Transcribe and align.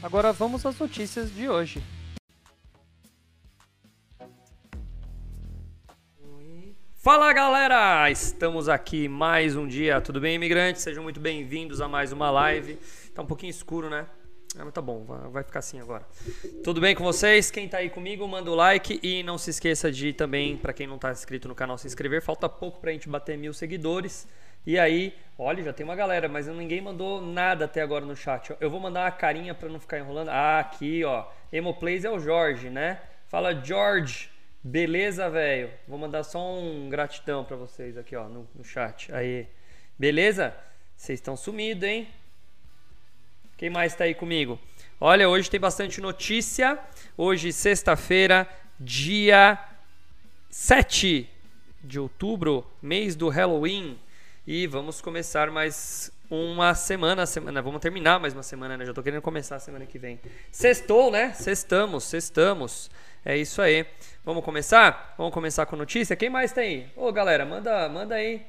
Agora 0.00 0.32
vamos 0.32 0.64
às 0.64 0.78
notícias 0.78 1.34
de 1.34 1.48
hoje. 1.48 1.82
Fala 6.94 7.32
galera! 7.32 8.08
Estamos 8.08 8.68
aqui 8.68 9.08
mais 9.08 9.56
um 9.56 9.66
dia, 9.66 10.00
tudo 10.00 10.20
bem, 10.20 10.36
imigrantes? 10.36 10.82
Sejam 10.82 11.02
muito 11.02 11.18
bem-vindos 11.18 11.80
a 11.80 11.88
mais 11.88 12.12
uma 12.12 12.30
live. 12.30 12.78
Tá 13.12 13.22
um 13.22 13.26
pouquinho 13.26 13.50
escuro, 13.50 13.90
né? 13.90 14.06
Ah, 14.56 14.64
mas 14.64 14.72
tá 14.72 14.80
bom, 14.80 15.04
vai 15.32 15.42
ficar 15.42 15.58
assim 15.58 15.80
agora. 15.80 16.06
Tudo 16.62 16.80
bem 16.80 16.94
com 16.94 17.02
vocês? 17.02 17.50
Quem 17.50 17.68
tá 17.68 17.78
aí 17.78 17.90
comigo, 17.90 18.26
manda 18.28 18.52
o 18.52 18.54
like 18.54 19.00
e 19.02 19.24
não 19.24 19.36
se 19.36 19.50
esqueça 19.50 19.90
de 19.90 20.12
também, 20.12 20.56
para 20.56 20.72
quem 20.72 20.86
não 20.86 20.96
tá 20.96 21.10
inscrito 21.10 21.48
no 21.48 21.56
canal, 21.56 21.76
se 21.76 21.88
inscrever. 21.88 22.22
Falta 22.22 22.48
pouco 22.48 22.78
pra 22.78 22.92
gente 22.92 23.08
bater 23.08 23.36
mil 23.36 23.52
seguidores. 23.52 24.28
E 24.66 24.78
aí, 24.78 25.14
olha, 25.38 25.62
já 25.62 25.72
tem 25.72 25.84
uma 25.84 25.96
galera, 25.96 26.28
mas 26.28 26.46
ninguém 26.46 26.80
mandou 26.80 27.20
nada 27.20 27.64
até 27.64 27.80
agora 27.80 28.04
no 28.04 28.16
chat. 28.16 28.54
Eu 28.60 28.70
vou 28.70 28.80
mandar 28.80 29.04
uma 29.04 29.10
carinha 29.10 29.54
para 29.54 29.68
não 29.68 29.80
ficar 29.80 29.98
enrolando. 29.98 30.28
Ah, 30.28 30.60
aqui, 30.60 31.04
ó. 31.04 31.26
Emoplays 31.52 32.04
é 32.04 32.10
o 32.10 32.18
Jorge, 32.18 32.68
né? 32.68 33.00
Fala, 33.28 33.54
George. 33.54 34.30
Beleza, 34.62 35.30
velho? 35.30 35.70
Vou 35.86 35.98
mandar 35.98 36.24
só 36.24 36.58
um 36.58 36.88
gratidão 36.88 37.44
para 37.44 37.56
vocês 37.56 37.96
aqui, 37.96 38.16
ó, 38.16 38.28
no, 38.28 38.48
no 38.54 38.64
chat. 38.64 39.12
Aí. 39.14 39.46
Beleza? 39.98 40.54
Vocês 40.96 41.18
estão 41.18 41.36
sumidos, 41.36 41.88
hein? 41.88 42.08
Quem 43.56 43.70
mais 43.70 43.92
está 43.92 44.04
aí 44.04 44.14
comigo? 44.14 44.58
Olha, 45.00 45.28
hoje 45.28 45.48
tem 45.48 45.60
bastante 45.60 46.00
notícia. 46.00 46.78
Hoje, 47.16 47.52
sexta-feira, 47.52 48.48
dia 48.78 49.58
7 50.50 51.28
de 51.82 52.00
outubro, 52.00 52.66
mês 52.82 53.14
do 53.14 53.28
Halloween. 53.28 53.98
E 54.50 54.66
vamos 54.66 55.02
começar 55.02 55.50
mais 55.50 56.10
uma 56.30 56.74
semana, 56.74 57.26
semana, 57.26 57.60
vamos 57.60 57.82
terminar 57.82 58.18
mais 58.18 58.32
uma 58.32 58.42
semana, 58.42 58.78
né? 58.78 58.86
Já 58.86 58.94
tô 58.94 59.02
querendo 59.02 59.20
começar 59.20 59.56
a 59.56 59.60
semana 59.60 59.84
que 59.84 59.98
vem. 59.98 60.18
Sextou, 60.50 61.10
né? 61.10 61.34
Sextamos, 61.34 62.04
sextamos. 62.04 62.90
É 63.22 63.36
isso 63.36 63.60
aí. 63.60 63.84
Vamos 64.24 64.42
começar? 64.42 65.14
Vamos 65.18 65.34
começar 65.34 65.66
com 65.66 65.76
notícia. 65.76 66.16
Quem 66.16 66.30
mais 66.30 66.50
tem? 66.50 66.90
Ô, 66.96 67.12
galera, 67.12 67.44
manda, 67.44 67.90
manda 67.90 68.14
aí. 68.14 68.40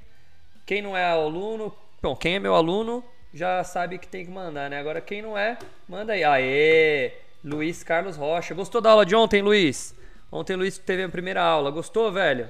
Quem 0.65 0.81
não 0.81 0.95
é 0.95 1.03
aluno, 1.03 1.75
bom, 2.01 2.15
quem 2.15 2.35
é 2.35 2.39
meu 2.39 2.55
aluno 2.55 3.03
já 3.33 3.61
sabe 3.65 3.97
que 3.97 4.07
tem 4.07 4.23
que 4.23 4.31
mandar, 4.31 4.69
né? 4.69 4.79
Agora 4.79 5.01
quem 5.01 5.21
não 5.21 5.37
é, 5.37 5.57
manda 5.85 6.13
aí. 6.13 6.23
Aê! 6.23 7.11
Luiz 7.43 7.83
Carlos 7.83 8.15
Rocha. 8.15 8.53
Gostou 8.53 8.79
da 8.79 8.91
aula 8.91 9.05
de 9.05 9.17
ontem, 9.17 9.41
Luiz? 9.41 9.93
Ontem 10.31 10.55
Luiz 10.55 10.77
teve 10.77 11.03
a 11.03 11.09
primeira 11.09 11.43
aula. 11.43 11.69
Gostou, 11.69 12.09
velho? 12.09 12.49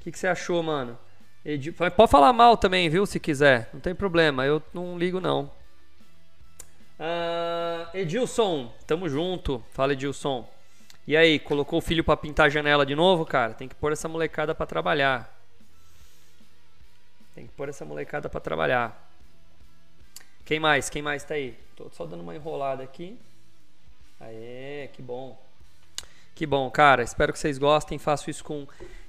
O 0.00 0.04
que, 0.04 0.10
que 0.10 0.18
você 0.18 0.28
achou, 0.28 0.62
mano? 0.62 0.98
Pode 1.94 2.10
falar 2.10 2.32
mal 2.32 2.56
também, 2.56 2.88
viu? 2.88 3.04
Se 3.04 3.20
quiser. 3.20 3.68
Não 3.72 3.80
tem 3.80 3.94
problema. 3.94 4.46
Eu 4.46 4.62
não 4.72 4.98
ligo, 4.98 5.20
não. 5.20 5.50
Uh, 6.98 7.86
Edilson, 7.92 8.72
tamo 8.86 9.08
junto. 9.10 9.62
Fala, 9.72 9.92
Edilson. 9.92 10.48
E 11.06 11.14
aí, 11.14 11.38
colocou 11.38 11.80
o 11.80 11.82
filho 11.82 12.02
para 12.02 12.16
pintar 12.16 12.46
a 12.46 12.48
janela 12.48 12.86
de 12.86 12.94
novo, 12.94 13.26
cara? 13.26 13.52
Tem 13.52 13.68
que 13.68 13.74
pôr 13.74 13.92
essa 13.92 14.08
molecada 14.08 14.54
para 14.54 14.64
trabalhar. 14.64 15.38
Tem 17.34 17.46
que 17.46 17.52
pôr 17.52 17.68
essa 17.68 17.84
molecada 17.84 18.26
para 18.30 18.40
trabalhar. 18.40 19.10
Quem 20.46 20.58
mais? 20.58 20.88
Quem 20.88 21.02
mais 21.02 21.24
tá 21.24 21.34
aí? 21.34 21.58
Tô 21.76 21.90
só 21.90 22.06
dando 22.06 22.22
uma 22.22 22.34
enrolada 22.34 22.82
aqui. 22.82 23.18
Aê, 24.18 24.88
que 24.94 25.02
bom. 25.02 25.38
Que 26.34 26.46
bom, 26.46 26.70
cara. 26.70 27.02
Espero 27.02 27.34
que 27.34 27.38
vocês 27.38 27.58
gostem. 27.58 27.98
Faço 27.98 28.30
isso 28.30 28.42
com 28.42 28.66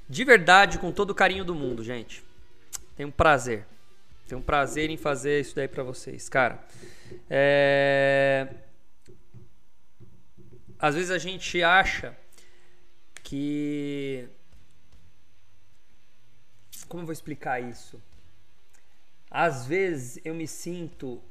de 0.07 0.23
verdade, 0.23 0.77
com 0.79 0.91
todo 0.91 1.11
o 1.11 1.15
carinho 1.15 1.45
do 1.45 1.55
mundo, 1.55 1.83
gente. 1.83 2.24
Tenho 2.95 3.09
um 3.09 3.11
prazer. 3.11 3.65
Tenho 4.27 4.39
um 4.39 4.43
prazer 4.43 4.89
em 4.89 4.97
fazer 4.97 5.41
isso 5.41 5.55
daí 5.55 5.67
para 5.67 5.83
vocês, 5.83 6.27
cara. 6.29 6.65
É... 7.29 8.47
Às 10.79 10.95
vezes 10.95 11.11
a 11.11 11.17
gente 11.17 11.61
acha 11.63 12.17
que. 13.23 14.27
Como 16.87 17.01
eu 17.01 17.07
vou 17.07 17.13
explicar 17.13 17.61
isso? 17.61 18.01
Às 19.29 19.65
vezes 19.65 20.19
eu 20.23 20.33
me 20.33 20.47
sinto. 20.47 21.21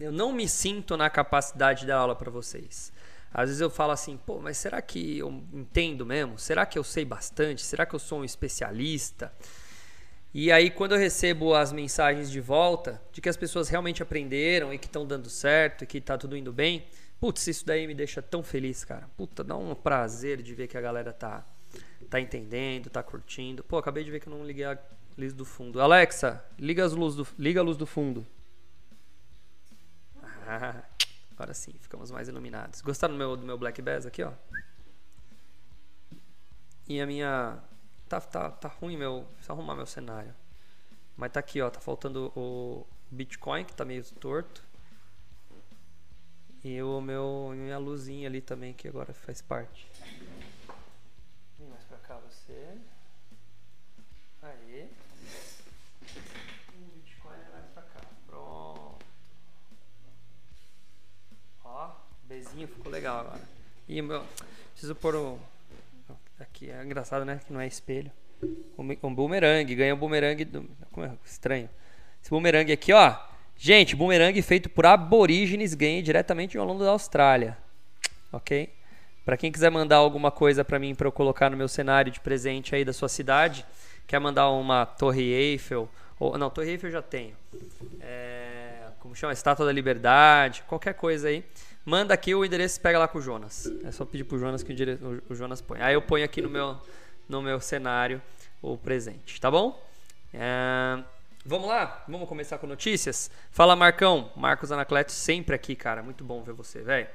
Eu 0.00 0.12
não 0.12 0.32
me 0.32 0.48
sinto 0.48 0.96
na 0.96 1.08
capacidade 1.08 1.80
de 1.80 1.86
dar 1.86 1.98
aula 1.98 2.16
para 2.16 2.30
vocês. 2.30 2.92
Às 3.32 3.48
vezes 3.48 3.60
eu 3.60 3.70
falo 3.70 3.92
assim, 3.92 4.16
pô, 4.16 4.38
mas 4.38 4.56
será 4.58 4.80
que 4.80 5.18
eu 5.18 5.28
entendo 5.52 6.06
mesmo? 6.06 6.38
Será 6.38 6.64
que 6.64 6.78
eu 6.78 6.84
sei 6.84 7.04
bastante? 7.04 7.62
Será 7.62 7.84
que 7.84 7.94
eu 7.94 7.98
sou 7.98 8.20
um 8.20 8.24
especialista? 8.24 9.32
E 10.34 10.50
aí, 10.50 10.68
quando 10.68 10.92
eu 10.92 10.98
recebo 10.98 11.54
as 11.54 11.72
mensagens 11.72 12.28
de 12.28 12.40
volta 12.40 13.00
de 13.12 13.20
que 13.20 13.28
as 13.28 13.36
pessoas 13.36 13.68
realmente 13.68 14.02
aprenderam 14.02 14.74
e 14.74 14.78
que 14.78 14.86
estão 14.86 15.06
dando 15.06 15.30
certo 15.30 15.84
e 15.84 15.86
que 15.86 15.98
está 15.98 16.18
tudo 16.18 16.36
indo 16.36 16.52
bem, 16.52 16.84
putz, 17.20 17.46
isso 17.46 17.64
daí 17.64 17.86
me 17.86 17.94
deixa 17.94 18.20
tão 18.20 18.42
feliz, 18.42 18.84
cara. 18.84 19.08
Puta, 19.16 19.44
dá 19.44 19.56
um 19.56 19.72
prazer 19.76 20.42
de 20.42 20.52
ver 20.52 20.66
que 20.66 20.76
a 20.76 20.80
galera 20.80 21.12
tá, 21.12 21.46
tá 22.10 22.20
entendendo, 22.20 22.90
tá 22.90 23.00
curtindo. 23.00 23.62
Pô, 23.62 23.78
acabei 23.78 24.02
de 24.02 24.10
ver 24.10 24.18
que 24.18 24.26
eu 24.26 24.36
não 24.36 24.44
liguei 24.44 24.64
a 24.64 24.76
luz 25.16 25.32
do 25.32 25.44
fundo. 25.44 25.80
Alexa, 25.80 26.44
liga, 26.58 26.84
as 26.84 26.92
luz 26.92 27.14
do, 27.14 27.24
liga 27.38 27.60
a 27.60 27.62
luz 27.62 27.76
do 27.76 27.86
fundo. 27.86 28.26
Ah. 30.48 30.82
Agora 31.30 31.54
sim, 31.54 31.74
ficamos 31.80 32.10
mais 32.10 32.26
iluminados. 32.26 32.80
Gostaram 32.80 33.14
do 33.14 33.18
meu, 33.18 33.36
do 33.36 33.46
meu 33.46 33.56
Black 33.56 33.80
Bass 33.80 34.04
aqui, 34.04 34.24
ó? 34.24 34.32
E 36.88 37.00
a 37.00 37.06
minha... 37.06 37.58
Tá, 38.08 38.20
tá, 38.20 38.50
tá 38.50 38.68
ruim 38.68 38.96
meu... 38.96 39.26
Preciso 39.32 39.52
arrumar 39.52 39.74
meu 39.74 39.86
cenário. 39.86 40.34
Mas 41.16 41.32
tá 41.32 41.40
aqui, 41.40 41.60
ó. 41.60 41.70
Tá 41.70 41.80
faltando 41.80 42.32
o 42.36 42.86
Bitcoin, 43.10 43.64
que 43.64 43.74
tá 43.74 43.84
meio 43.84 44.04
torto. 44.14 44.62
E 46.62 46.80
o 46.82 47.00
meu... 47.00 47.52
Minha 47.54 47.78
luzinha 47.78 48.28
ali 48.28 48.40
também, 48.40 48.72
que 48.72 48.88
agora 48.88 49.12
faz 49.12 49.40
parte. 49.42 49.86
Vem 51.58 51.68
mais 51.68 51.84
pra 51.84 51.98
cá 51.98 52.18
você. 52.18 52.78
Aí. 54.42 54.90
Bezinho 62.34 62.66
ficou 62.66 62.90
legal 62.90 63.20
agora. 63.20 63.42
E 63.86 64.00
meu, 64.00 64.26
preciso 64.72 64.94
pôr 64.94 65.14
o. 65.14 65.38
Aqui 66.38 66.70
é 66.70 66.82
engraçado, 66.82 67.24
né? 67.24 67.40
Que 67.46 67.52
não 67.52 67.60
é 67.60 67.66
espelho. 67.66 68.10
Um 69.02 69.14
boomerang, 69.14 69.74
ganha 69.74 69.94
um 69.94 69.98
boomerang. 69.98 70.44
Do, 70.44 70.68
como 70.92 71.06
é? 71.06 71.12
Estranho. 71.24 71.68
Esse 72.20 72.30
boomerang 72.30 72.70
aqui, 72.72 72.92
ó. 72.92 73.16
Gente, 73.56 73.94
boomerang 73.94 74.40
feito 74.42 74.68
por 74.68 74.84
aborígenes, 74.84 75.74
ganhei 75.74 76.02
diretamente 76.02 76.52
de 76.52 76.58
um 76.58 76.62
aluno 76.62 76.80
da 76.80 76.90
Austrália. 76.90 77.56
Ok? 78.32 78.72
Para 79.24 79.36
quem 79.36 79.50
quiser 79.50 79.70
mandar 79.70 79.96
alguma 79.96 80.30
coisa 80.30 80.64
para 80.64 80.78
mim 80.78 80.94
para 80.94 81.06
eu 81.06 81.12
colocar 81.12 81.48
no 81.48 81.56
meu 81.56 81.68
cenário 81.68 82.12
de 82.12 82.20
presente 82.20 82.74
aí 82.74 82.84
da 82.84 82.92
sua 82.92 83.08
cidade, 83.08 83.64
quer 84.06 84.18
mandar 84.18 84.50
uma 84.50 84.84
Torre 84.84 85.32
Eiffel, 85.32 85.88
ou 86.18 86.36
não, 86.36 86.50
Torre 86.50 86.72
Eiffel 86.72 86.88
eu 86.88 86.92
já 86.92 87.02
tenho. 87.02 87.34
É, 88.00 88.88
como 89.00 89.14
chama? 89.14 89.32
Estátua 89.32 89.64
da 89.64 89.72
Liberdade, 89.72 90.62
qualquer 90.66 90.94
coisa 90.94 91.28
aí. 91.28 91.44
Manda 91.84 92.14
aqui 92.14 92.34
o 92.34 92.44
endereço 92.44 92.80
pega 92.80 92.98
lá 92.98 93.06
com 93.06 93.18
o 93.18 93.20
Jonas. 93.20 93.70
É 93.84 93.92
só 93.92 94.06
pedir 94.06 94.24
pro 94.24 94.38
Jonas 94.38 94.62
que 94.62 94.72
o, 94.72 95.32
o 95.32 95.34
Jonas 95.34 95.60
põe. 95.60 95.80
Aí 95.82 95.92
eu 95.92 96.00
ponho 96.00 96.24
aqui 96.24 96.40
no 96.40 96.48
meu, 96.48 96.80
no 97.28 97.42
meu 97.42 97.60
cenário 97.60 98.22
o 98.62 98.78
presente, 98.78 99.38
tá 99.38 99.50
bom? 99.50 99.78
É, 100.32 101.02
vamos 101.44 101.68
lá? 101.68 102.02
Vamos 102.08 102.26
começar 102.26 102.56
com 102.56 102.66
notícias? 102.66 103.30
Fala 103.50 103.76
Marcão, 103.76 104.32
Marcos 104.34 104.72
Anacleto 104.72 105.12
sempre 105.12 105.54
aqui, 105.54 105.76
cara. 105.76 106.02
Muito 106.02 106.24
bom 106.24 106.42
ver 106.42 106.54
você, 106.54 106.80
velho. 106.80 107.06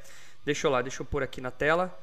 Deixa 0.46 0.68
eu 0.68 0.72
lá, 0.72 0.82
deixa 0.84 1.02
eu 1.02 1.06
pôr 1.06 1.24
aqui 1.24 1.42
na 1.42 1.50
tela. 1.50 1.98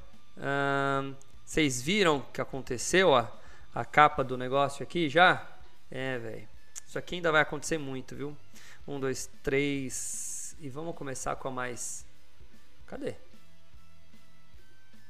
Vocês 1.45 1.81
viram 1.81 2.19
o 2.19 2.23
que 2.33 2.41
aconteceu, 2.41 3.11
ó? 3.11 3.27
A 3.73 3.85
capa 3.85 4.25
do 4.25 4.37
negócio 4.37 4.83
aqui 4.83 5.09
já? 5.09 5.47
É, 5.91 6.19
velho. 6.19 6.49
Isso 6.85 6.99
aqui 6.99 7.17
ainda 7.17 7.31
vai 7.31 7.43
acontecer 7.43 7.79
muito, 7.79 8.17
viu? 8.17 8.37
Um, 8.89 8.99
dois, 8.99 9.31
três. 9.43 10.57
E 10.61 10.69
vamos 10.69 10.97
começar 10.97 11.37
com 11.37 11.49
a 11.49 11.51
mais 11.51 12.06
Cadê? 12.87 13.15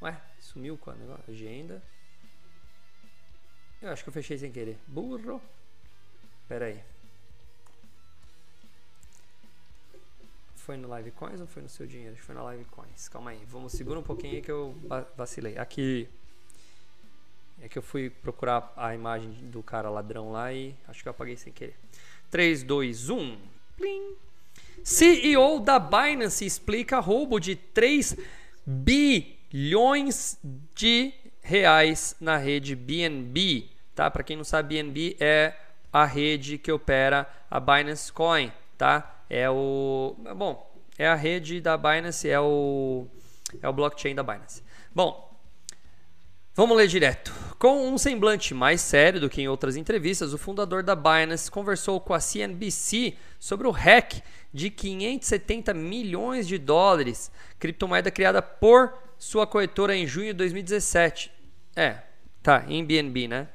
Ué, 0.03 0.21
sumiu 0.39 0.79
com 0.79 0.91
a 0.91 0.95
negócio? 0.95 1.25
Agenda. 1.29 1.83
Eu 3.81 3.91
acho 3.91 4.03
que 4.03 4.09
eu 4.09 4.13
fechei 4.13 4.39
sem 4.39 4.51
querer. 4.51 4.79
Burro. 4.87 5.41
Pera 6.49 6.67
aí. 6.67 6.83
Foi 10.55 10.77
no 10.77 10.89
Live 10.89 11.13
Coins 11.13 11.41
ou 11.41 11.47
foi 11.47 11.63
no 11.63 11.69
seu 11.69 11.87
dinheiro? 11.87 12.13
Acho 12.13 12.21
que 12.21 12.27
foi 12.27 12.35
na 12.35 12.43
Live 12.43 12.65
Coins. 12.67 13.09
Calma 13.09 13.31
aí, 13.31 13.45
vamos 13.47 13.73
segura 13.73 14.01
um 14.01 14.03
pouquinho 14.03 14.35
aí 14.35 14.43
que 14.43 14.51
eu 14.51 14.75
vacilei. 15.17 15.57
Aqui. 15.59 16.09
É 17.61 17.69
que 17.69 17.79
eu 17.79 17.83
fui 17.83 18.11
procurar 18.11 18.73
a 18.77 18.95
imagem 18.95 19.31
do 19.49 19.63
cara 19.63 19.89
ladrão 19.89 20.33
lá 20.33 20.53
e 20.53 20.77
acho 20.89 21.03
que 21.03 21.09
eu 21.09 21.11
apaguei 21.11 21.37
sem 21.37 21.53
querer. 21.53 21.77
3, 22.31 22.63
2, 22.65 23.11
1. 23.11 23.39
Plim. 23.77 24.17
CEO 24.83 25.61
da 25.61 25.79
Binance 25.79 26.45
explica 26.45 27.01
roubo 27.01 27.39
de 27.39 27.57
3 27.57 28.17
bilhões 28.67 30.39
de 30.75 31.13
reais 31.43 32.17
na 32.21 32.37
rede 32.37 32.75
BNB. 32.75 33.69
Tá? 33.95 34.11
Para 34.11 34.23
quem 34.23 34.37
não 34.37 34.45
sabe, 34.45 34.75
BNB 34.75 35.17
é 35.21 35.55
a 35.93 36.05
rede 36.05 36.59
que 36.59 36.71
opera 36.71 37.29
a 37.51 37.59
Binance 37.59 38.13
Coin, 38.13 38.53
tá? 38.77 39.23
É 39.31 39.49
o 39.49 40.15
bom, 40.37 40.71
é 40.99 41.07
a 41.09 41.15
rede 41.15 41.61
da 41.61 41.77
Binance, 41.77 42.29
é 42.29 42.39
o 42.39 43.07
é 43.63 43.69
o 43.69 43.73
blockchain 43.73 44.15
da 44.15 44.23
Binance. 44.23 44.63
Bom, 44.95 45.26
vamos 46.57 46.77
ler 46.77 46.89
direto. 46.89 47.33
Com 47.59 47.89
um 47.89 47.97
semblante 47.97 48.53
mais 48.55 48.81
sério 48.81 49.21
do 49.21 49.31
que 49.31 49.41
em 49.41 49.49
outras 49.49 49.77
entrevistas, 49.77 50.33
o 50.33 50.39
fundador 50.39 50.83
da 50.83 50.97
Binance 50.97 51.51
conversou 51.51 52.01
com 52.01 52.15
a 52.15 52.21
CNBC 52.21 53.15
sobre 53.39 53.67
o 53.67 53.71
hack 53.71 54.23
de 54.53 54.71
570 54.71 55.73
milhões 55.75 56.49
de 56.49 56.59
dólares, 56.59 57.31
criptomoeda 57.59 58.11
criada 58.11 58.41
por 58.41 58.93
sua 59.19 59.47
corretora 59.47 59.95
em 59.95 60.07
junho 60.07 60.29
de 60.29 60.39
2017. 60.39 61.31
É, 61.77 61.99
tá, 62.43 62.65
em 62.69 62.85
BNB, 62.85 63.29
né? 63.29 63.49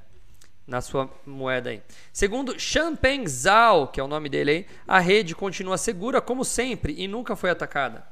na 0.66 0.80
sua 0.80 1.12
moeda 1.26 1.70
aí. 1.70 1.82
Segundo 2.14 2.58
Champagne 2.58 3.28
Zhao, 3.28 3.88
que 3.88 4.00
é 4.00 4.04
o 4.04 4.08
nome 4.08 4.30
dele 4.30 4.52
aí, 4.52 4.66
a 4.88 5.00
rede 5.00 5.36
continua 5.36 5.78
segura 5.78 6.22
como 6.22 6.46
sempre 6.46 6.96
e 6.98 7.08
nunca 7.08 7.36
foi 7.36 7.50
atacada. 7.50 8.11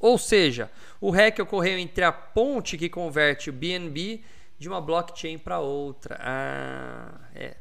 Ou 0.00 0.18
seja, 0.18 0.70
o 1.00 1.10
hack 1.10 1.38
ocorreu 1.40 1.78
entre 1.78 2.04
a 2.04 2.12
ponte 2.12 2.76
que 2.76 2.88
converte 2.88 3.50
o 3.50 3.52
BNB 3.52 4.22
de 4.58 4.68
uma 4.68 4.80
blockchain 4.80 5.38
para 5.38 5.60
outra. 5.60 6.18
Ah, 6.20 7.12
é. 7.34 7.56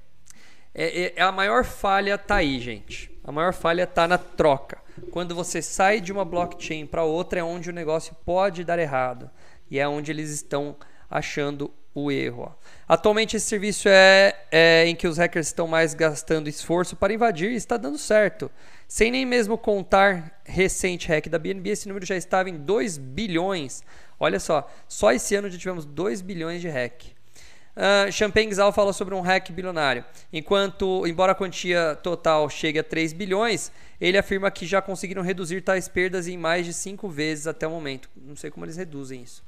É, 0.73 1.03
é. 1.03 1.13
é. 1.15 1.21
A 1.21 1.31
maior 1.31 1.63
falha 1.63 2.17
tá 2.17 2.37
aí, 2.37 2.59
gente. 2.59 3.11
A 3.23 3.31
maior 3.31 3.53
falha 3.53 3.85
tá 3.85 4.07
na 4.07 4.17
troca. 4.17 4.77
Quando 5.11 5.35
você 5.35 5.61
sai 5.61 6.01
de 6.01 6.11
uma 6.11 6.25
blockchain 6.25 6.85
para 6.85 7.03
outra 7.03 7.39
é 7.39 7.43
onde 7.43 7.69
o 7.69 7.73
negócio 7.73 8.15
pode 8.25 8.63
dar 8.63 8.79
errado 8.79 9.29
e 9.69 9.79
é 9.79 9.87
onde 9.87 10.11
eles 10.11 10.29
estão 10.31 10.75
achando 11.09 11.71
o 11.93 12.11
erro. 12.11 12.43
Ó. 12.43 12.51
Atualmente 12.87 13.35
esse 13.35 13.47
serviço 13.47 13.89
é, 13.89 14.35
é, 14.51 14.85
em 14.87 14.95
que 14.95 15.07
os 15.07 15.17
hackers 15.17 15.47
estão 15.47 15.67
mais 15.67 15.93
gastando 15.93 16.47
esforço 16.47 16.95
para 16.95 17.13
invadir 17.13 17.51
e 17.51 17.55
está 17.55 17.77
dando 17.77 17.97
certo. 17.97 18.51
Sem 18.87 19.11
nem 19.11 19.25
mesmo 19.25 19.57
contar 19.57 20.39
recente 20.45 21.09
hack 21.09 21.27
da 21.27 21.37
BNB, 21.37 21.71
esse 21.71 21.87
número 21.87 22.05
já 22.05 22.15
estava 22.15 22.49
em 22.49 22.57
2 22.57 22.97
bilhões. 22.97 23.83
Olha 24.17 24.39
só, 24.39 24.71
só 24.87 25.11
esse 25.11 25.35
ano 25.35 25.49
já 25.49 25.57
tivemos 25.57 25.85
2 25.85 26.21
bilhões 26.21 26.61
de 26.61 26.69
hack. 26.69 27.17
Uh, 27.75 28.11
Champagne 28.11 28.55
fala 28.73 28.91
sobre 28.93 29.13
um 29.13 29.21
hack 29.21 29.51
bilionário. 29.51 30.03
Enquanto, 30.33 31.05
embora 31.05 31.33
a 31.33 31.35
quantia 31.35 31.95
total 32.01 32.49
chegue 32.49 32.79
a 32.79 32.83
3 32.83 33.13
bilhões, 33.13 33.71
ele 34.01 34.17
afirma 34.17 34.49
que 34.49 34.65
já 34.65 34.81
conseguiram 34.81 35.21
reduzir 35.21 35.61
tais 35.61 35.87
perdas 35.87 36.27
em 36.27 36.37
mais 36.37 36.65
de 36.65 36.73
5 36.73 37.07
vezes 37.09 37.45
até 37.45 37.67
o 37.67 37.71
momento. 37.71 38.09
Não 38.15 38.35
sei 38.35 38.49
como 38.49 38.65
eles 38.65 38.77
reduzem 38.77 39.21
isso. 39.21 39.43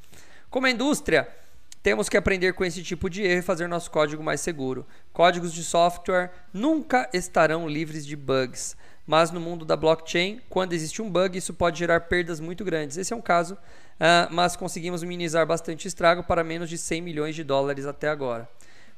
Como 0.50 0.68
indústria, 0.68 1.28
temos 1.82 2.10
que 2.10 2.18
aprender 2.18 2.54
com 2.54 2.66
esse 2.66 2.84
tipo 2.84 3.10
de 3.10 3.24
erro 3.24 3.40
e 3.40 3.42
fazer 3.42 3.68
nosso 3.68 3.90
código 3.90 4.22
mais 4.22 4.42
seguro. 4.42 4.86
Códigos 5.14 5.54
de 5.54 5.64
software 5.64 6.32
nunca 6.54 7.10
estarão 7.14 7.68
livres 7.68 8.06
de 8.06 8.16
bugs. 8.16 8.76
Mas 9.10 9.32
no 9.32 9.40
mundo 9.40 9.66
da 9.66 9.76
blockchain, 9.76 10.40
quando 10.52 10.74
existe 10.74 11.02
um 11.02 11.10
bug, 11.10 11.36
isso 11.36 11.52
pode 11.52 11.80
gerar 11.80 12.02
perdas 12.02 12.40
muito 12.40 12.64
grandes. 12.64 12.96
Esse 12.96 13.12
é 13.12 13.16
um 13.16 13.22
caso, 13.22 13.56
uh, 13.56 14.30
mas 14.30 14.56
conseguimos 14.56 15.02
minimizar 15.02 15.48
bastante 15.48 15.88
estrago 15.88 16.22
para 16.22 16.44
menos 16.44 16.70
de 16.70 16.78
100 16.78 17.02
milhões 17.02 17.34
de 17.34 17.44
dólares 17.44 17.88
até 17.88 18.08
agora. 18.08 18.48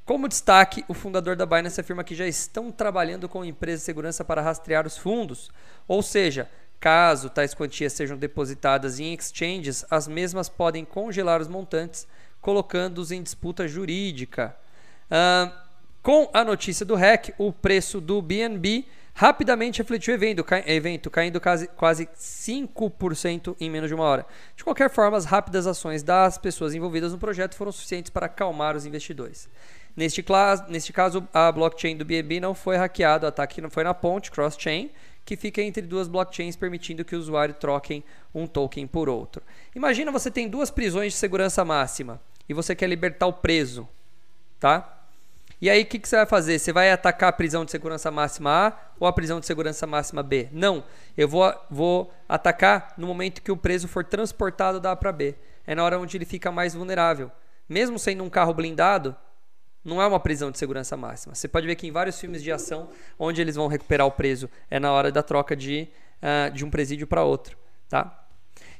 Como 0.03 0.27
destaque, 0.27 0.83
o 0.89 0.93
fundador 0.93 1.37
da 1.37 1.45
Binance 1.45 1.79
afirma 1.79 2.03
que 2.03 2.13
já 2.13 2.27
estão 2.27 2.73
trabalhando 2.73 3.29
com 3.29 3.45
empresas 3.45 3.79
de 3.79 3.85
segurança 3.85 4.25
para 4.25 4.41
rastrear 4.41 4.85
os 4.85 4.97
fundos, 4.97 5.49
ou 5.87 6.03
seja, 6.03 6.49
caso 6.77 7.29
tais 7.29 7.53
quantias 7.53 7.93
sejam 7.93 8.17
depositadas 8.17 8.99
em 8.99 9.13
exchanges, 9.13 9.85
as 9.89 10.09
mesmas 10.09 10.49
podem 10.49 10.83
congelar 10.83 11.39
os 11.39 11.47
montantes 11.47 12.05
colocando-os 12.41 13.13
em 13.13 13.23
disputa 13.23 13.65
jurídica. 13.65 14.57
Uh, 15.09 15.49
com 16.03 16.29
a 16.33 16.43
notícia 16.43 16.85
do 16.85 16.95
REC, 16.95 17.33
o 17.37 17.53
preço 17.53 18.01
do 18.01 18.21
BNB 18.21 18.85
rapidamente 19.21 19.77
refletiu 19.77 20.15
o 20.15 20.17
evento, 20.17 20.43
cai, 20.43 20.63
evento 20.65 21.11
caindo 21.11 21.39
quase, 21.39 21.67
quase 21.67 22.07
5% 22.07 23.55
em 23.59 23.69
menos 23.69 23.87
de 23.87 23.93
uma 23.93 24.03
hora. 24.03 24.25
De 24.55 24.63
qualquer 24.63 24.89
forma, 24.89 25.15
as 25.15 25.25
rápidas 25.25 25.67
ações 25.67 26.01
das 26.01 26.39
pessoas 26.39 26.73
envolvidas 26.73 27.11
no 27.11 27.19
projeto 27.19 27.53
foram 27.53 27.71
suficientes 27.71 28.09
para 28.09 28.25
acalmar 28.25 28.75
os 28.75 28.83
investidores. 28.83 29.47
Neste, 29.95 30.25
neste 30.69 30.91
caso, 30.91 31.27
a 31.31 31.51
blockchain 31.51 31.95
do 31.95 32.03
BNB 32.03 32.39
não 32.39 32.55
foi 32.55 32.77
hackeada, 32.77 33.27
o 33.27 33.29
ataque 33.29 33.61
não 33.61 33.69
foi 33.69 33.83
na 33.83 33.93
ponte 33.93 34.31
cross-chain, 34.31 34.89
que 35.23 35.37
fica 35.37 35.61
entre 35.61 35.83
duas 35.83 36.07
blockchains, 36.07 36.55
permitindo 36.55 37.05
que 37.05 37.15
o 37.15 37.19
usuário 37.19 37.53
troquem 37.53 38.03
um 38.33 38.47
token 38.47 38.87
por 38.87 39.07
outro. 39.07 39.43
Imagina 39.75 40.11
você 40.11 40.31
tem 40.31 40.49
duas 40.49 40.71
prisões 40.71 41.13
de 41.13 41.19
segurança 41.19 41.63
máxima 41.63 42.19
e 42.49 42.55
você 42.55 42.73
quer 42.73 42.87
libertar 42.87 43.27
o 43.27 43.33
preso, 43.33 43.87
tá? 44.59 45.00
E 45.61 45.69
aí 45.69 45.83
o 45.83 45.85
que, 45.85 45.99
que 45.99 46.09
você 46.09 46.15
vai 46.15 46.25
fazer? 46.25 46.57
Você 46.57 46.73
vai 46.73 46.91
atacar 46.91 47.29
a 47.29 47.31
prisão 47.31 47.63
de 47.63 47.69
segurança 47.69 48.09
máxima 48.09 48.67
A 48.67 48.73
ou 48.99 49.07
a 49.07 49.13
prisão 49.13 49.39
de 49.39 49.45
segurança 49.45 49.85
máxima 49.85 50.23
B? 50.23 50.49
Não, 50.51 50.83
eu 51.15 51.27
vou, 51.27 51.53
vou 51.69 52.11
atacar 52.27 52.95
no 52.97 53.05
momento 53.05 53.43
que 53.43 53.51
o 53.51 53.57
preso 53.57 53.87
for 53.87 54.03
transportado 54.03 54.79
da 54.79 54.91
A 54.91 54.95
para 54.95 55.11
B. 55.11 55.35
É 55.67 55.75
na 55.75 55.83
hora 55.83 55.99
onde 55.99 56.17
ele 56.17 56.25
fica 56.25 56.51
mais 56.51 56.73
vulnerável. 56.73 57.31
Mesmo 57.69 57.99
sendo 57.99 58.23
um 58.23 58.29
carro 58.29 58.55
blindado, 58.55 59.15
não 59.85 60.01
é 60.01 60.07
uma 60.07 60.19
prisão 60.19 60.49
de 60.49 60.57
segurança 60.57 60.97
máxima. 60.97 61.35
Você 61.35 61.47
pode 61.47 61.67
ver 61.67 61.75
que 61.75 61.87
em 61.87 61.91
vários 61.91 62.19
filmes 62.19 62.41
de 62.41 62.51
ação, 62.51 62.89
onde 63.19 63.39
eles 63.39 63.55
vão 63.55 63.67
recuperar 63.67 64.07
o 64.07 64.11
preso, 64.11 64.49
é 64.69 64.79
na 64.79 64.91
hora 64.91 65.11
da 65.11 65.21
troca 65.21 65.55
de, 65.55 65.87
uh, 66.21 66.51
de 66.51 66.65
um 66.65 66.71
presídio 66.71 67.05
para 67.05 67.23
outro. 67.23 67.55
Tá? 67.87 68.20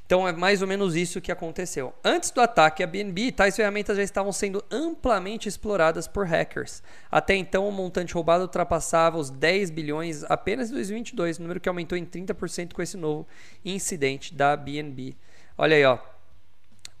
Então 0.06 0.28
é 0.28 0.32
mais 0.32 0.60
ou 0.60 0.68
menos 0.68 0.94
isso 0.94 1.20
que 1.20 1.32
aconteceu. 1.32 1.94
Antes 2.04 2.30
do 2.30 2.40
ataque 2.40 2.82
à 2.82 2.86
BNB, 2.86 3.32
tais 3.32 3.56
ferramentas 3.56 3.96
já 3.96 4.02
estavam 4.02 4.32
sendo 4.32 4.62
amplamente 4.70 5.48
exploradas 5.48 6.06
por 6.06 6.26
hackers. 6.26 6.82
Até 7.10 7.34
então, 7.34 7.66
o 7.66 7.72
montante 7.72 8.14
roubado 8.14 8.42
ultrapassava 8.42 9.16
os 9.16 9.30
10 9.30 9.70
bilhões 9.70 10.22
apenas 10.24 10.70
em 10.70 10.74
2022, 10.74 11.38
número 11.38 11.60
que 11.60 11.68
aumentou 11.68 11.96
em 11.96 12.04
30% 12.04 12.74
com 12.74 12.82
esse 12.82 12.96
novo 12.96 13.26
incidente 13.64 14.34
da 14.34 14.56
BNB. 14.56 15.16
Olha 15.56 15.76
aí, 15.76 15.84
ó. 15.84 15.98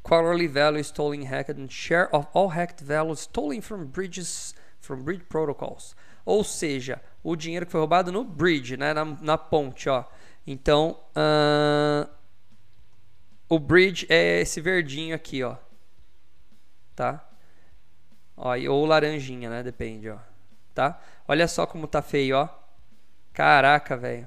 Quarterly 0.02 0.48
value 0.48 0.80
stolen 0.80 1.24
hacked 1.24 1.60
and 1.60 1.68
share 1.68 2.08
of 2.12 2.26
all 2.34 2.48
hacked 2.48 2.82
value 2.82 3.14
stolen 3.14 3.60
from 3.60 3.86
bridges 3.86 4.54
from 4.80 5.02
bridge 5.02 5.24
protocols. 5.28 5.94
Ou 6.24 6.42
seja, 6.42 7.00
o 7.22 7.36
dinheiro 7.36 7.66
que 7.66 7.72
foi 7.72 7.80
roubado 7.80 8.10
no 8.10 8.24
bridge, 8.24 8.76
né, 8.76 8.92
na, 8.92 9.04
na 9.04 9.38
ponte, 9.38 9.88
ó. 9.88 10.04
Então, 10.46 10.98
uh, 11.16 12.08
o 13.52 13.58
bridge 13.58 14.06
é 14.08 14.40
esse 14.40 14.62
verdinho 14.62 15.14
aqui, 15.14 15.42
ó. 15.42 15.56
Tá? 16.96 17.22
Ó, 18.34 18.56
ou 18.70 18.86
laranjinha, 18.86 19.50
né? 19.50 19.62
Depende, 19.62 20.08
ó. 20.08 20.16
Tá? 20.72 20.98
Olha 21.28 21.46
só 21.46 21.66
como 21.66 21.86
tá 21.86 22.00
feio, 22.00 22.38
ó. 22.38 22.48
Caraca, 23.30 23.94
velho. 23.94 24.26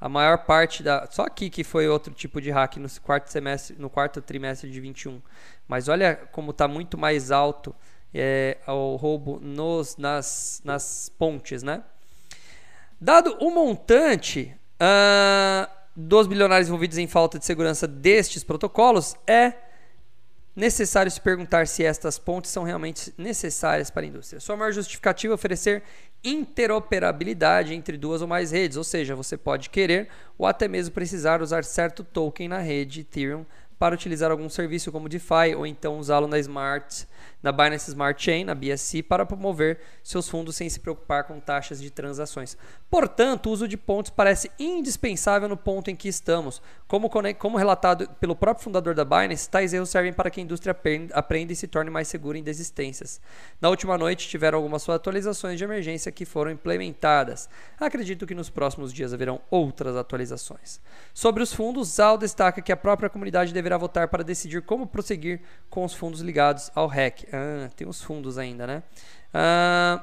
A 0.00 0.08
maior 0.08 0.46
parte 0.46 0.82
da. 0.82 1.06
Só 1.10 1.24
aqui 1.24 1.50
que 1.50 1.62
foi 1.62 1.86
outro 1.86 2.14
tipo 2.14 2.40
de 2.40 2.50
hack 2.50 2.78
no 2.78 2.88
quarto 3.02 3.28
semestre, 3.28 3.76
no 3.78 3.90
quarto 3.90 4.22
trimestre 4.22 4.70
de 4.70 4.80
21. 4.80 5.20
Mas 5.68 5.88
olha 5.88 6.16
como 6.32 6.54
tá 6.54 6.66
muito 6.66 6.96
mais 6.96 7.30
alto 7.30 7.76
é, 8.14 8.56
o 8.66 8.96
roubo 8.96 9.38
nos, 9.38 9.98
nas, 9.98 10.62
nas 10.64 11.10
pontes, 11.10 11.62
né? 11.62 11.84
Dado 12.98 13.36
o 13.38 13.50
montante. 13.50 14.56
Uh, 14.80 15.81
dos 15.94 16.26
bilionários 16.26 16.68
envolvidos 16.68 16.98
em 16.98 17.06
falta 17.06 17.38
de 17.38 17.44
segurança 17.44 17.86
destes 17.86 18.42
protocolos, 18.42 19.14
é 19.26 19.54
necessário 20.54 21.10
se 21.10 21.20
perguntar 21.20 21.66
se 21.66 21.84
estas 21.84 22.18
pontes 22.18 22.50
são 22.50 22.62
realmente 22.62 23.12
necessárias 23.16 23.90
para 23.90 24.02
a 24.02 24.06
indústria. 24.06 24.40
Sua 24.40 24.56
maior 24.56 24.72
justificativa 24.72 25.32
é 25.32 25.34
oferecer 25.34 25.82
interoperabilidade 26.22 27.74
entre 27.74 27.96
duas 27.96 28.22
ou 28.22 28.28
mais 28.28 28.52
redes, 28.52 28.76
ou 28.76 28.84
seja, 28.84 29.16
você 29.16 29.36
pode 29.36 29.70
querer 29.70 30.08
ou 30.38 30.46
até 30.46 30.68
mesmo 30.68 30.94
precisar 30.94 31.42
usar 31.42 31.64
certo 31.64 32.04
token 32.04 32.48
na 32.48 32.58
rede 32.58 33.00
Ethereum 33.00 33.44
para 33.82 33.96
utilizar 33.96 34.30
algum 34.30 34.48
serviço 34.48 34.92
como 34.92 35.08
DeFi 35.08 35.56
ou 35.56 35.66
então 35.66 35.98
usá-lo 35.98 36.28
na 36.28 36.38
Smart 36.38 37.04
na 37.42 37.50
Binance 37.50 37.90
Smart 37.90 38.22
Chain, 38.22 38.44
na 38.44 38.54
BSC, 38.54 39.02
para 39.02 39.26
promover 39.26 39.80
seus 40.02 40.28
fundos 40.28 40.54
sem 40.54 40.70
se 40.70 40.78
preocupar 40.78 41.24
com 41.24 41.40
taxas 41.40 41.80
de 41.80 41.90
transações. 41.90 42.56
Portanto, 42.88 43.46
o 43.46 43.50
uso 43.50 43.66
de 43.66 43.76
pontos 43.76 44.10
parece 44.10 44.50
indispensável 44.58 45.48
no 45.48 45.56
ponto 45.56 45.90
em 45.90 45.96
que 45.96 46.08
estamos. 46.08 46.62
Como, 46.86 47.10
como 47.38 47.56
relatado 47.56 48.08
pelo 48.20 48.36
próprio 48.36 48.64
fundador 48.64 48.94
da 48.94 49.04
Binance, 49.04 49.48
tais 49.48 49.72
erros 49.72 49.88
servem 49.88 50.12
para 50.12 50.30
que 50.30 50.40
a 50.40 50.42
indústria 50.42 50.76
aprenda 51.12 51.52
e 51.52 51.56
se 51.56 51.66
torne 51.66 51.90
mais 51.90 52.06
segura 52.06 52.38
em 52.38 52.42
desistências. 52.42 53.20
Na 53.60 53.68
última 53.68 53.98
noite, 53.98 54.28
tiveram 54.28 54.58
algumas 54.58 54.88
atualizações 54.88 55.58
de 55.58 55.64
emergência 55.64 56.12
que 56.12 56.24
foram 56.24 56.50
implementadas. 56.50 57.48
Acredito 57.80 58.26
que 58.26 58.34
nos 58.34 58.50
próximos 58.50 58.92
dias 58.92 59.12
haverão 59.12 59.40
outras 59.50 59.96
atualizações. 59.96 60.80
Sobre 61.12 61.42
os 61.42 61.52
fundos, 61.52 61.88
Zal 61.88 62.18
destaca 62.18 62.62
que 62.62 62.70
a 62.70 62.76
própria 62.76 63.08
comunidade 63.08 63.52
deverá 63.52 63.71
votar 63.78 64.08
para 64.08 64.22
decidir 64.22 64.62
como 64.62 64.86
prosseguir 64.86 65.40
com 65.68 65.84
os 65.84 65.94
fundos 65.94 66.20
ligados 66.20 66.70
ao 66.74 66.86
REC. 66.86 67.28
Ah, 67.32 67.70
tem 67.76 67.86
os 67.88 68.02
fundos 68.02 68.38
ainda, 68.38 68.66
né? 68.66 68.82
Ah, 69.32 70.02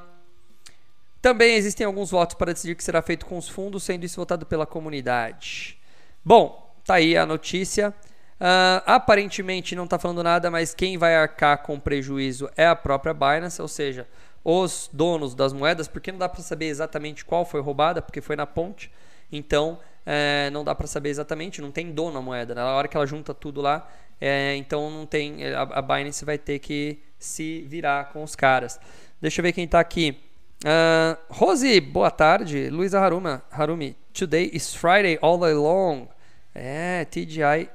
também 1.20 1.54
existem 1.54 1.84
alguns 1.84 2.10
votos 2.10 2.34
para 2.34 2.52
decidir 2.52 2.72
o 2.72 2.76
que 2.76 2.84
será 2.84 3.02
feito 3.02 3.26
com 3.26 3.36
os 3.36 3.48
fundos, 3.48 3.82
sendo 3.82 4.04
isso 4.04 4.16
votado 4.16 4.46
pela 4.46 4.64
comunidade. 4.64 5.78
Bom, 6.24 6.74
tá 6.84 6.94
aí 6.94 7.16
a 7.16 7.26
notícia. 7.26 7.94
Uh, 8.40 8.80
aparentemente 8.86 9.76
não 9.76 9.84
está 9.84 9.98
falando 9.98 10.22
nada, 10.22 10.50
mas 10.50 10.72
quem 10.72 10.96
vai 10.96 11.14
arcar 11.14 11.62
com 11.62 11.78
prejuízo 11.78 12.48
é 12.56 12.66
a 12.66 12.74
própria 12.74 13.12
Binance, 13.12 13.60
ou 13.60 13.68
seja, 13.68 14.08
os 14.42 14.88
donos 14.90 15.34
das 15.34 15.52
moedas, 15.52 15.86
porque 15.86 16.10
não 16.10 16.18
dá 16.18 16.26
para 16.26 16.40
saber 16.42 16.66
exatamente 16.66 17.22
qual 17.22 17.44
foi 17.44 17.60
roubada, 17.60 18.00
porque 18.00 18.22
foi 18.22 18.36
na 18.36 18.46
ponte. 18.46 18.90
Então 19.30 19.78
é, 20.12 20.50
não 20.50 20.64
dá 20.64 20.74
para 20.74 20.88
saber 20.88 21.10
exatamente, 21.10 21.62
não 21.62 21.70
tem 21.70 21.92
dono 21.92 22.18
a 22.18 22.20
moeda. 22.20 22.52
Né? 22.52 22.60
Na 22.60 22.74
hora 22.74 22.88
que 22.88 22.96
ela 22.96 23.06
junta 23.06 23.32
tudo 23.32 23.60
lá, 23.60 23.88
é, 24.20 24.56
então 24.56 24.90
não 24.90 25.06
tem. 25.06 25.46
A, 25.54 25.62
a 25.62 25.80
Binance 25.80 26.24
vai 26.24 26.36
ter 26.36 26.58
que 26.58 27.00
se 27.16 27.62
virar 27.68 28.12
com 28.12 28.24
os 28.24 28.34
caras. 28.34 28.80
Deixa 29.20 29.40
eu 29.40 29.44
ver 29.44 29.52
quem 29.52 29.66
está 29.66 29.78
aqui. 29.78 30.20
Uh, 30.64 31.16
Rose, 31.28 31.80
boa 31.80 32.10
tarde. 32.10 32.68
Luísa 32.70 32.98
Haruma, 32.98 33.44
Harumi, 33.52 33.96
today 34.12 34.50
is 34.52 34.74
Friday 34.74 35.16
all 35.22 35.38
day 35.38 35.54
long. 35.54 36.08
É, 36.52 37.04
TGIF. 37.04 37.70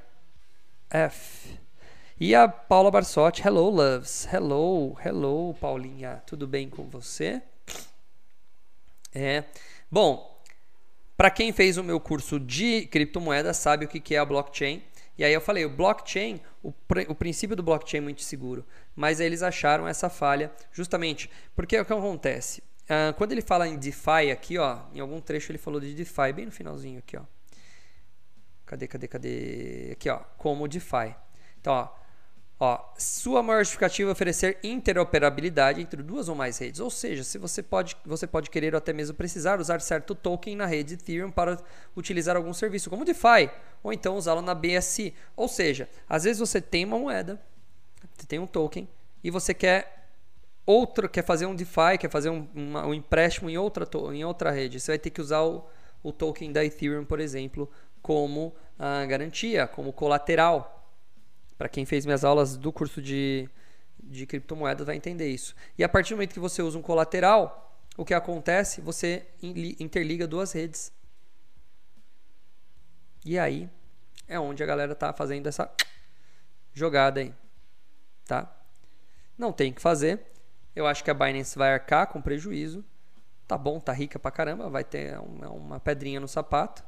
E 2.20 2.34
a 2.34 2.46
Paula 2.46 2.90
Barsotti, 2.90 3.40
hello 3.46 3.70
loves, 3.70 4.28
hello, 4.30 4.94
hello 5.02 5.54
Paulinha, 5.54 6.22
tudo 6.26 6.46
bem 6.46 6.68
com 6.68 6.84
você? 6.88 7.42
É, 9.14 9.44
bom, 9.90 10.35
para 11.16 11.30
quem 11.30 11.52
fez 11.52 11.78
o 11.78 11.84
meu 11.84 11.98
curso 11.98 12.38
de 12.38 12.86
criptomoedas 12.86 13.56
sabe 13.56 13.84
o 13.84 13.88
que, 13.88 14.14
é 14.14 14.18
a 14.18 14.24
blockchain. 14.24 14.82
E 15.16 15.24
aí 15.24 15.32
eu 15.32 15.40
falei, 15.40 15.64
o 15.64 15.70
blockchain, 15.70 16.40
o, 16.62 16.72
o 17.08 17.14
princípio 17.14 17.56
do 17.56 17.62
blockchain 17.62 17.98
é 17.98 18.02
muito 18.02 18.22
seguro, 18.22 18.66
mas 18.94 19.18
eles 19.18 19.42
acharam 19.42 19.88
essa 19.88 20.10
falha 20.10 20.52
justamente 20.70 21.30
porque 21.54 21.78
o 21.80 21.84
que 21.84 21.92
acontece. 21.92 22.62
Uh, 22.84 23.14
quando 23.14 23.32
ele 23.32 23.40
fala 23.40 23.66
em 23.66 23.76
DeFi 23.76 24.30
aqui, 24.30 24.58
ó, 24.58 24.80
em 24.92 25.00
algum 25.00 25.20
trecho 25.20 25.50
ele 25.50 25.58
falou 25.58 25.80
de 25.80 25.94
DeFi, 25.94 26.32
bem 26.34 26.46
no 26.46 26.52
finalzinho 26.52 26.98
aqui, 26.98 27.16
ó. 27.16 27.22
Cadê, 28.66 28.86
cadê, 28.86 29.08
cadê? 29.08 29.88
Aqui, 29.92 30.10
ó, 30.10 30.18
como 30.36 30.68
DeFi. 30.68 31.14
Então, 31.60 31.72
ó, 31.72 31.88
ó, 32.58 32.78
sua 32.96 33.42
maior 33.42 33.60
justificativa 33.60 34.10
é 34.10 34.12
oferecer 34.12 34.58
interoperabilidade 34.62 35.80
entre 35.80 36.02
duas 36.02 36.28
ou 36.28 36.34
mais 36.34 36.58
redes. 36.58 36.80
Ou 36.80 36.90
seja, 36.90 37.22
se 37.22 37.38
você 37.38 37.62
pode, 37.62 37.96
você 38.04 38.26
pode 38.26 38.50
querer 38.50 38.74
ou 38.74 38.78
até 38.78 38.92
mesmo 38.92 39.14
precisar 39.14 39.60
usar 39.60 39.80
certo 39.80 40.14
token 40.14 40.56
na 40.56 40.66
rede 40.66 40.94
Ethereum 40.94 41.30
para 41.30 41.58
utilizar 41.94 42.36
algum 42.36 42.52
serviço, 42.52 42.90
como 42.90 43.04
DeFi, 43.04 43.50
ou 43.82 43.92
então 43.92 44.16
usá-lo 44.16 44.42
na 44.42 44.54
BSC. 44.54 45.12
Ou 45.36 45.48
seja, 45.48 45.88
às 46.08 46.24
vezes 46.24 46.38
você 46.38 46.60
tem 46.60 46.84
uma 46.84 46.98
moeda, 46.98 47.40
você 48.16 48.26
tem 48.26 48.38
um 48.38 48.46
token 48.46 48.88
e 49.22 49.30
você 49.30 49.52
quer 49.52 50.08
outro, 50.64 51.08
quer 51.08 51.24
fazer 51.24 51.46
um 51.46 51.54
DeFi, 51.54 51.98
quer 52.00 52.10
fazer 52.10 52.30
um, 52.30 52.48
uma, 52.54 52.86
um 52.86 52.94
empréstimo 52.94 53.48
em 53.48 53.56
outra, 53.56 53.88
em 54.12 54.24
outra 54.24 54.50
rede. 54.50 54.80
Você 54.80 54.92
vai 54.92 54.98
ter 54.98 55.10
que 55.10 55.20
usar 55.20 55.42
o, 55.42 55.64
o 56.02 56.12
token 56.12 56.52
da 56.52 56.64
Ethereum, 56.64 57.04
por 57.04 57.20
exemplo, 57.20 57.70
como 58.02 58.54
ah, 58.78 59.04
garantia, 59.06 59.66
como 59.66 59.92
colateral. 59.92 60.75
Para 61.56 61.68
quem 61.68 61.86
fez 61.86 62.04
minhas 62.04 62.24
aulas 62.24 62.56
do 62.56 62.72
curso 62.72 63.00
de, 63.00 63.48
de 64.02 64.26
criptomoedas 64.26 64.86
vai 64.86 64.96
entender 64.96 65.28
isso. 65.28 65.54
E 65.78 65.84
a 65.84 65.88
partir 65.88 66.10
do 66.10 66.16
momento 66.16 66.34
que 66.34 66.40
você 66.40 66.62
usa 66.62 66.78
um 66.78 66.82
colateral, 66.82 67.80
o 67.96 68.04
que 68.04 68.12
acontece? 68.12 68.80
Você 68.82 69.26
interliga 69.42 70.26
duas 70.26 70.52
redes. 70.52 70.92
E 73.24 73.38
aí 73.38 73.68
é 74.28 74.38
onde 74.38 74.62
a 74.62 74.66
galera 74.66 74.94
tá 74.94 75.12
fazendo 75.12 75.46
essa 75.46 75.70
jogada 76.72 77.20
aí, 77.20 77.34
tá? 78.26 78.54
Não 79.36 79.52
tem 79.52 79.72
que 79.72 79.80
fazer. 79.80 80.20
Eu 80.74 80.86
acho 80.86 81.02
que 81.02 81.10
a 81.10 81.14
Binance 81.14 81.56
vai 81.56 81.72
arcar 81.72 82.06
com 82.08 82.20
prejuízo. 82.20 82.84
Tá 83.48 83.56
bom, 83.56 83.80
tá 83.80 83.92
rica 83.92 84.18
pra 84.18 84.30
caramba, 84.30 84.68
vai 84.68 84.84
ter 84.84 85.18
uma, 85.18 85.48
uma 85.48 85.80
pedrinha 85.80 86.20
no 86.20 86.28
sapato. 86.28 86.84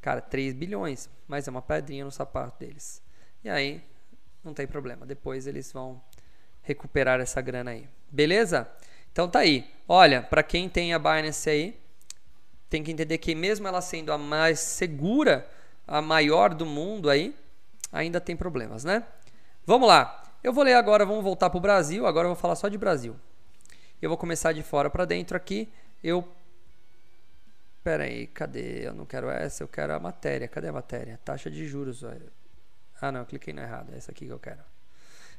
Cara, 0.00 0.20
3 0.20 0.54
bilhões, 0.54 1.08
mas 1.28 1.46
é 1.46 1.50
uma 1.50 1.62
pedrinha 1.62 2.04
no 2.04 2.10
sapato 2.10 2.58
deles. 2.58 3.02
E 3.46 3.48
aí, 3.48 3.80
não 4.42 4.52
tem 4.52 4.66
problema. 4.66 5.06
Depois 5.06 5.46
eles 5.46 5.72
vão 5.72 6.02
recuperar 6.62 7.20
essa 7.20 7.40
grana 7.40 7.70
aí. 7.70 7.88
Beleza? 8.10 8.68
Então 9.12 9.28
tá 9.28 9.38
aí. 9.38 9.70
Olha, 9.86 10.20
para 10.20 10.42
quem 10.42 10.68
tem 10.68 10.92
a 10.92 10.98
Binance 10.98 11.48
aí, 11.48 11.80
tem 12.68 12.82
que 12.82 12.90
entender 12.90 13.18
que 13.18 13.36
mesmo 13.36 13.68
ela 13.68 13.80
sendo 13.80 14.10
a 14.10 14.18
mais 14.18 14.58
segura, 14.58 15.48
a 15.86 16.02
maior 16.02 16.52
do 16.54 16.66
mundo 16.66 17.08
aí, 17.08 17.36
ainda 17.92 18.20
tem 18.20 18.36
problemas, 18.36 18.82
né? 18.82 19.04
Vamos 19.64 19.86
lá. 19.86 20.24
Eu 20.42 20.52
vou 20.52 20.64
ler 20.64 20.74
agora, 20.74 21.06
vamos 21.06 21.22
voltar 21.22 21.48
para 21.48 21.58
o 21.58 21.60
Brasil. 21.60 22.04
Agora 22.04 22.26
eu 22.26 22.34
vou 22.34 22.42
falar 22.42 22.56
só 22.56 22.66
de 22.66 22.76
Brasil. 22.76 23.14
Eu 24.02 24.10
vou 24.10 24.18
começar 24.18 24.52
de 24.52 24.64
fora 24.64 24.90
para 24.90 25.04
dentro 25.04 25.36
aqui. 25.36 25.68
Eu 26.02 26.28
Pera 27.84 28.02
aí, 28.02 28.26
cadê? 28.26 28.88
Eu 28.88 28.92
não 28.92 29.06
quero 29.06 29.30
essa, 29.30 29.62
eu 29.62 29.68
quero 29.68 29.94
a 29.94 30.00
matéria. 30.00 30.48
Cadê 30.48 30.66
a 30.66 30.72
matéria? 30.72 31.20
Taxa 31.24 31.48
de 31.48 31.64
juros. 31.64 32.02
Olha. 32.02 32.45
Ah, 33.00 33.12
não, 33.12 33.24
cliquei 33.24 33.52
no 33.52 33.60
errado. 33.60 33.92
É 33.92 33.96
essa 33.96 34.10
aqui 34.10 34.26
que 34.26 34.32
eu 34.32 34.38
quero. 34.38 34.60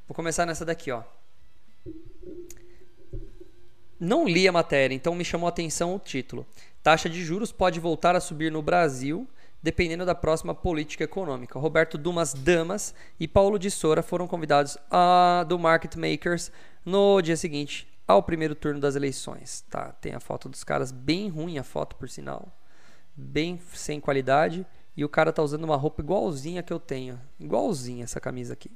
Vou 0.07 0.15
começar 0.15 0.45
nessa 0.45 0.65
daqui, 0.65 0.91
ó. 0.91 1.03
Não 3.99 4.27
li 4.27 4.47
a 4.47 4.51
matéria, 4.51 4.93
então 4.93 5.15
me 5.15 5.25
chamou 5.25 5.47
a 5.47 5.49
atenção 5.49 5.95
o 5.95 5.99
título. 5.99 6.45
Taxa 6.83 7.09
de 7.09 7.23
juros 7.23 7.51
pode 7.51 7.79
voltar 7.79 8.15
a 8.15 8.19
subir 8.19 8.51
no 8.51 8.61
Brasil, 8.61 9.27
dependendo 9.61 10.05
da 10.05 10.13
próxima 10.13 10.53
política 10.53 11.03
econômica. 11.03 11.57
Roberto 11.59 11.97
Dumas 11.97 12.33
Damas 12.33 12.93
e 13.19 13.27
Paulo 13.27 13.57
de 13.57 13.71
Sora 13.71 14.03
foram 14.03 14.27
convidados 14.27 14.77
a, 14.91 15.43
do 15.47 15.57
Market 15.57 15.95
Makers 15.95 16.51
no 16.85 17.21
dia 17.21 17.35
seguinte 17.35 17.87
ao 18.07 18.23
primeiro 18.23 18.55
turno 18.55 18.79
das 18.79 18.95
eleições. 18.95 19.65
Tá, 19.69 19.91
tem 19.93 20.13
a 20.13 20.19
foto 20.19 20.47
dos 20.47 20.63
caras 20.63 20.91
bem 20.91 21.27
ruim 21.27 21.57
a 21.57 21.63
foto 21.63 21.95
por 21.95 22.07
sinal, 22.07 22.55
bem 23.15 23.59
sem 23.73 23.99
qualidade 23.99 24.65
e 24.97 25.05
o 25.05 25.09
cara 25.09 25.31
tá 25.31 25.43
usando 25.43 25.63
uma 25.63 25.75
roupa 25.75 26.01
igualzinha 26.01 26.63
que 26.63 26.73
eu 26.73 26.79
tenho. 26.79 27.21
Igualzinha 27.39 28.03
essa 28.03 28.19
camisa 28.19 28.53
aqui. 28.53 28.71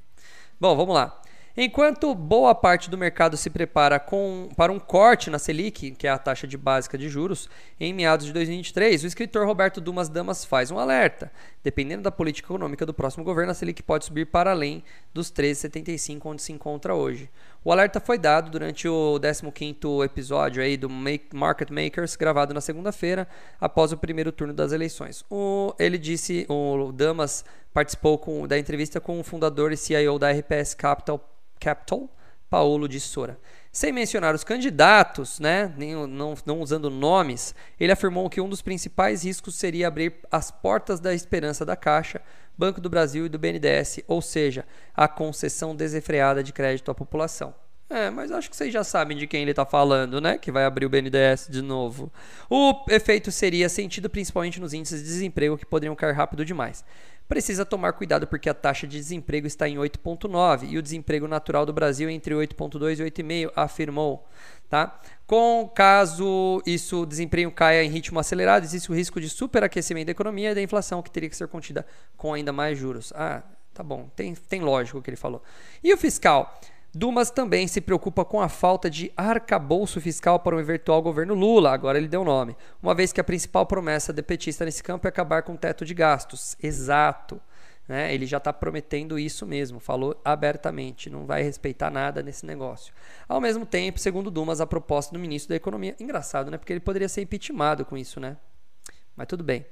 Bom, 0.60 0.76
vamos 0.76 0.94
lá. 0.94 1.20
Enquanto 1.54 2.14
boa 2.14 2.54
parte 2.54 2.88
do 2.88 2.96
mercado 2.96 3.36
se 3.36 3.50
prepara 3.50 4.00
com, 4.00 4.48
para 4.56 4.72
um 4.72 4.78
corte 4.78 5.28
na 5.28 5.38
Selic, 5.38 5.90
que 5.90 6.06
é 6.06 6.10
a 6.10 6.16
taxa 6.16 6.46
de 6.46 6.56
básica 6.56 6.96
de 6.96 7.10
juros, 7.10 7.46
em 7.78 7.92
meados 7.92 8.24
de 8.24 8.32
2023, 8.32 9.04
o 9.04 9.06
escritor 9.06 9.46
Roberto 9.46 9.78
Dumas 9.78 10.08
Damas 10.08 10.46
faz 10.46 10.70
um 10.70 10.78
alerta. 10.78 11.30
Dependendo 11.62 12.04
da 12.04 12.10
política 12.10 12.46
econômica 12.46 12.86
do 12.86 12.94
próximo 12.94 13.22
governo, 13.22 13.52
a 13.52 13.54
Selic 13.54 13.82
pode 13.82 14.06
subir 14.06 14.28
para 14.28 14.50
além 14.50 14.82
dos 15.12 15.30
13,75 15.30 16.20
onde 16.24 16.40
se 16.40 16.52
encontra 16.52 16.94
hoje. 16.94 17.28
O 17.62 17.70
alerta 17.70 18.00
foi 18.00 18.16
dado 18.16 18.50
durante 18.50 18.88
o 18.88 19.20
15º 19.20 20.02
episódio 20.06 20.62
aí 20.62 20.78
do 20.78 20.88
Market 20.88 21.68
Makers, 21.70 22.16
gravado 22.16 22.54
na 22.54 22.62
segunda-feira, 22.62 23.28
após 23.60 23.92
o 23.92 23.98
primeiro 23.98 24.32
turno 24.32 24.54
das 24.54 24.72
eleições. 24.72 25.22
O, 25.28 25.74
ele 25.78 25.98
disse, 25.98 26.46
o 26.48 26.90
Damas 26.92 27.44
participou 27.74 28.16
com, 28.16 28.48
da 28.48 28.58
entrevista 28.58 28.98
com 29.02 29.20
o 29.20 29.22
fundador 29.22 29.70
e 29.70 29.76
CIO 29.76 30.18
da 30.18 30.32
RPS 30.32 30.72
Capital 30.72 31.28
Capital, 31.62 32.10
Paulo 32.50 32.88
de 32.88 32.98
Sora. 32.98 33.38
Sem 33.70 33.92
mencionar 33.92 34.34
os 34.34 34.44
candidatos, 34.44 35.40
né, 35.40 35.72
nem, 35.76 35.94
não, 36.06 36.34
não 36.44 36.60
usando 36.60 36.90
nomes, 36.90 37.54
ele 37.80 37.92
afirmou 37.92 38.28
que 38.28 38.40
um 38.40 38.48
dos 38.48 38.60
principais 38.60 39.24
riscos 39.24 39.54
seria 39.54 39.88
abrir 39.88 40.16
as 40.30 40.50
portas 40.50 41.00
da 41.00 41.14
esperança 41.14 41.64
da 41.64 41.76
Caixa, 41.76 42.20
Banco 42.58 42.80
do 42.80 42.90
Brasil 42.90 43.24
e 43.24 43.28
do 43.28 43.38
BNDES, 43.38 44.00
ou 44.06 44.20
seja, 44.20 44.66
a 44.94 45.08
concessão 45.08 45.74
desenfreada 45.74 46.42
de 46.42 46.52
crédito 46.52 46.90
à 46.90 46.94
população. 46.94 47.54
É, 47.88 48.10
mas 48.10 48.32
acho 48.32 48.50
que 48.50 48.56
vocês 48.56 48.72
já 48.72 48.82
sabem 48.82 49.16
de 49.16 49.26
quem 49.26 49.42
ele 49.42 49.52
está 49.52 49.66
falando, 49.66 50.18
né? 50.18 50.38
Que 50.38 50.50
vai 50.50 50.64
abrir 50.64 50.86
o 50.86 50.88
BNDES 50.88 51.48
de 51.50 51.60
novo. 51.60 52.10
O 52.48 52.86
efeito 52.88 53.30
seria 53.30 53.68
sentido 53.68 54.08
principalmente 54.08 54.58
nos 54.58 54.72
índices 54.72 55.02
de 55.02 55.08
desemprego 55.08 55.58
que 55.58 55.66
poderiam 55.66 55.94
cair 55.94 56.14
rápido 56.14 56.42
demais 56.42 56.82
precisa 57.28 57.64
tomar 57.64 57.92
cuidado 57.94 58.26
porque 58.26 58.48
a 58.48 58.54
taxa 58.54 58.86
de 58.86 58.98
desemprego 58.98 59.46
está 59.46 59.68
em 59.68 59.76
8,9 59.76 60.68
e 60.70 60.78
o 60.78 60.82
desemprego 60.82 61.26
natural 61.26 61.64
do 61.64 61.72
Brasil 61.72 62.08
é 62.08 62.12
entre 62.12 62.34
8,2 62.34 62.98
e 62.98 63.10
8,5, 63.10 63.52
afirmou. 63.56 64.26
Tá? 64.68 65.00
Com 65.26 65.70
caso 65.74 66.62
isso 66.64 67.02
o 67.02 67.06
desemprego 67.06 67.50
caia 67.50 67.84
em 67.84 67.88
ritmo 67.88 68.18
acelerado, 68.18 68.64
existe 68.64 68.90
o 68.90 68.94
risco 68.94 69.20
de 69.20 69.28
superaquecimento 69.28 70.06
da 70.06 70.12
economia 70.12 70.52
e 70.52 70.54
da 70.54 70.62
inflação 70.62 71.02
que 71.02 71.10
teria 71.10 71.28
que 71.28 71.36
ser 71.36 71.48
contida 71.48 71.86
com 72.16 72.32
ainda 72.32 72.52
mais 72.52 72.78
juros. 72.78 73.12
Ah, 73.14 73.42
Tá 73.74 73.82
bom, 73.82 74.10
tem, 74.14 74.34
tem 74.34 74.60
lógico 74.60 74.98
o 74.98 75.02
que 75.02 75.08
ele 75.08 75.16
falou. 75.16 75.42
E 75.82 75.92
o 75.92 75.96
fiscal? 75.96 76.60
Dumas 76.94 77.30
também 77.30 77.66
se 77.66 77.80
preocupa 77.80 78.22
com 78.24 78.40
a 78.40 78.48
falta 78.48 78.90
de 78.90 79.10
arcabouço 79.16 80.00
fiscal 80.00 80.38
para 80.40 80.54
o 80.54 80.60
eventual 80.60 81.00
governo 81.00 81.34
Lula, 81.34 81.72
agora 81.72 81.96
ele 81.96 82.06
deu 82.06 82.22
nome, 82.22 82.54
uma 82.82 82.94
vez 82.94 83.12
que 83.12 83.20
a 83.20 83.24
principal 83.24 83.64
promessa 83.64 84.12
de 84.12 84.22
petista 84.22 84.64
nesse 84.64 84.82
campo 84.82 85.06
é 85.06 85.08
acabar 85.08 85.42
com 85.42 85.54
o 85.54 85.58
teto 85.58 85.86
de 85.86 85.94
gastos. 85.94 86.54
Exato. 86.62 87.40
Né? 87.88 88.14
Ele 88.14 88.26
já 88.26 88.36
está 88.36 88.52
prometendo 88.52 89.18
isso 89.18 89.46
mesmo, 89.46 89.80
falou 89.80 90.20
abertamente, 90.24 91.10
não 91.10 91.26
vai 91.26 91.42
respeitar 91.42 91.90
nada 91.90 92.22
nesse 92.22 92.46
negócio. 92.46 92.92
Ao 93.28 93.40
mesmo 93.40 93.66
tempo, 93.66 93.98
segundo 93.98 94.30
Dumas, 94.30 94.60
a 94.60 94.66
proposta 94.66 95.12
do 95.12 95.18
ministro 95.18 95.48
da 95.48 95.56
Economia. 95.56 95.96
Engraçado, 95.98 96.50
né? 96.50 96.58
Porque 96.58 96.72
ele 96.72 96.80
poderia 96.80 97.08
ser 97.08 97.22
impeachmentado 97.22 97.84
com 97.84 97.96
isso, 97.96 98.20
né? 98.20 98.36
Mas 99.16 99.26
tudo 99.26 99.42
bem. 99.42 99.66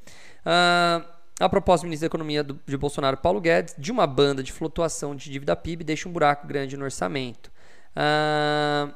Uh, 0.44 1.19
a 1.44 1.48
proposta 1.48 1.84
do 1.84 1.88
ministro 1.88 2.08
da 2.08 2.10
Economia 2.10 2.44
do, 2.44 2.60
de 2.66 2.76
Bolsonaro, 2.76 3.16
Paulo 3.16 3.40
Guedes, 3.40 3.74
de 3.78 3.90
uma 3.90 4.06
banda 4.06 4.42
de 4.42 4.52
flutuação 4.52 5.16
de 5.16 5.30
dívida 5.30 5.56
PIB, 5.56 5.84
deixa 5.84 6.08
um 6.08 6.12
buraco 6.12 6.46
grande 6.46 6.76
no 6.76 6.84
orçamento. 6.84 7.50
Uh, 7.96 8.94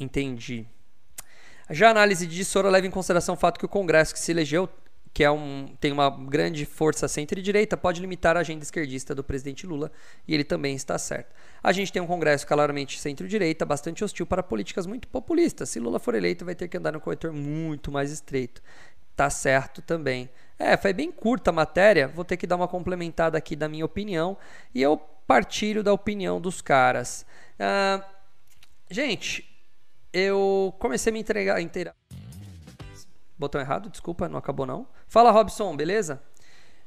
entendi. 0.00 0.66
Já 1.70 1.88
a 1.88 1.90
análise 1.90 2.26
de 2.26 2.44
Sora 2.44 2.70
leva 2.70 2.86
em 2.86 2.90
consideração 2.90 3.34
o 3.34 3.38
fato 3.38 3.58
que 3.58 3.66
o 3.66 3.68
Congresso 3.68 4.14
que 4.14 4.20
se 4.20 4.32
elegeu 4.32 4.68
que 5.12 5.24
é 5.24 5.30
um, 5.32 5.66
tem 5.80 5.90
uma 5.90 6.10
grande 6.10 6.64
força 6.64 7.08
centro-direita, 7.08 7.76
pode 7.76 8.00
limitar 8.00 8.36
a 8.36 8.40
agenda 8.40 8.62
esquerdista 8.62 9.14
do 9.16 9.24
presidente 9.24 9.66
Lula, 9.66 9.90
e 10.28 10.32
ele 10.32 10.44
também 10.44 10.76
está 10.76 10.96
certo. 10.96 11.34
A 11.60 11.72
gente 11.72 11.92
tem 11.92 12.00
um 12.00 12.06
Congresso 12.06 12.46
claramente 12.46 13.00
centro-direita, 13.00 13.64
bastante 13.64 14.04
hostil 14.04 14.26
para 14.26 14.44
políticas 14.44 14.86
muito 14.86 15.08
populistas. 15.08 15.70
Se 15.70 15.80
Lula 15.80 15.98
for 15.98 16.14
eleito, 16.14 16.44
vai 16.44 16.54
ter 16.54 16.68
que 16.68 16.76
andar 16.76 16.92
no 16.92 17.00
corredor 17.00 17.32
muito 17.32 17.90
mais 17.90 18.12
estreito. 18.12 18.62
Tá 19.18 19.28
certo 19.30 19.82
também. 19.82 20.30
É, 20.56 20.76
foi 20.76 20.92
bem 20.92 21.10
curta 21.10 21.50
a 21.50 21.52
matéria, 21.52 22.06
vou 22.06 22.24
ter 22.24 22.36
que 22.36 22.46
dar 22.46 22.54
uma 22.54 22.68
complementada 22.68 23.36
aqui 23.36 23.56
da 23.56 23.68
minha 23.68 23.84
opinião, 23.84 24.36
e 24.72 24.80
eu 24.80 24.96
partilho 25.26 25.82
da 25.82 25.92
opinião 25.92 26.40
dos 26.40 26.62
caras. 26.62 27.26
Uh, 27.58 28.00
gente, 28.88 29.44
eu 30.12 30.72
comecei 30.78 31.10
a 31.10 31.12
me 31.12 31.18
entregar, 31.18 31.60
inteirar. 31.60 31.96
Botão 33.36 33.60
errado, 33.60 33.90
desculpa, 33.90 34.28
não 34.28 34.38
acabou 34.38 34.64
não. 34.64 34.86
Fala 35.08 35.32
Robson, 35.32 35.74
beleza? 35.76 36.22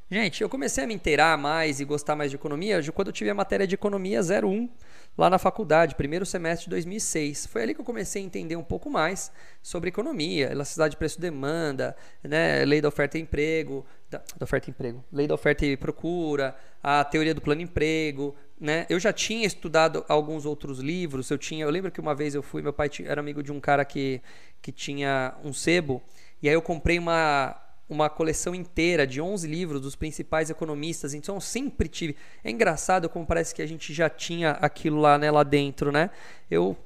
Gente, 0.10 0.42
eu 0.42 0.48
comecei 0.48 0.86
a 0.86 0.88
me 0.88 0.94
inteirar 0.94 1.38
mais 1.38 1.82
e 1.82 1.86
gostar 1.86 2.16
mais 2.16 2.32
de 2.32 2.38
economia 2.38 2.82
quando 2.94 3.10
eu 3.10 3.14
tive 3.14 3.30
a 3.30 3.36
matéria 3.36 3.68
de 3.68 3.76
economia 3.76 4.22
01 4.22 4.70
lá 5.18 5.30
na 5.30 5.38
faculdade, 5.38 5.96
primeiro 5.96 6.26
semestre 6.26 6.66
de 6.66 6.70
2006. 6.72 7.46
Foi 7.48 7.64
ali 7.64 7.74
que 7.74 7.82
eu 7.82 7.86
comecei 7.86 8.22
a 8.22 8.26
entender 8.26 8.56
um 8.56 8.64
pouco 8.64 8.90
mais 8.90 9.32
sobre 9.62 9.90
economia, 9.90 10.52
elasticidade 10.52 10.92
de 10.92 10.98
preço-demanda, 10.98 11.96
né, 12.24 12.64
lei 12.66 12.82
da 12.82 12.88
oferta 12.88 13.18
e 13.18 13.22
emprego, 13.22 13.86
da, 14.10 14.18
da, 14.18 14.44
oferta 14.44 14.70
e 14.70 14.72
emprego, 14.72 15.04
lei 15.12 15.28
da 15.28 15.36
oferta 15.36 15.66
e 15.66 15.78
procura, 15.78 16.56
a 16.82 17.04
teoria 17.04 17.34
do 17.34 17.42
plano 17.42 17.62
emprego, 17.62 18.36
né? 18.60 18.86
Eu 18.90 19.00
já 19.00 19.14
tinha 19.14 19.46
estudado 19.46 20.06
alguns 20.08 20.46
outros 20.46 20.80
livros, 20.80 21.30
eu 21.30 21.38
tinha, 21.38 21.64
eu 21.64 21.70
lembro 21.70 21.92
que 21.92 22.00
uma 22.00 22.14
vez 22.14 22.36
eu 22.36 22.44
fui, 22.44 22.62
meu 22.62 22.74
pai 22.74 22.90
era 23.06 23.22
amigo 23.22 23.42
de 23.42 23.52
um 23.52 23.60
cara 23.60 23.86
que 23.86 24.22
que 24.62 24.72
tinha 24.72 25.34
um 25.44 25.52
sebo 25.52 26.04
e 26.42 26.50
aí 26.50 26.56
eu 26.56 26.62
comprei 26.62 26.98
uma, 26.98 27.56
uma 27.92 28.10
coleção 28.10 28.56
inteira 28.56 29.06
de 29.06 29.20
11 29.20 29.46
livros 29.46 29.82
dos 29.82 29.98
principais 29.98 30.50
economistas. 30.50 31.14
Então 31.14 31.36
eu 31.36 31.42
sempre 31.42 31.90
tive. 31.90 32.16
É 32.42 32.50
engraçado 32.50 33.10
como 33.10 33.26
parece 33.26 33.54
que 33.54 33.62
a 33.62 33.66
gente 33.66 33.94
já 33.94 34.10
tinha 34.10 34.52
aquilo 34.52 35.02
lá, 35.02 35.18
né, 35.18 35.30
lá 35.30 35.44
dentro, 35.44 35.92
né? 35.92 36.10
Eu, 36.50 36.78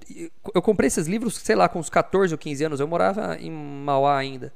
eu 0.54 0.62
comprei 0.64 0.88
esses 0.88 1.06
livros, 1.06 1.38
sei 1.38 1.56
lá, 1.56 1.70
com 1.70 1.78
uns 1.78 1.92
14 1.92 2.34
ou 2.34 2.38
15 2.40 2.64
anos. 2.64 2.80
Eu 2.80 2.88
morava 2.88 3.38
em 3.40 3.52
Mauá 3.52 4.18
ainda. 4.18 4.52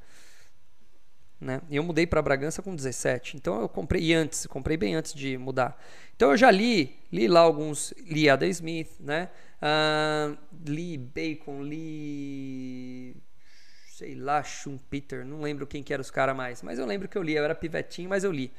Né? 1.39 1.61
Eu 1.69 1.83
mudei 1.83 2.07
para 2.07 2.19
Bragança 2.21 2.63
com 2.63 2.75
17. 2.75 3.37
Então 3.37 3.61
eu 3.61 3.69
comprei 3.69 4.11
antes, 4.13 4.47
comprei 4.47 4.75
bem 4.75 4.95
antes 4.95 5.13
de 5.13 5.37
mudar. 5.37 5.79
Então 6.15 6.31
eu 6.31 6.37
já 6.37 6.49
li, 6.49 6.97
li 7.11 7.27
lá 7.27 7.41
alguns, 7.41 7.93
li 8.07 8.27
Adam 8.27 8.49
Smith, 8.49 8.89
né? 8.99 9.29
Uh, 9.61 10.35
li 10.65 10.97
Bacon, 10.97 11.61
li 11.61 13.15
sei 13.99 14.15
lá, 14.15 14.41
Schumpeter, 14.41 15.25
não 15.25 15.41
lembro 15.41 15.67
quem 15.67 15.83
que 15.83 15.91
era 15.91 16.01
os 16.01 16.09
caras 16.09 16.33
mais, 16.33 16.63
mas 16.63 16.79
eu 16.79 16.85
lembro 16.85 17.09
que 17.09 17.17
eu 17.17 17.21
li, 17.21 17.35
eu 17.35 17.43
era 17.43 17.53
pivetinho, 17.53 18.07
mas 18.07 18.23
eu 18.23 18.31
li. 18.31 18.49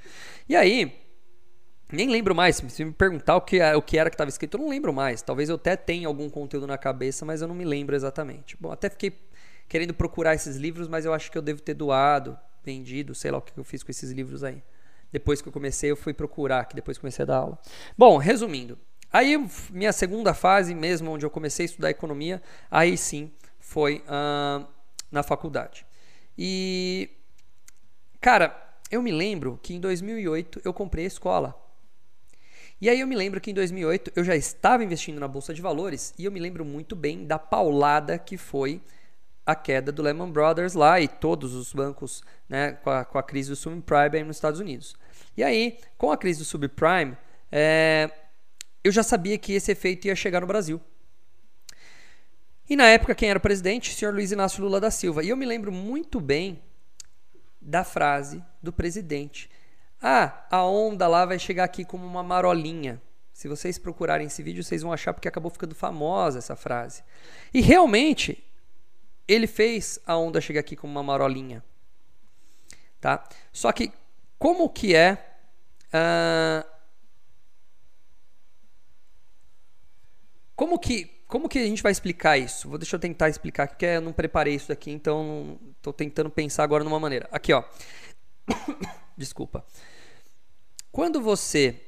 E 0.46 0.54
aí, 0.54 1.00
nem 1.90 2.10
lembro 2.10 2.34
mais, 2.34 2.56
se 2.56 2.84
me 2.84 2.92
perguntar 2.92 3.36
o 3.36 3.40
que, 3.40 3.58
é, 3.58 3.74
o 3.74 3.80
que 3.80 3.96
era 3.96 4.10
que 4.10 4.14
estava 4.14 4.28
escrito, 4.28 4.58
eu 4.58 4.60
não 4.60 4.68
lembro 4.68 4.92
mais. 4.92 5.22
Talvez 5.22 5.48
eu 5.48 5.54
até 5.54 5.76
tenha 5.76 6.06
algum 6.06 6.28
conteúdo 6.28 6.66
na 6.66 6.76
cabeça, 6.76 7.24
mas 7.24 7.40
eu 7.40 7.48
não 7.48 7.54
me 7.54 7.64
lembro 7.64 7.96
exatamente. 7.96 8.54
Bom, 8.60 8.70
até 8.70 8.90
fiquei 8.90 9.18
querendo 9.66 9.94
procurar 9.94 10.34
esses 10.34 10.56
livros, 10.56 10.88
mas 10.88 11.06
eu 11.06 11.14
acho 11.14 11.32
que 11.32 11.38
eu 11.38 11.42
devo 11.42 11.62
ter 11.62 11.72
doado, 11.72 12.38
vendido, 12.62 13.14
sei 13.14 13.30
lá 13.30 13.38
o 13.38 13.40
que 13.40 13.58
eu 13.58 13.64
fiz 13.64 13.82
com 13.82 13.90
esses 13.90 14.10
livros 14.10 14.44
aí. 14.44 14.62
Depois 15.10 15.40
que 15.40 15.48
eu 15.48 15.52
comecei, 15.54 15.90
eu 15.90 15.96
fui 15.96 16.12
procurar, 16.12 16.66
que 16.66 16.76
depois 16.76 16.98
comecei 16.98 17.22
a 17.22 17.26
dar 17.26 17.36
aula. 17.36 17.58
Bom, 17.96 18.18
resumindo. 18.18 18.78
Aí, 19.10 19.42
minha 19.70 19.90
segunda 19.90 20.34
fase 20.34 20.74
mesmo, 20.74 21.10
onde 21.10 21.24
eu 21.24 21.30
comecei 21.30 21.64
a 21.64 21.68
estudar 21.68 21.88
economia, 21.88 22.42
aí 22.70 22.94
sim 22.98 23.32
foi... 23.58 24.04
Uh, 24.04 24.79
na 25.10 25.22
faculdade. 25.22 25.86
E, 26.36 27.10
cara, 28.20 28.56
eu 28.90 29.02
me 29.02 29.12
lembro 29.12 29.58
que 29.62 29.74
em 29.74 29.80
2008 29.80 30.62
eu 30.64 30.72
comprei 30.72 31.04
a 31.04 31.08
escola. 31.08 31.54
E 32.80 32.88
aí 32.88 33.00
eu 33.00 33.06
me 33.06 33.14
lembro 33.14 33.40
que 33.40 33.50
em 33.50 33.54
2008 33.54 34.12
eu 34.16 34.24
já 34.24 34.34
estava 34.34 34.82
investindo 34.82 35.20
na 35.20 35.28
bolsa 35.28 35.52
de 35.52 35.60
valores 35.60 36.14
e 36.18 36.24
eu 36.24 36.32
me 36.32 36.40
lembro 36.40 36.64
muito 36.64 36.96
bem 36.96 37.26
da 37.26 37.38
paulada 37.38 38.18
que 38.18 38.38
foi 38.38 38.80
a 39.44 39.54
queda 39.54 39.92
do 39.92 40.02
Lehman 40.02 40.30
Brothers 40.30 40.74
lá 40.74 41.00
e 41.00 41.06
todos 41.06 41.54
os 41.54 41.72
bancos, 41.72 42.22
né, 42.48 42.72
com 42.72 42.90
a, 42.90 43.04
com 43.04 43.18
a 43.18 43.22
crise 43.22 43.50
do 43.50 43.56
subprime 43.56 44.24
nos 44.24 44.36
Estados 44.36 44.60
Unidos. 44.60 44.96
E 45.36 45.42
aí, 45.42 45.78
com 45.98 46.10
a 46.10 46.16
crise 46.16 46.38
do 46.38 46.44
subprime, 46.44 47.16
é, 47.52 48.10
eu 48.82 48.92
já 48.92 49.02
sabia 49.02 49.36
que 49.36 49.52
esse 49.52 49.70
efeito 49.72 50.06
ia 50.06 50.14
chegar 50.14 50.40
no 50.40 50.46
Brasil. 50.46 50.80
E 52.70 52.76
na 52.76 52.86
época, 52.86 53.16
quem 53.16 53.28
era 53.28 53.36
o 53.36 53.42
presidente? 53.42 53.90
O 53.90 53.94
senhor 53.94 54.14
Luiz 54.14 54.30
Inácio 54.30 54.62
Lula 54.62 54.78
da 54.78 54.92
Silva. 54.92 55.24
E 55.24 55.28
eu 55.28 55.36
me 55.36 55.44
lembro 55.44 55.72
muito 55.72 56.20
bem 56.20 56.62
da 57.60 57.82
frase 57.82 58.40
do 58.62 58.72
presidente. 58.72 59.50
Ah, 60.00 60.46
a 60.48 60.64
onda 60.64 61.08
lá 61.08 61.26
vai 61.26 61.36
chegar 61.36 61.64
aqui 61.64 61.84
como 61.84 62.06
uma 62.06 62.22
marolinha. 62.22 63.02
Se 63.32 63.48
vocês 63.48 63.76
procurarem 63.76 64.28
esse 64.28 64.40
vídeo, 64.40 64.62
vocês 64.62 64.82
vão 64.82 64.92
achar 64.92 65.12
porque 65.12 65.26
acabou 65.26 65.50
ficando 65.50 65.74
famosa 65.74 66.38
essa 66.38 66.54
frase. 66.54 67.02
E 67.52 67.60
realmente, 67.60 68.40
ele 69.26 69.48
fez 69.48 69.98
a 70.06 70.16
onda 70.16 70.40
chegar 70.40 70.60
aqui 70.60 70.76
como 70.76 70.92
uma 70.92 71.02
marolinha. 71.02 71.64
Tá? 73.00 73.28
Só 73.52 73.72
que, 73.72 73.92
como 74.38 74.70
que 74.70 74.94
é. 74.94 75.38
Uh, 75.92 76.64
como 80.54 80.78
que 80.78 81.19
como 81.30 81.48
que 81.48 81.58
a 81.58 81.64
gente 81.64 81.82
vai 81.82 81.92
explicar 81.92 82.36
isso? 82.36 82.68
Vou 82.68 82.76
deixa 82.76 82.96
eu 82.96 83.00
tentar 83.00 83.28
explicar 83.28 83.68
porque 83.68 83.86
eu 83.86 84.00
não 84.00 84.12
preparei 84.12 84.54
isso 84.54 84.72
aqui, 84.72 84.90
então 84.90 85.58
estou 85.76 85.92
tentando 85.92 86.28
pensar 86.28 86.64
agora 86.64 86.82
numa 86.82 86.98
maneira. 86.98 87.28
Aqui, 87.30 87.52
ó. 87.52 87.62
Desculpa. 89.16 89.64
Quando 90.90 91.22
você 91.22 91.80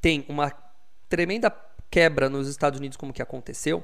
tem 0.00 0.26
uma 0.28 0.52
tremenda 1.08 1.50
quebra 1.90 2.28
nos 2.28 2.48
Estados 2.48 2.78
Unidos, 2.78 2.96
como 2.96 3.12
que 3.12 3.22
aconteceu, 3.22 3.82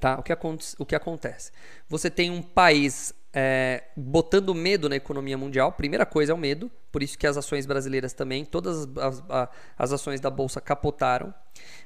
tá? 0.00 0.18
O 0.18 0.22
que, 0.22 0.32
o 0.78 0.86
que 0.86 0.94
acontece? 0.94 1.50
Você 1.88 2.08
tem 2.08 2.30
um 2.30 2.42
país 2.42 3.12
é, 3.38 3.82
botando 3.94 4.54
medo 4.54 4.88
na 4.88 4.96
economia 4.96 5.36
mundial. 5.36 5.70
Primeira 5.70 6.06
coisa 6.06 6.32
é 6.32 6.34
o 6.34 6.38
medo, 6.38 6.70
por 6.90 7.02
isso 7.02 7.18
que 7.18 7.26
as 7.26 7.36
ações 7.36 7.66
brasileiras 7.66 8.14
também, 8.14 8.46
todas 8.46 8.88
as, 8.96 9.22
as, 9.28 9.48
as, 9.76 9.92
ações 9.92 10.22
da 10.22 10.30
bolsa 10.30 10.58
capotaram. 10.58 11.34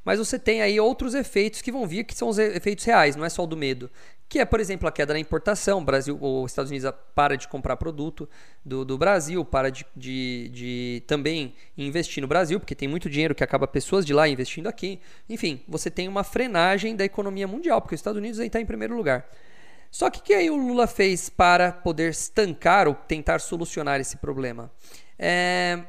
Mas 0.05 0.21
você 0.21 0.39
tem 0.39 0.63
aí 0.63 0.79
outros 0.79 1.13
efeitos 1.13 1.61
que 1.61 1.73
vão 1.73 1.89
vir, 1.89 2.05
que 2.05 2.15
são 2.15 2.29
os 2.29 2.39
efeitos 2.39 2.85
reais, 2.85 3.17
não 3.17 3.25
é 3.25 3.29
só 3.29 3.43
o 3.43 3.49
do 3.49 3.57
medo. 3.57 3.91
Que 4.29 4.39
é, 4.39 4.45
por 4.45 4.61
exemplo, 4.61 4.87
a 4.87 4.93
queda 4.93 5.13
na 5.13 5.19
importação. 5.19 5.81
O 5.81 5.85
Brasil, 5.85 6.17
os 6.23 6.53
Estados 6.53 6.71
Unidos 6.71 6.89
para 7.17 7.37
de 7.37 7.49
comprar 7.49 7.77
produto 7.77 8.29
do, 8.65 8.85
do 8.85 8.97
Brasil, 8.97 9.45
para 9.45 9.71
de, 9.71 9.85
de, 9.97 10.51
de 10.53 11.03
também 11.09 11.53
investir 11.77 12.21
no 12.21 12.29
Brasil, 12.29 12.61
porque 12.61 12.77
tem 12.77 12.87
muito 12.87 13.11
dinheiro 13.11 13.35
que 13.35 13.43
acaba 13.43 13.67
pessoas 13.67 14.07
de 14.07 14.15
lá 14.15 14.29
investindo 14.29 14.69
aqui. 14.69 15.01
Enfim, 15.29 15.65
você 15.67 15.91
tem 15.91 16.07
uma 16.07 16.23
frenagem 16.23 16.95
da 16.95 17.05
economia 17.05 17.49
mundial, 17.49 17.83
porque 17.83 17.97
os 17.97 17.99
Estados 17.99 18.19
Unidos 18.19 18.39
está 18.39 18.61
em 18.61 18.67
primeiro 18.67 18.97
lugar. 18.97 19.29
Só 19.91 20.09
que 20.09 20.21
o 20.21 20.23
que 20.23 20.33
aí 20.33 20.49
o 20.49 20.57
Lula 20.57 20.87
fez 20.87 21.29
para 21.29 21.73
poder 21.73 22.11
estancar 22.11 22.87
ou 22.87 22.95
tentar 22.95 23.41
solucionar 23.41 24.01
esse 24.01 24.17
problema? 24.17 24.71
É... 25.19 25.85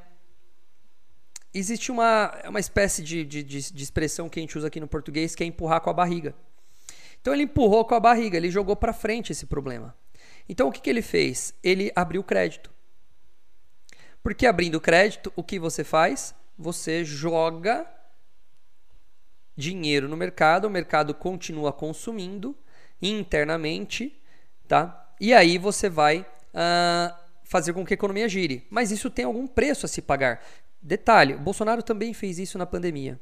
Existe 1.53 1.91
uma, 1.91 2.31
uma 2.47 2.59
espécie 2.59 3.03
de, 3.03 3.25
de, 3.25 3.43
de, 3.43 3.83
expressão 3.83 4.29
que 4.29 4.39
a 4.39 4.41
gente 4.41 4.57
usa 4.57 4.67
aqui 4.67 4.79
no 4.79 4.87
português 4.87 5.35
que 5.35 5.43
é 5.43 5.45
empurrar 5.45 5.81
com 5.81 5.89
a 5.89 5.93
barriga. 5.93 6.33
Então 7.19 7.33
ele 7.33 7.43
empurrou 7.43 7.83
com 7.85 7.93
a 7.93 7.99
barriga, 7.99 8.37
ele 8.37 8.49
jogou 8.49 8.75
para 8.75 8.93
frente 8.93 9.33
esse 9.33 9.45
problema. 9.45 9.93
Então 10.47 10.69
o 10.69 10.71
que, 10.71 10.79
que 10.79 10.89
ele 10.89 11.01
fez? 11.01 11.53
Ele 11.61 11.91
abriu 11.93 12.23
crédito. 12.23 12.71
Porque 14.23 14.47
abrindo 14.47 14.79
crédito, 14.79 15.31
o 15.35 15.43
que 15.43 15.59
você 15.59 15.83
faz? 15.83 16.33
Você 16.57 17.03
joga 17.03 17.85
dinheiro 19.57 20.07
no 20.07 20.15
mercado, 20.15 20.65
o 20.65 20.69
mercado 20.69 21.13
continua 21.13 21.73
consumindo 21.73 22.55
internamente, 23.01 24.19
tá? 24.67 25.13
E 25.19 25.33
aí 25.33 25.57
você 25.57 25.89
vai 25.89 26.21
uh, 26.21 27.15
fazer 27.43 27.73
com 27.73 27.85
que 27.85 27.93
a 27.93 27.95
economia 27.95 28.27
gire. 28.29 28.65
Mas 28.69 28.91
isso 28.91 29.09
tem 29.09 29.25
algum 29.25 29.47
preço 29.47 29.85
a 29.85 29.89
se 29.89 30.01
pagar. 30.01 30.43
Detalhe, 30.81 31.35
o 31.35 31.39
Bolsonaro 31.39 31.83
também 31.83 32.13
fez 32.13 32.39
isso 32.39 32.57
na 32.57 32.65
pandemia. 32.65 33.19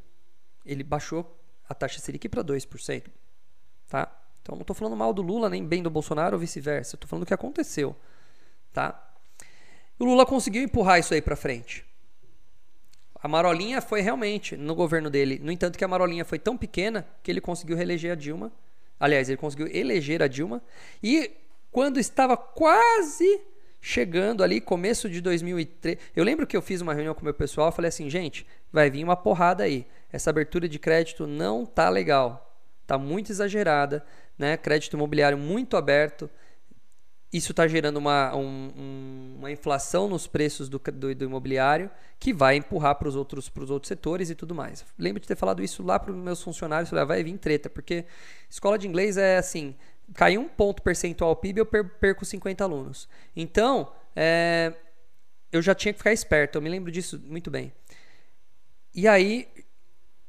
Ele 0.65 0.83
baixou 0.83 1.37
a 1.67 1.73
taxa 1.73 1.99
Selic 1.99 2.29
para 2.29 2.43
2%. 2.43 3.03
Tá? 3.87 4.07
Então 4.41 4.55
não 4.55 4.61
estou 4.61 4.75
falando 4.75 4.95
mal 4.95 5.13
do 5.13 5.21
Lula 5.21 5.49
nem 5.49 5.65
bem 5.65 5.83
do 5.83 5.89
Bolsonaro 5.89 6.35
ou 6.35 6.39
vice-versa. 6.39 6.95
Estou 6.95 7.07
falando 7.07 7.23
o 7.23 7.25
que 7.25 7.33
aconteceu. 7.33 7.95
Tá? 8.71 9.13
O 9.97 10.05
Lula 10.05 10.25
conseguiu 10.25 10.63
empurrar 10.63 10.99
isso 10.99 11.13
aí 11.13 11.21
para 11.21 11.35
frente. 11.35 11.85
A 13.21 13.27
marolinha 13.27 13.81
foi 13.81 13.99
realmente 13.99 14.55
no 14.55 14.73
governo 14.73 15.09
dele. 15.09 15.39
No 15.43 15.51
entanto, 15.51 15.77
que 15.77 15.83
a 15.83 15.87
marolinha 15.87 16.23
foi 16.23 16.39
tão 16.39 16.57
pequena 16.57 17.05
que 17.21 17.29
ele 17.29 17.41
conseguiu 17.41 17.75
reeleger 17.75 18.13
a 18.13 18.15
Dilma. 18.15 18.51
Aliás, 18.99 19.29
ele 19.29 19.37
conseguiu 19.37 19.67
eleger 19.67 20.21
a 20.21 20.27
Dilma. 20.27 20.61
E 21.01 21.31
quando 21.71 21.99
estava 21.99 22.35
quase 22.35 23.41
chegando 23.81 24.43
ali, 24.43 24.59
começo 24.59 25.09
de 25.09 25.21
2003. 25.21 25.97
Eu 26.15 26.23
lembro 26.23 26.45
que 26.45 26.57
eu 26.57 26.61
fiz 26.61 26.81
uma 26.81 26.93
reunião 26.93 27.13
com 27.13 27.21
o 27.21 27.23
meu 27.23 27.33
pessoal, 27.33 27.71
falei 27.71 27.89
assim, 27.89 28.09
gente, 28.09 28.45
vai 28.71 28.89
vir 28.89 29.03
uma 29.03 29.15
porrada 29.15 29.63
aí. 29.63 29.85
Essa 30.11 30.29
abertura 30.29 30.67
de 30.67 30.77
crédito 30.77 31.25
não 31.25 31.65
tá 31.65 31.89
legal. 31.89 32.57
Tá 32.85 32.97
muito 32.97 33.31
exagerada, 33.31 34.05
né? 34.37 34.57
Crédito 34.57 34.95
imobiliário 34.95 35.37
muito 35.37 35.77
aberto. 35.77 36.29
Isso 37.31 37.51
está 37.51 37.67
gerando 37.67 37.97
uma, 37.97 38.35
um, 38.35 39.35
uma 39.37 39.51
inflação 39.51 40.07
nos 40.07 40.25
preços 40.25 40.67
do, 40.67 40.79
do, 40.79 41.13
do 41.15 41.25
imobiliário 41.25 41.89
que 42.19 42.33
vai 42.33 42.55
empurrar 42.55 42.95
para 42.95 43.07
os 43.07 43.15
outros, 43.15 43.51
outros 43.69 43.87
setores 43.87 44.31
e 44.31 44.35
tudo 44.35 44.55
mais. 44.55 44.83
Lembro 44.97 45.21
de 45.21 45.27
ter 45.27 45.35
falado 45.35 45.63
isso 45.63 45.83
lá 45.83 45.99
para 45.99 46.11
os 46.11 46.17
meus 46.17 46.41
funcionários, 46.41 46.89
falei, 46.89 47.03
ah, 47.03 47.05
vai 47.05 47.23
vir 47.23 47.37
treta, 47.37 47.69
porque 47.69 48.05
escola 48.49 48.79
de 48.79 48.87
inglês 48.87 49.15
é 49.15 49.37
assim, 49.37 49.75
cai 50.15 50.37
um 50.37 50.47
ponto 50.47 50.81
percentual 50.81 51.35
PIB, 51.35 51.59
eu 51.59 51.65
perco 51.65 52.25
50 52.25 52.63
alunos. 52.63 53.07
Então, 53.35 53.91
é, 54.15 54.73
eu 55.51 55.61
já 55.61 55.75
tinha 55.75 55.93
que 55.93 55.99
ficar 55.99 56.11
esperto, 56.11 56.57
eu 56.57 56.61
me 56.61 56.69
lembro 56.69 56.91
disso 56.91 57.21
muito 57.25 57.51
bem. 57.51 57.71
E 58.93 59.07
aí, 59.07 59.47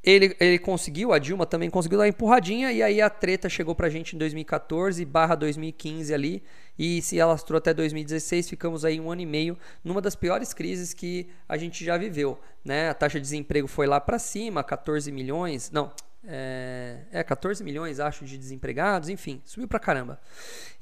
ele, 0.02 0.34
ele 0.40 0.58
conseguiu, 0.58 1.12
a 1.12 1.18
Dilma 1.18 1.44
também 1.44 1.68
conseguiu 1.68 1.98
dar 1.98 2.04
uma 2.04 2.08
empurradinha, 2.08 2.72
e 2.72 2.82
aí 2.82 3.00
a 3.02 3.10
treta 3.10 3.48
chegou 3.48 3.74
pra 3.74 3.90
gente 3.90 4.16
em 4.16 4.18
2014, 4.18 5.04
barra 5.04 5.34
2015 5.34 6.14
ali, 6.14 6.42
e 6.78 7.02
se 7.02 7.20
alastrou 7.20 7.58
até 7.58 7.74
2016, 7.74 8.48
ficamos 8.48 8.84
aí 8.84 8.98
um 8.98 9.10
ano 9.10 9.20
e 9.20 9.26
meio 9.26 9.58
numa 9.84 10.00
das 10.00 10.16
piores 10.16 10.54
crises 10.54 10.94
que 10.94 11.28
a 11.46 11.58
gente 11.58 11.84
já 11.84 11.98
viveu. 11.98 12.40
Né? 12.64 12.88
A 12.88 12.94
taxa 12.94 13.18
de 13.18 13.22
desemprego 13.22 13.68
foi 13.68 13.86
lá 13.86 14.00
para 14.00 14.18
cima, 14.18 14.64
14 14.64 15.12
milhões, 15.12 15.70
não, 15.70 15.92
é, 16.26 17.00
é 17.12 17.22
14 17.22 17.62
milhões, 17.62 18.00
acho, 18.00 18.24
de 18.24 18.38
desempregados, 18.38 19.10
enfim, 19.10 19.42
subiu 19.44 19.68
pra 19.68 19.78
caramba. 19.78 20.18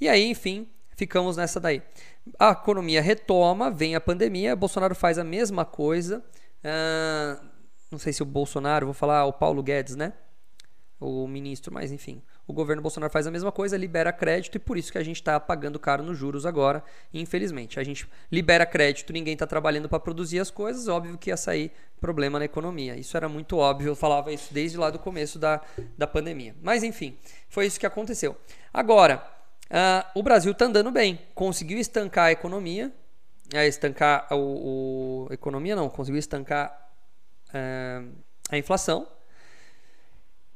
E 0.01 0.09
aí, 0.09 0.31
enfim, 0.31 0.69
ficamos 0.97 1.37
nessa 1.37 1.59
daí. 1.59 1.83
A 2.39 2.51
economia 2.51 3.03
retoma, 3.03 3.69
vem 3.69 3.97
a 3.97 4.01
pandemia, 4.01 4.55
Bolsonaro 4.55 4.95
faz 4.95 5.19
a 5.19 5.25
mesma 5.25 5.65
coisa. 5.65 6.23
Uh, 6.63 7.58
não 7.91 7.99
sei 7.99 8.13
se 8.13 8.23
o 8.23 8.27
Bolsonaro, 8.27 8.87
vou 8.87 8.95
falar 8.95 9.25
o 9.25 9.33
Paulo 9.33 9.63
Guedes, 9.63 9.97
né? 9.97 10.13
O 11.01 11.29
ministro, 11.29 11.73
mas 11.73 11.93
enfim. 11.93 12.23
O 12.47 12.53
governo 12.53 12.83
Bolsonaro 12.83 13.13
faz 13.13 13.27
a 13.27 13.31
mesma 13.31 13.53
coisa, 13.53 13.77
libera 13.77 14.13
crédito 14.13 14.57
e 14.57 14.59
por 14.59 14.77
isso 14.77 14.91
que 14.91 14.99
a 14.99 15.03
gente 15.03 15.17
está 15.17 15.39
pagando 15.39 15.79
caro 15.79 16.03
nos 16.03 16.19
juros 16.19 16.45
agora, 16.45 16.83
infelizmente. 17.15 17.79
A 17.79 17.85
gente 17.85 18.09
libera 18.33 18.67
crédito, 18.67 19.13
ninguém 19.13 19.35
está 19.35 19.47
trabalhando 19.47 19.89
para 19.89 20.01
produzir 20.01 20.41
as 20.41 20.51
coisas, 20.51 20.89
óbvio 20.89 21.17
que 21.17 21.31
ia 21.31 21.37
sair 21.37 21.71
problema 22.01 22.39
na 22.39 22.47
economia. 22.47 22.97
Isso 22.97 23.17
era 23.17 23.29
muito 23.29 23.57
óbvio, 23.59 23.91
eu 23.91 23.97
falava 23.97 24.33
isso 24.33 24.53
desde 24.53 24.77
lá 24.77 24.91
do 24.91 24.99
começo 24.99 25.39
da, 25.39 25.61
da 25.97 26.07
pandemia. 26.07 26.57
Mas 26.63 26.83
enfim, 26.83 27.17
foi 27.49 27.67
isso 27.67 27.79
que 27.79 27.87
aconteceu. 27.87 28.37
Agora, 28.73 29.23
uh, 29.71 30.19
o 30.19 30.23
Brasil 30.23 30.53
está 30.53 30.65
andando 30.65 30.91
bem, 30.91 31.21
conseguiu 31.35 31.79
estancar 31.79 32.27
a 32.27 32.33
economia, 32.33 32.93
é, 33.55 33.67
estancar 33.67 34.27
o, 34.33 35.27
o, 35.27 35.33
economia 35.33 35.77
não, 35.77 35.89
conseguiu 35.89 36.19
estancar 36.19 36.88
uh, 37.55 38.09
a 38.51 38.59
inflação 38.59 39.07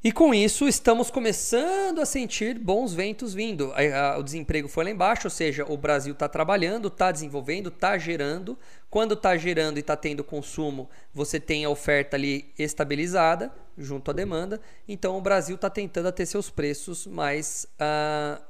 e 0.04 0.10
com 0.10 0.34
isso, 0.34 0.66
estamos 0.66 1.12
começando 1.12 2.00
a 2.00 2.04
sentir 2.04 2.58
bons 2.58 2.92
ventos 2.92 3.32
vindo. 3.32 3.72
O 4.18 4.22
desemprego 4.24 4.66
foi 4.66 4.82
lá 4.82 4.90
embaixo, 4.90 5.28
ou 5.28 5.30
seja, 5.30 5.64
o 5.68 5.76
Brasil 5.76 6.12
está 6.12 6.28
trabalhando, 6.28 6.88
está 6.88 7.12
desenvolvendo, 7.12 7.68
está 7.68 7.96
gerando. 7.96 8.58
Quando 8.90 9.14
está 9.14 9.36
gerando 9.36 9.76
e 9.76 9.80
está 9.80 9.94
tendo 9.96 10.24
consumo, 10.24 10.90
você 11.14 11.38
tem 11.38 11.64
a 11.64 11.70
oferta 11.70 12.16
ali 12.16 12.52
estabilizada 12.58 13.54
junto 13.78 14.10
à 14.10 14.14
demanda. 14.14 14.60
Então, 14.88 15.16
o 15.16 15.20
Brasil 15.20 15.54
está 15.54 15.70
tentando 15.70 16.10
ter 16.10 16.26
seus 16.26 16.50
preços 16.50 17.06
mais 17.06 17.68
uh, 17.74 18.42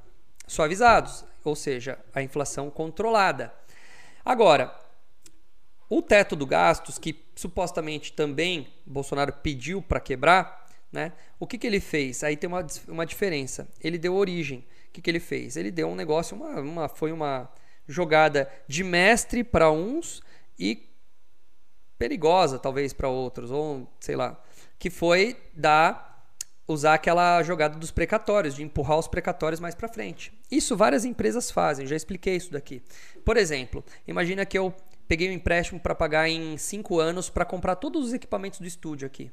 suavizados, 0.46 1.22
ou 1.44 1.55
seja, 1.55 1.98
a 2.14 2.22
inflação 2.22 2.70
controlada. 2.70 3.52
Agora, 4.24 4.74
o 5.94 6.00
teto 6.00 6.35
do 6.35 6.46
gastos, 6.46 6.98
que 6.98 7.22
supostamente 7.37 8.14
também 8.14 8.66
Bolsonaro 8.87 9.31
pediu 9.31 9.83
para 9.83 10.00
quebrar, 10.00 10.66
né? 10.90 11.12
O 11.38 11.46
que, 11.46 11.59
que 11.59 11.66
ele 11.66 11.81
fez? 11.81 12.24
Aí 12.24 12.35
tem 12.35 12.48
uma, 12.48 12.66
uma 12.88 13.05
diferença. 13.05 13.68
Ele 13.78 13.98
deu 13.98 14.14
origem. 14.14 14.61
O 14.88 14.92
que, 14.92 15.02
que 15.02 15.11
ele 15.11 15.20
fez? 15.20 15.55
Ele 15.55 15.70
deu 15.70 15.88
um 15.88 15.94
negócio, 15.94 16.35
uma, 16.35 16.61
uma 16.61 16.88
foi 16.88 17.12
uma 17.12 17.46
jogada 17.87 18.50
de 18.66 18.83
mestre 18.83 19.44
para 19.44 19.70
uns 19.70 20.22
e 20.59 20.88
perigosa 21.98 22.59
talvez 22.59 22.94
para 22.94 23.11
outros, 23.11 23.50
ou 23.50 23.87
sei 24.00 24.16
lá, 24.16 24.42
que 24.78 24.88
foi 24.88 25.37
dar 25.52 26.11
usar 26.66 26.94
aquela 26.94 27.42
jogada 27.42 27.78
dos 27.78 27.90
precatórios, 27.90 28.55
de 28.55 28.62
empurrar 28.62 28.98
os 28.98 29.09
precatórios 29.09 29.61
mais 29.61 29.74
para 29.74 29.88
frente. 29.88 30.33
Isso 30.50 30.74
várias 30.74 31.05
empresas 31.05 31.50
fazem, 31.50 31.87
já 31.87 31.96
expliquei 31.96 32.37
isso 32.37 32.50
daqui. 32.50 32.83
Por 33.26 33.37
exemplo, 33.37 33.85
imagina 34.07 34.46
que 34.46 34.57
eu 34.57 34.74
peguei 35.12 35.29
um 35.29 35.33
empréstimo 35.33 35.79
para 35.79 35.94
pagar 35.94 36.27
em 36.27 36.57
5 36.57 36.98
anos 36.98 37.29
para 37.29 37.44
comprar 37.44 37.77
todos 37.77 38.07
os 38.07 38.12
equipamentos 38.14 38.59
do 38.61 38.66
estúdio 38.66 39.07
aqui, 39.07 39.31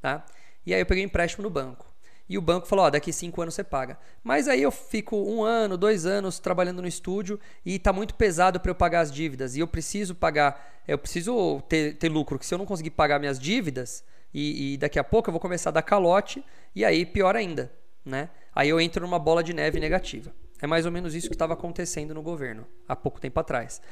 tá? 0.00 0.24
E 0.64 0.72
aí 0.72 0.80
eu 0.80 0.86
peguei 0.86 1.02
um 1.02 1.06
empréstimo 1.06 1.42
no 1.42 1.50
banco. 1.50 1.92
E 2.28 2.38
o 2.38 2.40
banco 2.40 2.68
falou: 2.68 2.84
ó, 2.84 2.90
daqui 2.90 3.12
cinco 3.12 3.42
anos 3.42 3.54
você 3.54 3.64
paga. 3.64 3.98
Mas 4.22 4.46
aí 4.46 4.62
eu 4.62 4.70
fico 4.70 5.16
um 5.16 5.42
ano, 5.42 5.76
dois 5.76 6.06
anos 6.06 6.38
trabalhando 6.38 6.80
no 6.80 6.86
estúdio 6.86 7.40
e 7.66 7.74
está 7.74 7.92
muito 7.92 8.14
pesado 8.14 8.60
para 8.60 8.70
eu 8.70 8.76
pagar 8.76 9.00
as 9.00 9.10
dívidas. 9.10 9.56
E 9.56 9.58
eu 9.58 9.66
preciso 9.66 10.14
pagar, 10.14 10.80
eu 10.86 10.96
preciso 10.96 11.60
ter, 11.62 11.96
ter 11.96 12.08
lucro. 12.08 12.38
Que 12.38 12.46
se 12.46 12.54
eu 12.54 12.58
não 12.58 12.64
conseguir 12.64 12.90
pagar 12.90 13.18
minhas 13.18 13.40
dívidas 13.40 14.04
e, 14.32 14.74
e 14.74 14.76
daqui 14.76 15.00
a 15.00 15.04
pouco 15.04 15.30
eu 15.30 15.32
vou 15.32 15.40
começar 15.40 15.70
a 15.70 15.72
dar 15.72 15.82
calote 15.82 16.44
e 16.76 16.84
aí 16.84 17.04
pior 17.04 17.34
ainda, 17.34 17.72
né? 18.04 18.30
Aí 18.54 18.68
eu 18.68 18.80
entro 18.80 19.02
numa 19.02 19.18
bola 19.18 19.42
de 19.42 19.52
neve 19.52 19.80
negativa. 19.80 20.32
É 20.60 20.66
mais 20.68 20.86
ou 20.86 20.92
menos 20.92 21.12
isso 21.12 21.26
que 21.26 21.34
estava 21.34 21.54
acontecendo 21.54 22.14
no 22.14 22.22
governo 22.22 22.64
há 22.86 22.94
pouco 22.94 23.20
tempo 23.20 23.40
atrás. 23.40 23.82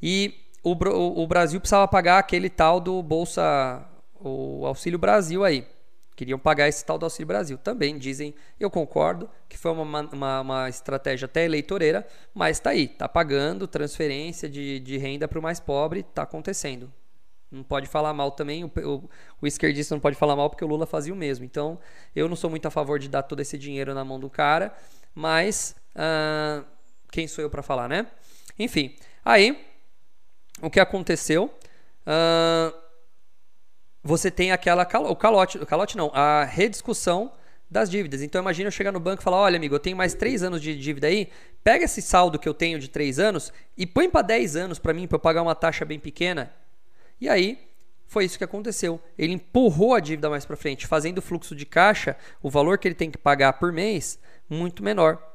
E 0.00 0.48
o, 0.62 1.22
o, 1.22 1.26
Brasil 1.26 1.60
precisava 1.60 1.88
pagar 1.88 2.18
aquele 2.18 2.50
tal 2.50 2.80
do 2.80 3.02
Bolsa, 3.02 3.86
o 4.20 4.66
Auxílio 4.66 4.98
Brasil 4.98 5.44
aí 5.44 5.66
queriam 6.20 6.38
pagar 6.38 6.68
esse 6.68 6.84
tal 6.84 6.98
do 6.98 7.06
Auxílio 7.06 7.26
Brasil. 7.26 7.56
Também 7.56 7.96
dizem, 7.96 8.34
eu 8.58 8.70
concordo, 8.70 9.26
que 9.48 9.56
foi 9.56 9.72
uma, 9.72 10.02
uma, 10.12 10.40
uma 10.42 10.68
estratégia 10.68 11.24
até 11.24 11.46
eleitoreira, 11.46 12.06
mas 12.34 12.58
está 12.58 12.70
aí, 12.70 12.84
está 12.84 13.08
pagando 13.08 13.66
transferência 13.66 14.46
de, 14.46 14.80
de 14.80 14.98
renda 14.98 15.26
para 15.26 15.38
o 15.38 15.42
mais 15.42 15.58
pobre, 15.58 16.00
está 16.00 16.24
acontecendo. 16.24 16.92
Não 17.50 17.62
pode 17.62 17.88
falar 17.88 18.12
mal 18.12 18.32
também, 18.32 18.62
o, 18.62 18.70
o, 18.84 19.08
o, 19.40 19.46
esquerdista 19.46 19.94
não 19.94 20.00
pode 20.00 20.14
falar 20.14 20.36
mal 20.36 20.50
porque 20.50 20.62
o 20.62 20.68
Lula 20.68 20.84
fazia 20.84 21.14
o 21.14 21.16
mesmo. 21.16 21.42
Então, 21.42 21.78
eu 22.14 22.28
não 22.28 22.36
sou 22.36 22.50
muito 22.50 22.66
a 22.66 22.70
favor 22.70 22.98
de 22.98 23.08
dar 23.08 23.22
todo 23.22 23.40
esse 23.40 23.56
dinheiro 23.56 23.94
na 23.94 24.04
mão 24.04 24.20
do 24.20 24.28
cara, 24.28 24.74
mas 25.14 25.74
uh, 25.96 26.62
quem 27.10 27.26
sou 27.26 27.42
eu 27.42 27.48
para 27.48 27.62
falar, 27.62 27.88
né? 27.88 28.06
Enfim, 28.58 28.94
aí, 29.24 29.58
o 30.60 30.70
que 30.70 30.80
aconteceu? 30.80 31.52
Uh, 32.06 32.74
você 34.02 34.30
tem 34.30 34.52
aquela 34.52 34.82
o 34.82 35.16
calote, 35.16 35.58
o 35.58 35.66
calote 35.66 35.96
não, 35.96 36.10
a 36.14 36.44
rediscussão 36.44 37.32
das 37.70 37.90
dívidas. 37.90 38.22
Então 38.22 38.40
imagina 38.40 38.68
eu 38.68 38.72
chegar 38.72 38.92
no 38.92 39.00
banco 39.00 39.22
e 39.22 39.24
falar: 39.24 39.38
olha, 39.38 39.56
amigo, 39.56 39.74
eu 39.74 39.80
tenho 39.80 39.96
mais 39.96 40.14
3 40.14 40.42
anos 40.42 40.60
de 40.60 40.76
dívida 40.76 41.06
aí, 41.06 41.28
pega 41.62 41.84
esse 41.84 42.02
saldo 42.02 42.38
que 42.38 42.48
eu 42.48 42.54
tenho 42.54 42.78
de 42.78 42.88
3 42.88 43.18
anos 43.18 43.52
e 43.76 43.86
põe 43.86 44.10
para 44.10 44.22
10 44.22 44.56
anos 44.56 44.78
para 44.78 44.92
mim, 44.92 45.06
para 45.06 45.16
eu 45.16 45.20
pagar 45.20 45.42
uma 45.42 45.54
taxa 45.54 45.84
bem 45.84 45.98
pequena. 45.98 46.52
E 47.20 47.28
aí 47.28 47.70
foi 48.06 48.24
isso 48.24 48.36
que 48.36 48.44
aconteceu. 48.44 49.00
Ele 49.16 49.34
empurrou 49.34 49.94
a 49.94 50.00
dívida 50.00 50.28
mais 50.28 50.44
para 50.44 50.56
frente, 50.56 50.86
fazendo 50.86 51.18
o 51.18 51.22
fluxo 51.22 51.54
de 51.54 51.64
caixa, 51.64 52.16
o 52.42 52.50
valor 52.50 52.76
que 52.76 52.88
ele 52.88 52.94
tem 52.94 53.10
que 53.10 53.18
pagar 53.18 53.52
por 53.54 53.72
mês, 53.72 54.18
muito 54.48 54.82
menor. 54.82 55.29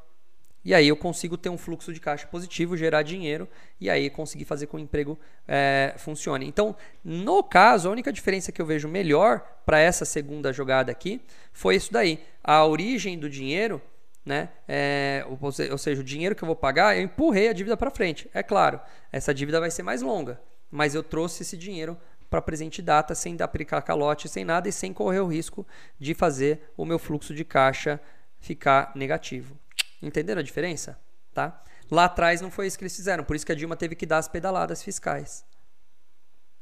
E 0.65 0.73
aí 0.73 0.87
eu 0.87 0.97
consigo 0.97 1.37
ter 1.37 1.49
um 1.49 1.59
fluxo 1.59 1.93
de 1.93 1.99
caixa 1.99 2.25
positivo, 2.25 2.75
gerar 2.75 3.03
dinheiro 3.03 3.47
e 3.79 3.87
aí 3.87 4.09
conseguir 4.09 4.45
fazer 4.45 4.65
com 4.65 4.77
que 4.77 4.81
o 4.81 4.83
emprego 4.83 5.19
é, 5.47 5.93
funcione. 5.95 6.47
Então, 6.47 6.75
no 7.03 7.43
caso, 7.43 7.87
a 7.87 7.91
única 7.91 8.11
diferença 8.11 8.51
que 8.51 8.59
eu 8.59 8.65
vejo 8.65 8.87
melhor 8.87 9.41
para 9.63 9.79
essa 9.79 10.05
segunda 10.05 10.51
jogada 10.51 10.91
aqui 10.91 11.21
foi 11.53 11.75
isso 11.75 11.93
daí. 11.93 12.19
A 12.43 12.65
origem 12.65 13.19
do 13.19 13.29
dinheiro, 13.29 13.79
né? 14.25 14.49
É, 14.67 15.23
ou 15.29 15.77
seja, 15.77 16.01
o 16.01 16.03
dinheiro 16.03 16.33
que 16.33 16.43
eu 16.43 16.47
vou 16.47 16.55
pagar, 16.55 16.97
eu 16.97 17.03
empurrei 17.03 17.47
a 17.47 17.53
dívida 17.53 17.77
para 17.77 17.91
frente. 17.91 18.27
É 18.33 18.41
claro, 18.41 18.81
essa 19.11 19.35
dívida 19.35 19.59
vai 19.59 19.69
ser 19.69 19.83
mais 19.83 20.01
longa, 20.01 20.41
mas 20.71 20.95
eu 20.95 21.03
trouxe 21.03 21.43
esse 21.43 21.55
dinheiro 21.55 21.95
para 22.27 22.41
presente 22.41 22.81
data 22.81 23.13
sem 23.13 23.37
aplicar 23.39 23.83
calote, 23.83 24.27
sem 24.27 24.43
nada 24.43 24.67
e 24.67 24.71
sem 24.71 24.91
correr 24.91 25.19
o 25.19 25.27
risco 25.27 25.63
de 25.99 26.15
fazer 26.15 26.73
o 26.75 26.85
meu 26.85 26.97
fluxo 26.97 27.35
de 27.35 27.45
caixa 27.45 28.01
ficar 28.39 28.91
negativo. 28.95 29.55
Entenderam 30.01 30.39
a 30.39 30.43
diferença? 30.43 30.99
Tá? 31.33 31.63
Lá 31.89 32.05
atrás 32.05 32.41
não 32.41 32.49
foi 32.49 32.67
isso 32.67 32.77
que 32.77 32.83
eles 32.83 32.95
fizeram, 32.95 33.23
por 33.23 33.35
isso 33.35 33.45
que 33.45 33.51
a 33.51 33.55
Dilma 33.55 33.75
teve 33.75 33.95
que 33.95 34.05
dar 34.05 34.17
as 34.17 34.27
pedaladas 34.27 34.81
fiscais. 34.81 35.45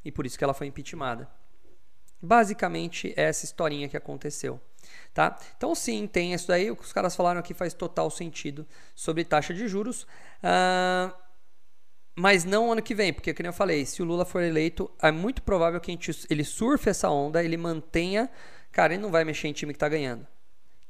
e 0.03 0.11
por 0.11 0.25
isso 0.25 0.37
que 0.37 0.43
ela 0.43 0.53
foi 0.53 0.67
impeachmentada. 0.67 1.29
Basicamente, 2.21 3.13
é 3.15 3.23
essa 3.23 3.45
historinha 3.45 3.87
que 3.87 3.97
aconteceu. 3.97 4.59
Tá? 5.13 5.37
Então, 5.55 5.73
sim, 5.75 6.07
tem 6.07 6.33
isso 6.33 6.47
daí. 6.47 6.71
O 6.71 6.75
que 6.75 6.83
os 6.83 6.93
caras 6.93 7.15
falaram 7.15 7.39
aqui 7.39 7.53
faz 7.53 7.73
total 7.73 8.09
sentido 8.09 8.67
sobre 8.95 9.23
taxa 9.23 9.53
de 9.53 9.67
juros. 9.67 10.03
Uh, 10.43 11.13
mas 12.15 12.45
não 12.45 12.71
ano 12.71 12.81
que 12.81 12.93
vem, 12.93 13.11
porque, 13.11 13.33
como 13.33 13.47
eu 13.47 13.53
falei, 13.53 13.85
se 13.85 14.01
o 14.01 14.05
Lula 14.05 14.23
for 14.23 14.41
eleito, 14.41 14.89
é 15.01 15.11
muito 15.11 15.41
provável 15.41 15.79
que 15.79 15.91
gente, 15.91 16.11
ele 16.29 16.43
surfe 16.43 16.89
essa 16.89 17.09
onda, 17.09 17.43
ele 17.43 17.57
mantenha. 17.57 18.29
Cara, 18.71 18.93
ele 18.93 19.01
não 19.01 19.11
vai 19.11 19.23
mexer 19.23 19.47
em 19.47 19.53
time 19.53 19.73
que 19.73 19.77
está 19.77 19.89
ganhando. 19.89 20.27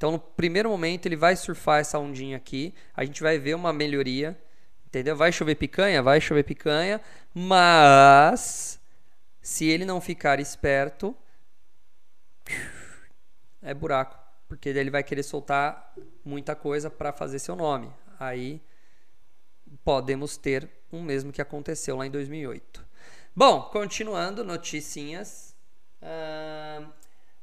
Então, 0.03 0.11
no 0.11 0.19
primeiro 0.19 0.69
momento, 0.69 1.05
ele 1.05 1.15
vai 1.15 1.33
surfar 1.33 1.79
essa 1.79 1.97
ondinha 1.97 2.35
aqui. 2.35 2.75
A 2.93 3.05
gente 3.05 3.23
vai 3.23 3.39
ver 3.39 3.53
uma 3.53 3.71
melhoria. 3.71 4.37
Entendeu? 4.85 5.15
Vai 5.15 5.31
chover 5.31 5.55
picanha? 5.55 6.03
Vai 6.03 6.19
chover 6.19 6.43
picanha. 6.43 6.99
Mas, 7.33 8.81
se 9.41 9.63
ele 9.63 9.85
não 9.85 10.01
ficar 10.01 10.41
esperto, 10.41 11.15
é 13.61 13.73
buraco. 13.73 14.19
Porque 14.49 14.67
ele 14.67 14.91
vai 14.91 15.05
querer 15.05 15.23
soltar 15.23 15.93
muita 16.25 16.53
coisa 16.53 16.89
para 16.89 17.13
fazer 17.13 17.39
seu 17.39 17.55
nome. 17.55 17.89
Aí 18.19 18.61
podemos 19.85 20.35
ter 20.35 20.69
o 20.91 21.01
mesmo 21.01 21.31
que 21.31 21.41
aconteceu 21.41 21.95
lá 21.95 22.05
em 22.05 22.11
2008. 22.11 22.85
Bom, 23.33 23.61
continuando, 23.71 24.43
noticinhas. 24.43 25.55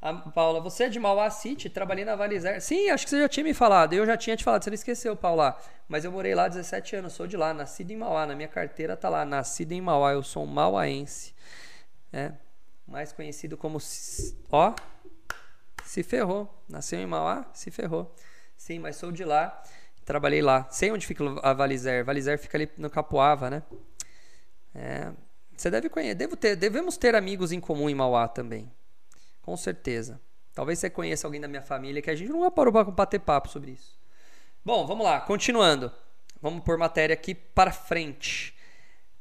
A 0.03 0.15
Paula, 0.15 0.61
você 0.61 0.85
é 0.85 0.89
de 0.89 0.99
Mauá 0.99 1.29
City? 1.29 1.69
Trabalhei 1.69 2.07
na 2.07 2.17
Valizer. 2.17 2.63
Sim, 2.63 2.89
acho 2.89 3.05
que 3.05 3.11
você 3.11 3.21
já 3.21 3.29
tinha 3.29 3.45
me 3.45 3.53
falado. 3.53 3.93
Eu 3.93 4.07
já 4.07 4.17
tinha 4.17 4.35
te 4.35 4.43
falado, 4.43 4.63
você 4.63 4.71
não 4.71 4.75
esqueceu, 4.75 5.15
Paula. 5.15 5.59
Mas 5.87 6.07
eu 6.07 6.11
morei 6.11 6.35
lá 6.35 6.49
17 6.49 6.97
anos, 6.97 7.13
sou 7.13 7.27
de 7.27 7.37
lá, 7.37 7.53
nascido 7.53 7.91
em 7.91 7.97
Mauá. 7.97 8.25
Na 8.27 8.35
minha 8.35 8.49
carteira 8.49 8.97
tá 8.97 9.11
lá, 9.11 9.27
nascido 9.27 9.73
em 9.73 9.81
Mauá. 9.81 10.13
Eu 10.13 10.23
sou 10.23 10.45
um 10.45 10.47
mauaense. 10.47 11.35
É, 12.11 12.33
mais 12.89 13.13
conhecido 13.13 13.59
como. 13.59 13.77
Ó, 14.51 14.75
se 15.85 16.03
ferrou. 16.03 16.49
Nasceu 16.67 16.99
em 16.99 17.07
Mauá, 17.07 17.45
se 17.53 17.71
ferrou. 17.71 18.15
Sim, 18.57 18.79
mas 18.79 18.97
sou 18.97 19.13
de 19.13 19.25
lá. 19.25 19.63
Trabalhei 20.07 20.41
lá. 20.41 20.67
Sei 20.71 20.91
onde 20.91 21.07
fica 21.07 21.25
a 21.43 21.53
Valizer. 21.53 22.07
Valizer 22.07 22.39
fica 22.39 22.57
ali 22.57 22.71
no 22.79 22.89
Capoava, 22.89 23.51
né? 23.51 23.63
É, 24.75 25.13
você 25.55 25.71
deve 25.71 25.91
conhecer. 25.91 26.15
Devo 26.15 26.37
ter, 26.37 26.57
devemos 26.57 26.97
ter 26.97 27.15
amigos 27.15 27.53
em 27.53 27.61
comum 27.61 27.91
em 27.91 27.95
Mauá 27.95 28.27
também. 28.27 28.73
Com 29.51 29.57
certeza. 29.57 30.21
Talvez 30.55 30.79
você 30.79 30.89
conheça 30.89 31.27
alguém 31.27 31.41
da 31.41 31.49
minha 31.49 31.61
família 31.61 32.01
que 32.01 32.09
a 32.09 32.15
gente 32.15 32.31
não 32.31 32.49
parou 32.53 32.73
para 32.73 32.85
bater 32.85 33.19
papo 33.19 33.49
sobre 33.49 33.73
isso. 33.73 33.99
Bom, 34.65 34.87
vamos 34.87 35.05
lá. 35.05 35.23
Continuando. 35.23 35.91
Vamos 36.41 36.63
por 36.63 36.79
matéria 36.79 37.15
aqui 37.15 37.35
para 37.35 37.73
frente. 37.73 38.55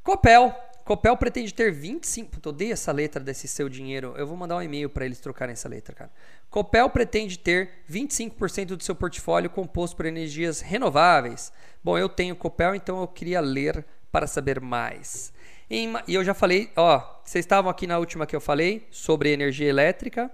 Copel 0.04 0.56
Copel 0.86 1.18
pretende 1.18 1.52
ter 1.52 1.72
25. 1.72 2.30
Puta, 2.30 2.50
odeio 2.50 2.74
essa 2.74 2.92
letra 2.92 3.24
desse 3.24 3.48
seu 3.48 3.68
dinheiro. 3.68 4.14
Eu 4.18 4.28
vou 4.28 4.38
mandar 4.38 4.58
um 4.58 4.62
e-mail 4.62 4.88
para 4.88 5.04
eles 5.04 5.20
trocarem 5.20 5.54
essa 5.54 5.68
letra, 5.68 5.96
cara. 5.96 6.12
Copel 6.48 6.88
pretende 6.92 7.40
ter 7.40 7.84
25% 7.90 8.76
do 8.76 8.84
seu 8.84 8.94
portfólio 8.94 9.50
composto 9.50 9.96
por 9.96 10.06
energias 10.06 10.62
renováveis. 10.62 11.52
Bom, 11.84 11.98
eu 11.98 12.08
tenho 12.08 12.36
Copel, 12.36 12.76
então 12.76 13.02
eu 13.02 13.08
queria 13.08 13.42
ler 13.42 13.84
para 14.12 14.28
saber 14.28 14.62
mais. 14.62 15.34
E 15.70 15.94
eu 16.08 16.24
já 16.24 16.34
falei, 16.34 16.72
ó, 16.76 17.00
vocês 17.24 17.46
estavam 17.46 17.70
aqui 17.70 17.86
na 17.86 18.00
última 18.00 18.26
que 18.26 18.36
eu 18.36 18.42
falei 18.42 18.88
sobre 18.90 19.32
energia 19.32 19.68
elétrica. 19.68 20.32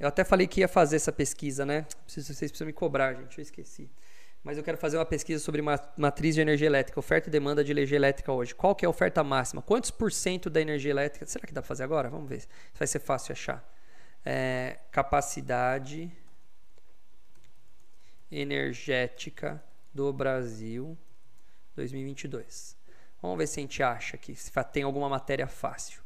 Eu 0.00 0.08
até 0.08 0.24
falei 0.24 0.46
que 0.46 0.60
ia 0.60 0.68
fazer 0.68 0.96
essa 0.96 1.12
pesquisa, 1.12 1.66
né? 1.66 1.86
Vocês 2.06 2.26
precisam 2.26 2.66
me 2.66 2.72
cobrar, 2.72 3.14
gente, 3.14 3.38
eu 3.38 3.42
esqueci 3.42 3.90
mas 4.42 4.56
eu 4.56 4.64
quero 4.64 4.78
fazer 4.78 4.96
uma 4.96 5.04
pesquisa 5.04 5.44
sobre 5.44 5.60
matriz 5.60 6.34
de 6.34 6.40
energia 6.40 6.66
elétrica, 6.66 6.98
oferta 6.98 7.28
e 7.28 7.30
demanda 7.30 7.62
de 7.62 7.70
energia 7.70 7.96
elétrica 7.96 8.32
hoje. 8.32 8.54
Qual 8.54 8.74
que 8.74 8.82
é 8.82 8.86
a 8.86 8.90
oferta 8.90 9.22
máxima? 9.22 9.60
Quantos 9.60 9.90
por 9.90 10.10
cento 10.10 10.48
da 10.48 10.58
energia 10.58 10.90
elétrica? 10.90 11.26
Será 11.26 11.46
que 11.46 11.52
dá 11.52 11.60
para 11.60 11.68
fazer 11.68 11.84
agora? 11.84 12.08
Vamos 12.08 12.28
ver. 12.28 12.46
Vai 12.74 12.86
ser 12.86 12.98
fácil 13.00 13.32
achar. 13.32 13.62
É, 14.24 14.78
capacidade 14.90 16.10
energética 18.30 19.62
do 19.92 20.12
Brasil 20.14 20.96
2022. 21.76 22.77
Vamos 23.20 23.38
ver 23.38 23.46
se 23.46 23.58
a 23.58 23.62
gente 23.62 23.82
acha 23.82 24.16
aqui, 24.16 24.34
se 24.34 24.50
tem 24.72 24.82
alguma 24.82 25.08
matéria 25.08 25.46
fácil. 25.46 26.02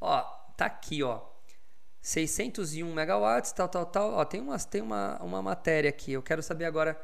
Ó, 0.00 0.22
tá 0.56 0.66
aqui, 0.66 1.02
ó. 1.02 1.26
601 2.02 2.92
megawatts, 2.94 3.52
tal, 3.52 3.68
tal, 3.68 3.86
tal. 3.86 4.12
Ó, 4.12 4.24
tem, 4.24 4.40
umas, 4.40 4.64
tem 4.64 4.80
uma, 4.80 5.20
uma 5.22 5.42
matéria 5.42 5.90
aqui. 5.90 6.12
Eu 6.12 6.22
quero 6.22 6.42
saber 6.42 6.64
agora. 6.64 7.00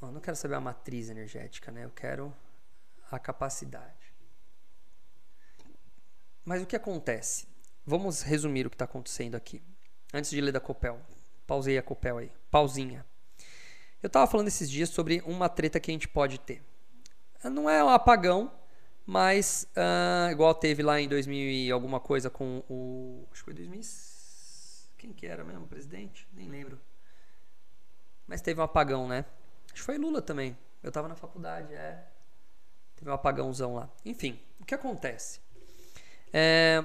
Ó, 0.00 0.10
não 0.10 0.20
quero 0.20 0.36
saber 0.36 0.54
a 0.54 0.60
matriz 0.60 1.10
energética, 1.10 1.70
né? 1.70 1.84
Eu 1.84 1.90
quero 1.90 2.34
a 3.10 3.18
capacidade. 3.18 4.14
Mas 6.44 6.62
o 6.62 6.66
que 6.66 6.76
acontece? 6.76 7.46
Vamos 7.84 8.22
resumir 8.22 8.66
o 8.66 8.70
que 8.70 8.76
está 8.76 8.84
acontecendo 8.84 9.34
aqui. 9.34 9.62
Antes 10.14 10.30
de 10.30 10.40
ler 10.40 10.52
da 10.52 10.60
Copel. 10.60 11.00
Pausei 11.46 11.76
a 11.76 11.82
Copel 11.82 12.18
aí. 12.18 12.32
Pausinha. 12.50 13.04
Eu 14.02 14.06
estava 14.06 14.26
falando 14.26 14.48
esses 14.48 14.70
dias 14.70 14.88
sobre 14.88 15.22
uma 15.26 15.48
treta 15.48 15.78
que 15.78 15.90
a 15.90 15.94
gente 15.94 16.08
pode 16.08 16.38
ter. 16.40 16.62
Não 17.44 17.68
é 17.68 17.82
um 17.82 17.88
apagão, 17.88 18.50
mas, 19.04 19.66
uh, 19.76 20.30
igual 20.30 20.54
teve 20.54 20.82
lá 20.82 21.00
em 21.00 21.08
2000 21.08 21.50
e 21.50 21.70
alguma 21.70 22.00
coisa 22.00 22.30
com 22.30 22.62
o. 22.68 23.26
Acho 23.30 23.40
que 23.40 23.44
foi 23.44 23.54
2000. 23.54 23.80
Quem 24.96 25.12
que 25.12 25.26
era 25.26 25.42
mesmo? 25.44 25.66
Presidente? 25.66 26.28
Nem 26.32 26.48
lembro. 26.48 26.78
Mas 28.26 28.40
teve 28.40 28.60
um 28.60 28.64
apagão, 28.64 29.08
né? 29.08 29.24
Acho 29.66 29.74
que 29.74 29.80
foi 29.82 29.98
Lula 29.98 30.22
também. 30.22 30.56
Eu 30.82 30.92
tava 30.92 31.08
na 31.08 31.16
faculdade, 31.16 31.74
é. 31.74 32.04
Teve 32.96 33.10
um 33.10 33.14
apagãozão 33.14 33.74
lá. 33.74 33.90
Enfim, 34.04 34.38
o 34.60 34.64
que 34.64 34.74
acontece? 34.74 35.40
É, 36.32 36.84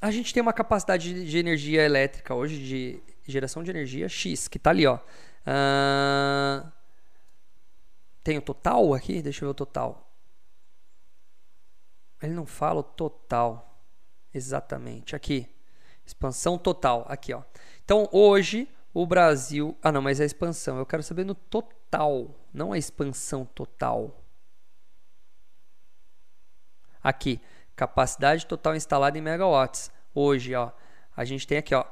a 0.00 0.10
gente 0.10 0.32
tem 0.32 0.40
uma 0.40 0.52
capacidade 0.52 1.24
de 1.24 1.38
energia 1.38 1.82
elétrica 1.82 2.34
hoje, 2.34 2.58
de 2.58 3.02
geração 3.30 3.62
de 3.62 3.70
energia 3.70 4.08
X, 4.08 4.48
que 4.48 4.58
tá 4.58 4.70
ali, 4.70 4.86
ó. 4.86 4.96
Uh, 5.46 6.72
tem 8.22 8.38
o 8.38 8.42
total 8.42 8.94
aqui? 8.94 9.22
Deixa 9.22 9.44
eu 9.44 9.48
ver 9.48 9.50
o 9.52 9.54
total. 9.54 10.10
Ele 12.20 12.34
não 12.34 12.46
fala 12.46 12.80
o 12.80 12.82
total. 12.82 13.80
Exatamente. 14.32 15.14
Aqui. 15.14 15.48
Expansão 16.04 16.58
total. 16.58 17.04
Aqui, 17.08 17.32
ó. 17.32 17.42
Então, 17.84 18.08
hoje, 18.10 18.68
o 18.92 19.06
Brasil. 19.06 19.76
Ah, 19.82 19.92
não, 19.92 20.02
mas 20.02 20.20
é 20.20 20.22
a 20.24 20.26
expansão. 20.26 20.78
Eu 20.78 20.86
quero 20.86 21.02
saber 21.02 21.24
no 21.24 21.34
total, 21.34 22.34
não 22.52 22.72
a 22.72 22.78
expansão 22.78 23.44
total. 23.44 24.24
Aqui. 27.02 27.40
Capacidade 27.76 28.46
total 28.46 28.74
instalada 28.74 29.18
em 29.18 29.20
megawatts. 29.20 29.90
Hoje, 30.14 30.54
ó. 30.54 30.72
A 31.14 31.24
gente 31.24 31.46
tem 31.46 31.58
aqui, 31.58 31.74
ó. 31.74 31.84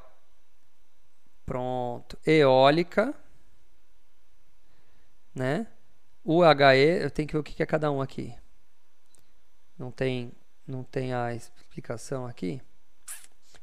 Pronto. 1.45 2.17
Eólica. 2.25 3.13
Né? 5.33 5.67
UHE, 6.23 7.01
eu 7.01 7.11
tenho 7.11 7.27
que 7.27 7.33
ver 7.33 7.39
o 7.39 7.43
que 7.43 7.61
é 7.61 7.65
cada 7.65 7.91
um 7.91 8.01
aqui. 8.01 8.33
Não 9.77 9.91
tem, 9.91 10.31
não 10.65 10.81
tem 10.83 11.13
a 11.13 11.35
explicação 11.35 12.25
aqui. 12.25 12.61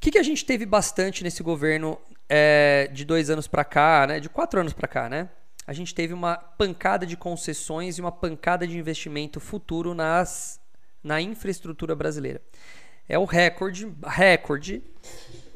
que, 0.00 0.10
que 0.10 0.18
a 0.18 0.22
gente 0.22 0.44
teve 0.44 0.64
bastante 0.64 1.22
nesse 1.22 1.42
governo 1.42 2.00
é, 2.28 2.88
de 2.92 3.04
dois 3.04 3.28
anos 3.28 3.46
para 3.46 3.64
cá, 3.64 4.06
né? 4.06 4.18
De 4.18 4.28
quatro 4.28 4.58
anos 4.58 4.72
para 4.72 4.88
cá, 4.88 5.08
né? 5.08 5.28
A 5.66 5.72
gente 5.74 5.94
teve 5.94 6.14
uma 6.14 6.36
pancada 6.36 7.06
de 7.06 7.16
concessões 7.16 7.98
e 7.98 8.00
uma 8.00 8.10
pancada 8.10 8.66
de 8.66 8.78
investimento 8.78 9.38
futuro 9.38 9.94
nas, 9.94 10.58
na 11.02 11.20
infraestrutura 11.20 11.94
brasileira. 11.94 12.40
É 13.08 13.18
o 13.18 13.24
recorde, 13.24 13.92
recorde, 14.06 14.82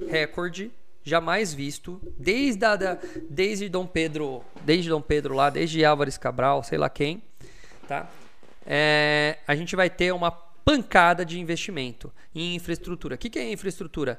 recorde 0.09 0.70
jamais 1.04 1.52
visto 1.52 2.00
desde, 2.18 2.64
a, 2.64 2.76
da, 2.76 2.98
desde 3.28 3.68
Dom 3.68 3.87
Pedro, 3.87 4.42
desde 4.62 4.88
Dom 4.88 5.02
Pedro 5.02 5.35
lá, 5.35 5.50
desde 5.50 5.85
Álvares 5.85 6.16
Cabral, 6.16 6.62
sei 6.64 6.78
lá 6.78 6.88
quem, 6.88 7.22
tá? 7.87 8.11
É, 8.66 9.38
a 9.46 9.54
gente 9.54 9.76
vai 9.76 9.90
ter 9.90 10.12
uma 10.12 10.30
pancada 10.30 11.24
de 11.24 11.38
investimento 11.38 12.11
em 12.35 12.54
infraestrutura. 12.54 13.16
O 13.16 13.18
que, 13.18 13.28
que 13.28 13.38
é 13.38 13.52
infraestrutura? 13.52 14.18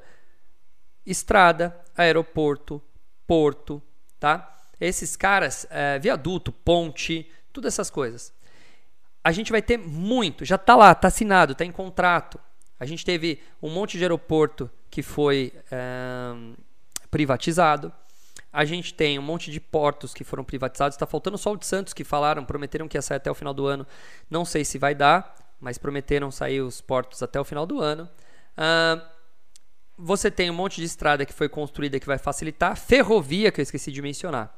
Estrada, 1.04 1.76
aeroporto, 1.96 2.80
porto, 3.26 3.82
tá? 4.20 4.52
Esses 4.80 5.16
caras, 5.16 5.66
é, 5.70 5.98
viaduto, 5.98 6.52
ponte, 6.52 7.28
todas 7.52 7.74
essas 7.74 7.90
coisas. 7.90 8.32
A 9.26 9.32
gente 9.32 9.50
vai 9.50 9.60
ter 9.60 9.76
muito, 9.76 10.44
já 10.44 10.54
está 10.54 10.76
lá, 10.76 10.92
está 10.92 11.08
assinado, 11.08 11.50
está 11.50 11.64
em 11.64 11.72
contrato. 11.72 12.38
A 12.78 12.86
gente 12.86 13.04
teve 13.04 13.42
um 13.60 13.68
monte 13.68 13.98
de 13.98 14.04
aeroporto 14.04 14.70
que 14.88 15.02
foi 15.02 15.52
é, 15.68 16.32
privatizado. 17.10 17.92
A 18.52 18.64
gente 18.64 18.94
tem 18.94 19.18
um 19.18 19.22
monte 19.22 19.50
de 19.50 19.58
portos 19.58 20.14
que 20.14 20.22
foram 20.22 20.44
privatizados. 20.44 20.94
Está 20.94 21.06
faltando 21.06 21.36
só 21.36 21.50
o 21.50 21.56
de 21.56 21.66
Santos, 21.66 21.92
que 21.92 22.04
falaram, 22.04 22.44
prometeram 22.44 22.86
que 22.86 22.96
ia 22.96 23.02
sair 23.02 23.16
até 23.16 23.28
o 23.28 23.34
final 23.34 23.52
do 23.52 23.66
ano. 23.66 23.84
Não 24.30 24.44
sei 24.44 24.64
se 24.64 24.78
vai 24.78 24.94
dar, 24.94 25.34
mas 25.58 25.76
prometeram 25.76 26.30
sair 26.30 26.60
os 26.60 26.80
portos 26.80 27.20
até 27.20 27.40
o 27.40 27.44
final 27.44 27.66
do 27.66 27.80
ano. 27.80 28.08
Uh, 28.56 29.02
você 29.98 30.30
tem 30.30 30.48
um 30.48 30.54
monte 30.54 30.76
de 30.76 30.84
estrada 30.84 31.26
que 31.26 31.32
foi 31.32 31.48
construída 31.48 31.98
que 31.98 32.06
vai 32.06 32.16
facilitar. 32.16 32.76
Ferrovia, 32.76 33.50
que 33.50 33.60
eu 33.60 33.64
esqueci 33.64 33.90
de 33.90 34.00
mencionar. 34.00 34.56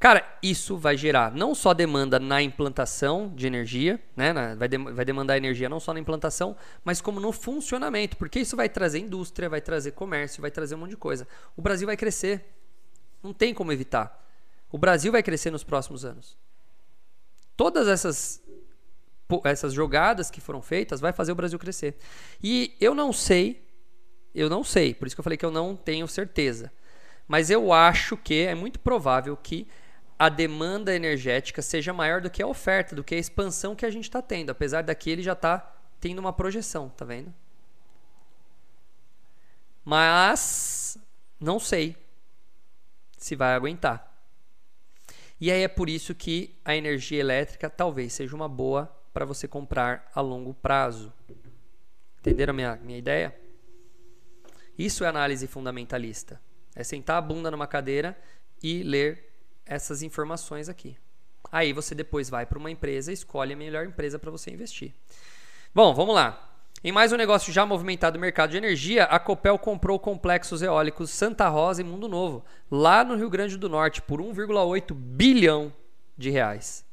Cara, 0.00 0.26
isso 0.42 0.78
vai 0.78 0.96
gerar 0.96 1.30
não 1.30 1.54
só 1.54 1.74
demanda 1.74 2.18
na 2.18 2.40
implantação 2.40 3.30
de 3.36 3.46
energia, 3.46 4.02
né? 4.16 4.32
vai, 4.56 4.66
de, 4.66 4.78
vai 4.78 5.04
demandar 5.04 5.36
energia 5.36 5.68
não 5.68 5.78
só 5.78 5.92
na 5.92 6.00
implantação, 6.00 6.56
mas 6.82 7.02
como 7.02 7.20
no 7.20 7.30
funcionamento, 7.32 8.16
porque 8.16 8.40
isso 8.40 8.56
vai 8.56 8.66
trazer 8.66 8.98
indústria, 8.98 9.46
vai 9.46 9.60
trazer 9.60 9.90
comércio, 9.90 10.40
vai 10.40 10.50
trazer 10.50 10.74
um 10.74 10.78
monte 10.78 10.90
de 10.90 10.96
coisa. 10.96 11.28
O 11.54 11.60
Brasil 11.60 11.86
vai 11.86 11.98
crescer. 11.98 12.46
Não 13.22 13.34
tem 13.34 13.52
como 13.52 13.72
evitar. 13.72 14.26
O 14.72 14.78
Brasil 14.78 15.12
vai 15.12 15.22
crescer 15.22 15.50
nos 15.50 15.62
próximos 15.62 16.02
anos. 16.02 16.34
Todas 17.54 17.86
essas 17.86 18.42
essas 19.44 19.72
jogadas 19.72 20.30
que 20.30 20.40
foram 20.40 20.62
feitas 20.62 20.98
vai 20.98 21.12
fazer 21.12 21.30
o 21.30 21.36
Brasil 21.36 21.58
crescer. 21.58 21.96
E 22.42 22.74
eu 22.80 22.94
não 22.94 23.12
sei, 23.12 23.62
eu 24.34 24.48
não 24.48 24.64
sei, 24.64 24.94
por 24.94 25.06
isso 25.06 25.14
que 25.14 25.20
eu 25.20 25.24
falei 25.24 25.36
que 25.36 25.44
eu 25.44 25.50
não 25.50 25.76
tenho 25.76 26.08
certeza. 26.08 26.72
Mas 27.28 27.48
eu 27.48 27.72
acho 27.72 28.16
que 28.16 28.40
é 28.40 28.56
muito 28.56 28.80
provável 28.80 29.36
que 29.36 29.68
a 30.20 30.28
demanda 30.28 30.94
energética 30.94 31.62
seja 31.62 31.94
maior 31.94 32.20
do 32.20 32.28
que 32.28 32.42
a 32.42 32.46
oferta, 32.46 32.94
do 32.94 33.02
que 33.02 33.14
a 33.14 33.18
expansão 33.18 33.74
que 33.74 33.86
a 33.86 33.90
gente 33.90 34.04
está 34.04 34.20
tendo, 34.20 34.50
apesar 34.50 34.82
daqui 34.82 35.08
ele 35.08 35.22
já 35.22 35.32
está 35.32 35.74
tendo 35.98 36.18
uma 36.18 36.30
projeção, 36.30 36.90
tá 36.90 37.06
vendo? 37.06 37.32
Mas 39.82 40.98
não 41.40 41.58
sei 41.58 41.96
se 43.16 43.34
vai 43.34 43.54
aguentar. 43.54 44.14
E 45.40 45.50
aí 45.50 45.62
é 45.62 45.68
por 45.68 45.88
isso 45.88 46.14
que 46.14 46.54
a 46.66 46.76
energia 46.76 47.18
elétrica 47.18 47.70
talvez 47.70 48.12
seja 48.12 48.36
uma 48.36 48.46
boa 48.46 48.94
para 49.14 49.24
você 49.24 49.48
comprar 49.48 50.10
a 50.14 50.20
longo 50.20 50.52
prazo. 50.52 51.10
Entenderam 52.18 52.50
a 52.50 52.54
minha, 52.54 52.76
minha 52.76 52.98
ideia? 52.98 53.34
Isso 54.78 55.02
é 55.02 55.08
análise 55.08 55.46
fundamentalista. 55.46 56.38
É 56.76 56.84
sentar 56.84 57.16
a 57.16 57.22
bunda 57.22 57.50
numa 57.50 57.66
cadeira 57.66 58.14
e 58.62 58.82
ler 58.82 59.29
essas 59.66 60.02
informações 60.02 60.68
aqui. 60.68 60.96
Aí 61.50 61.72
você 61.72 61.94
depois 61.94 62.30
vai 62.30 62.46
para 62.46 62.58
uma 62.58 62.70
empresa 62.70 63.12
escolhe 63.12 63.52
a 63.52 63.56
melhor 63.56 63.86
empresa 63.86 64.18
para 64.18 64.30
você 64.30 64.50
investir. 64.50 64.94
Bom, 65.74 65.94
vamos 65.94 66.14
lá. 66.14 66.46
Em 66.82 66.92
mais 66.92 67.12
um 67.12 67.16
negócio 67.16 67.52
já 67.52 67.66
movimentado 67.66 68.16
no 68.16 68.20
mercado 68.22 68.50
de 68.50 68.56
energia, 68.56 69.04
a 69.04 69.18
Copel 69.18 69.58
comprou 69.58 69.98
complexos 69.98 70.62
eólicos 70.62 71.10
Santa 71.10 71.46
Rosa 71.48 71.82
e 71.82 71.84
Mundo 71.84 72.08
Novo, 72.08 72.42
lá 72.70 73.04
no 73.04 73.16
Rio 73.16 73.28
Grande 73.28 73.58
do 73.58 73.68
Norte, 73.68 74.00
por 74.00 74.20
1,8 74.20 74.94
bilhão 74.94 75.72
de 76.16 76.30
reais. 76.30 76.84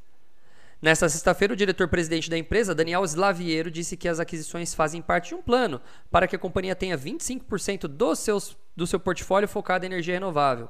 Nesta 0.82 1.08
sexta-feira, 1.08 1.54
o 1.54 1.58
diretor-presidente 1.58 2.30
da 2.30 2.38
empresa, 2.38 2.76
Daniel 2.76 3.04
Slaviero, 3.04 3.72
disse 3.72 3.98
que 3.98 4.08
as 4.08 4.20
aquisições 4.20 4.76
fazem 4.76 5.02
parte 5.02 5.30
de 5.30 5.36
um 5.36 5.42
plano 5.42 5.82
para 6.12 6.28
que 6.28 6.36
a 6.36 6.40
companhia 6.40 6.76
tenha 6.76 6.98
25% 6.98 7.88
dos 7.88 8.20
seus, 8.20 8.58
do 8.76 8.86
seu 8.86 9.00
portfólio 9.00 9.48
focado 9.48 9.86
em 9.86 9.88
energia 9.88 10.16
renovável. 10.16 10.70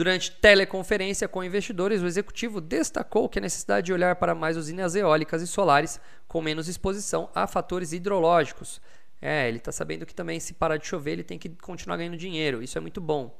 Durante 0.00 0.30
teleconferência 0.30 1.28
com 1.28 1.44
investidores, 1.44 2.00
o 2.00 2.06
executivo 2.06 2.58
destacou 2.58 3.28
que 3.28 3.38
a 3.38 3.42
necessidade 3.42 3.84
de 3.84 3.92
olhar 3.92 4.16
para 4.16 4.34
mais 4.34 4.56
usinas 4.56 4.94
eólicas 4.94 5.42
e 5.42 5.46
solares 5.46 6.00
com 6.26 6.40
menos 6.40 6.68
exposição 6.68 7.28
a 7.34 7.46
fatores 7.46 7.92
hidrológicos. 7.92 8.80
É, 9.20 9.46
ele 9.46 9.58
está 9.58 9.70
sabendo 9.70 10.06
que 10.06 10.14
também 10.14 10.40
se 10.40 10.54
parar 10.54 10.78
de 10.78 10.86
chover, 10.86 11.12
ele 11.12 11.22
tem 11.22 11.38
que 11.38 11.50
continuar 11.50 11.98
ganhando 11.98 12.16
dinheiro. 12.16 12.62
Isso 12.62 12.78
é 12.78 12.80
muito 12.80 12.98
bom. 12.98 13.38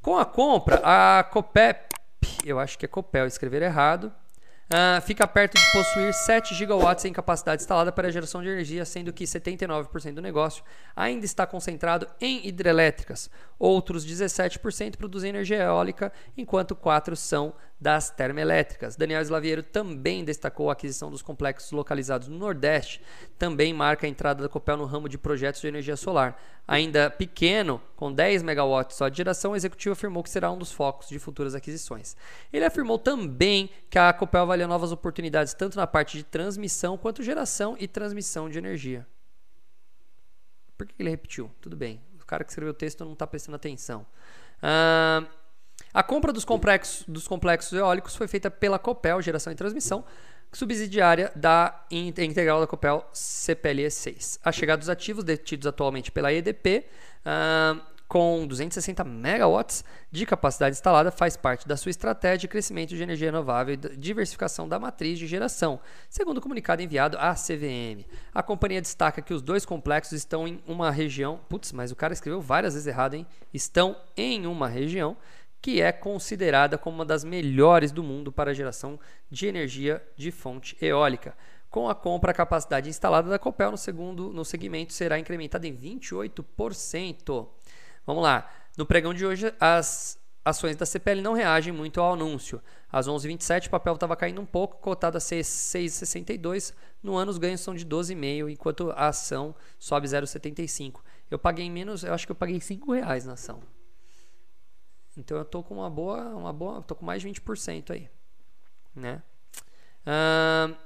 Com 0.00 0.16
a 0.16 0.24
compra, 0.24 0.80
a 0.84 1.24
Copep, 1.24 1.88
eu 2.44 2.60
acho 2.60 2.78
que 2.78 2.84
é 2.84 2.88
Copel, 2.88 3.26
escrever 3.26 3.62
errado, 3.62 4.12
Uh, 4.66 5.00
fica 5.02 5.28
perto 5.28 5.56
de 5.56 5.72
possuir 5.72 6.12
7 6.12 6.52
gigawatts 6.52 7.04
em 7.04 7.12
capacidade 7.12 7.62
instalada 7.62 7.92
para 7.92 8.08
a 8.08 8.10
geração 8.10 8.42
de 8.42 8.48
energia, 8.48 8.84
sendo 8.84 9.12
que 9.12 9.22
79% 9.22 10.14
do 10.14 10.20
negócio 10.20 10.64
ainda 10.96 11.24
está 11.24 11.46
concentrado 11.46 12.08
em 12.20 12.44
hidrelétricas. 12.48 13.30
Outros 13.60 14.04
17% 14.04 14.96
produzem 14.96 15.30
energia 15.30 15.62
eólica, 15.62 16.12
enquanto 16.36 16.74
4 16.74 17.14
são 17.14 17.54
das 17.80 18.08
termoelétricas. 18.10 18.96
Daniel 18.96 19.20
Slaviero 19.20 19.62
também 19.62 20.24
destacou 20.24 20.70
a 20.70 20.72
aquisição 20.72 21.10
dos 21.10 21.20
complexos 21.20 21.70
localizados 21.72 22.28
no 22.28 22.38
Nordeste, 22.38 23.02
também 23.38 23.72
marca 23.72 24.06
a 24.06 24.08
entrada 24.08 24.42
da 24.42 24.48
Copel 24.48 24.76
no 24.76 24.86
ramo 24.86 25.08
de 25.08 25.18
projetos 25.18 25.60
de 25.60 25.68
energia 25.68 25.96
solar. 25.96 26.40
Ainda 26.66 27.10
pequeno, 27.10 27.80
com 27.94 28.12
10 28.12 28.42
megawatts 28.42 28.96
só 28.96 29.08
de 29.08 29.18
geração, 29.18 29.52
o 29.52 29.56
executivo 29.56 29.92
afirmou 29.92 30.22
que 30.22 30.30
será 30.30 30.50
um 30.50 30.58
dos 30.58 30.72
focos 30.72 31.08
de 31.08 31.18
futuras 31.18 31.54
aquisições. 31.54 32.16
Ele 32.52 32.64
afirmou 32.64 32.98
também 32.98 33.70
que 33.90 33.98
a 33.98 34.12
Copel 34.12 34.42
avalia 34.42 34.66
novas 34.66 34.90
oportunidades 34.90 35.54
tanto 35.54 35.76
na 35.76 35.86
parte 35.86 36.16
de 36.16 36.24
transmissão 36.24 36.96
quanto 36.96 37.22
geração 37.22 37.76
e 37.78 37.86
transmissão 37.86 38.48
de 38.48 38.58
energia. 38.58 39.06
Por 40.76 40.86
que 40.86 40.94
ele 40.98 41.10
repetiu? 41.10 41.50
Tudo 41.60 41.76
bem. 41.76 42.02
O 42.20 42.26
cara 42.26 42.42
que 42.42 42.50
escreveu 42.50 42.72
o 42.72 42.76
texto 42.76 43.04
não 43.04 43.12
está 43.12 43.26
prestando 43.26 43.56
atenção. 43.56 44.04
Uh, 44.58 45.26
a 45.96 46.02
compra 46.02 46.30
dos 46.30 46.44
complexos, 46.44 47.04
dos 47.08 47.26
complexos 47.26 47.72
eólicos 47.72 48.14
foi 48.14 48.28
feita 48.28 48.50
pela 48.50 48.78
Copel 48.78 49.22
Geração 49.22 49.50
e 49.50 49.56
Transmissão, 49.56 50.04
subsidiária 50.52 51.32
da 51.34 51.86
integral 51.90 52.60
da 52.60 52.66
Copel 52.66 53.02
CPLE 53.14 53.90
6. 53.90 54.40
A 54.44 54.52
chegada 54.52 54.80
dos 54.80 54.90
ativos 54.90 55.24
detidos 55.24 55.66
atualmente 55.66 56.12
pela 56.12 56.30
EDP, 56.30 56.84
uh, 57.24 57.80
com 58.06 58.46
260 58.46 59.02
megawatts 59.04 59.82
de 60.12 60.26
capacidade 60.26 60.76
instalada, 60.76 61.10
faz 61.10 61.34
parte 61.34 61.66
da 61.66 61.78
sua 61.78 61.88
estratégia 61.88 62.38
de 62.40 62.48
crescimento 62.48 62.94
de 62.94 63.02
energia 63.02 63.28
renovável 63.28 63.72
e 63.72 63.96
diversificação 63.96 64.68
da 64.68 64.78
matriz 64.78 65.18
de 65.18 65.26
geração, 65.26 65.80
segundo 66.10 66.36
o 66.36 66.40
comunicado 66.42 66.82
enviado 66.82 67.16
à 67.16 67.32
CVM. 67.32 68.04
A 68.34 68.42
companhia 68.42 68.82
destaca 68.82 69.22
que 69.22 69.32
os 69.32 69.40
dois 69.40 69.64
complexos 69.64 70.12
estão 70.12 70.46
em 70.46 70.62
uma 70.66 70.90
região. 70.90 71.40
Putz, 71.48 71.72
mas 71.72 71.90
o 71.90 71.96
cara 71.96 72.12
escreveu 72.12 72.38
várias 72.38 72.74
vezes 72.74 72.86
errado, 72.86 73.14
hein? 73.14 73.26
Estão 73.50 73.96
em 74.14 74.46
uma 74.46 74.68
região 74.68 75.16
que 75.66 75.82
é 75.82 75.90
considerada 75.90 76.78
como 76.78 76.98
uma 76.98 77.04
das 77.04 77.24
melhores 77.24 77.90
do 77.90 78.00
mundo 78.00 78.30
para 78.30 78.54
geração 78.54 79.00
de 79.28 79.48
energia 79.48 80.00
de 80.16 80.30
fonte 80.30 80.76
eólica. 80.80 81.36
Com 81.68 81.88
a 81.88 81.94
compra, 81.94 82.30
a 82.30 82.34
capacidade 82.34 82.88
instalada 82.88 83.28
da 83.28 83.36
Copel 83.36 83.72
no 83.72 83.76
segundo 83.76 84.32
no 84.32 84.44
segmento 84.44 84.92
será 84.92 85.18
incrementada 85.18 85.66
em 85.66 85.76
28%. 85.76 87.48
Vamos 88.06 88.22
lá. 88.22 88.48
No 88.78 88.86
pregão 88.86 89.12
de 89.12 89.26
hoje, 89.26 89.52
as 89.58 90.16
ações 90.44 90.76
da 90.76 90.86
CPL 90.86 91.20
não 91.20 91.32
reagem 91.32 91.72
muito 91.72 92.00
ao 92.00 92.12
anúncio. 92.12 92.62
Às 92.88 93.08
11h27, 93.08 93.66
o 93.66 93.70
papel 93.70 93.94
estava 93.94 94.14
caindo 94.14 94.40
um 94.40 94.46
pouco, 94.46 94.76
cotado 94.76 95.16
a 95.16 95.20
6,62. 95.20 96.72
No 97.02 97.16
ano, 97.16 97.32
os 97.32 97.38
ganhos 97.38 97.60
são 97.60 97.74
de 97.74 97.84
12,5, 97.84 98.52
enquanto 98.52 98.92
a 98.92 99.08
ação 99.08 99.52
sobe 99.80 100.06
0,75. 100.06 101.00
Eu 101.28 101.40
paguei 101.40 101.68
menos, 101.68 102.04
eu 102.04 102.14
acho 102.14 102.24
que 102.24 102.30
eu 102.30 102.36
paguei 102.36 102.60
5 102.60 102.92
reais 102.92 103.26
na 103.26 103.32
ação. 103.32 103.60
Então 105.16 105.38
eu 105.38 105.44
tô 105.44 105.62
com 105.62 105.74
uma 105.74 105.88
boa, 105.88 106.22
uma 106.34 106.52
boa, 106.52 106.82
tô 106.82 106.94
com 106.94 107.04
mais 107.04 107.22
de 107.22 107.28
20% 107.28 107.90
aí, 107.90 108.08
né? 108.94 109.22
Uh, 110.02 110.76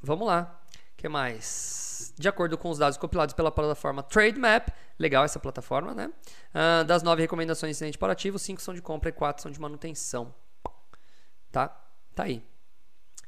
vamos 0.00 0.26
lá. 0.26 0.60
O 0.92 0.96
que 0.96 1.08
mais? 1.08 2.12
De 2.16 2.28
acordo 2.28 2.58
com 2.58 2.68
os 2.68 2.78
dados 2.78 2.98
compilados 2.98 3.34
pela 3.34 3.50
plataforma 3.50 4.02
TradeMap, 4.02 4.68
legal 4.98 5.24
essa 5.24 5.40
plataforma, 5.40 5.94
né? 5.94 6.12
Uh, 6.54 6.84
das 6.84 7.02
nove 7.02 7.22
recomendações 7.22 7.78
de 7.78 7.98
para 7.98 8.12
ativo, 8.12 8.38
cinco 8.38 8.60
são 8.60 8.74
de 8.74 8.82
compra 8.82 9.08
e 9.08 9.12
quatro 9.12 9.42
são 9.42 9.50
de 9.50 9.60
manutenção. 9.60 10.34
Tá? 11.50 11.68
Tá 12.14 12.24
aí. 12.24 12.44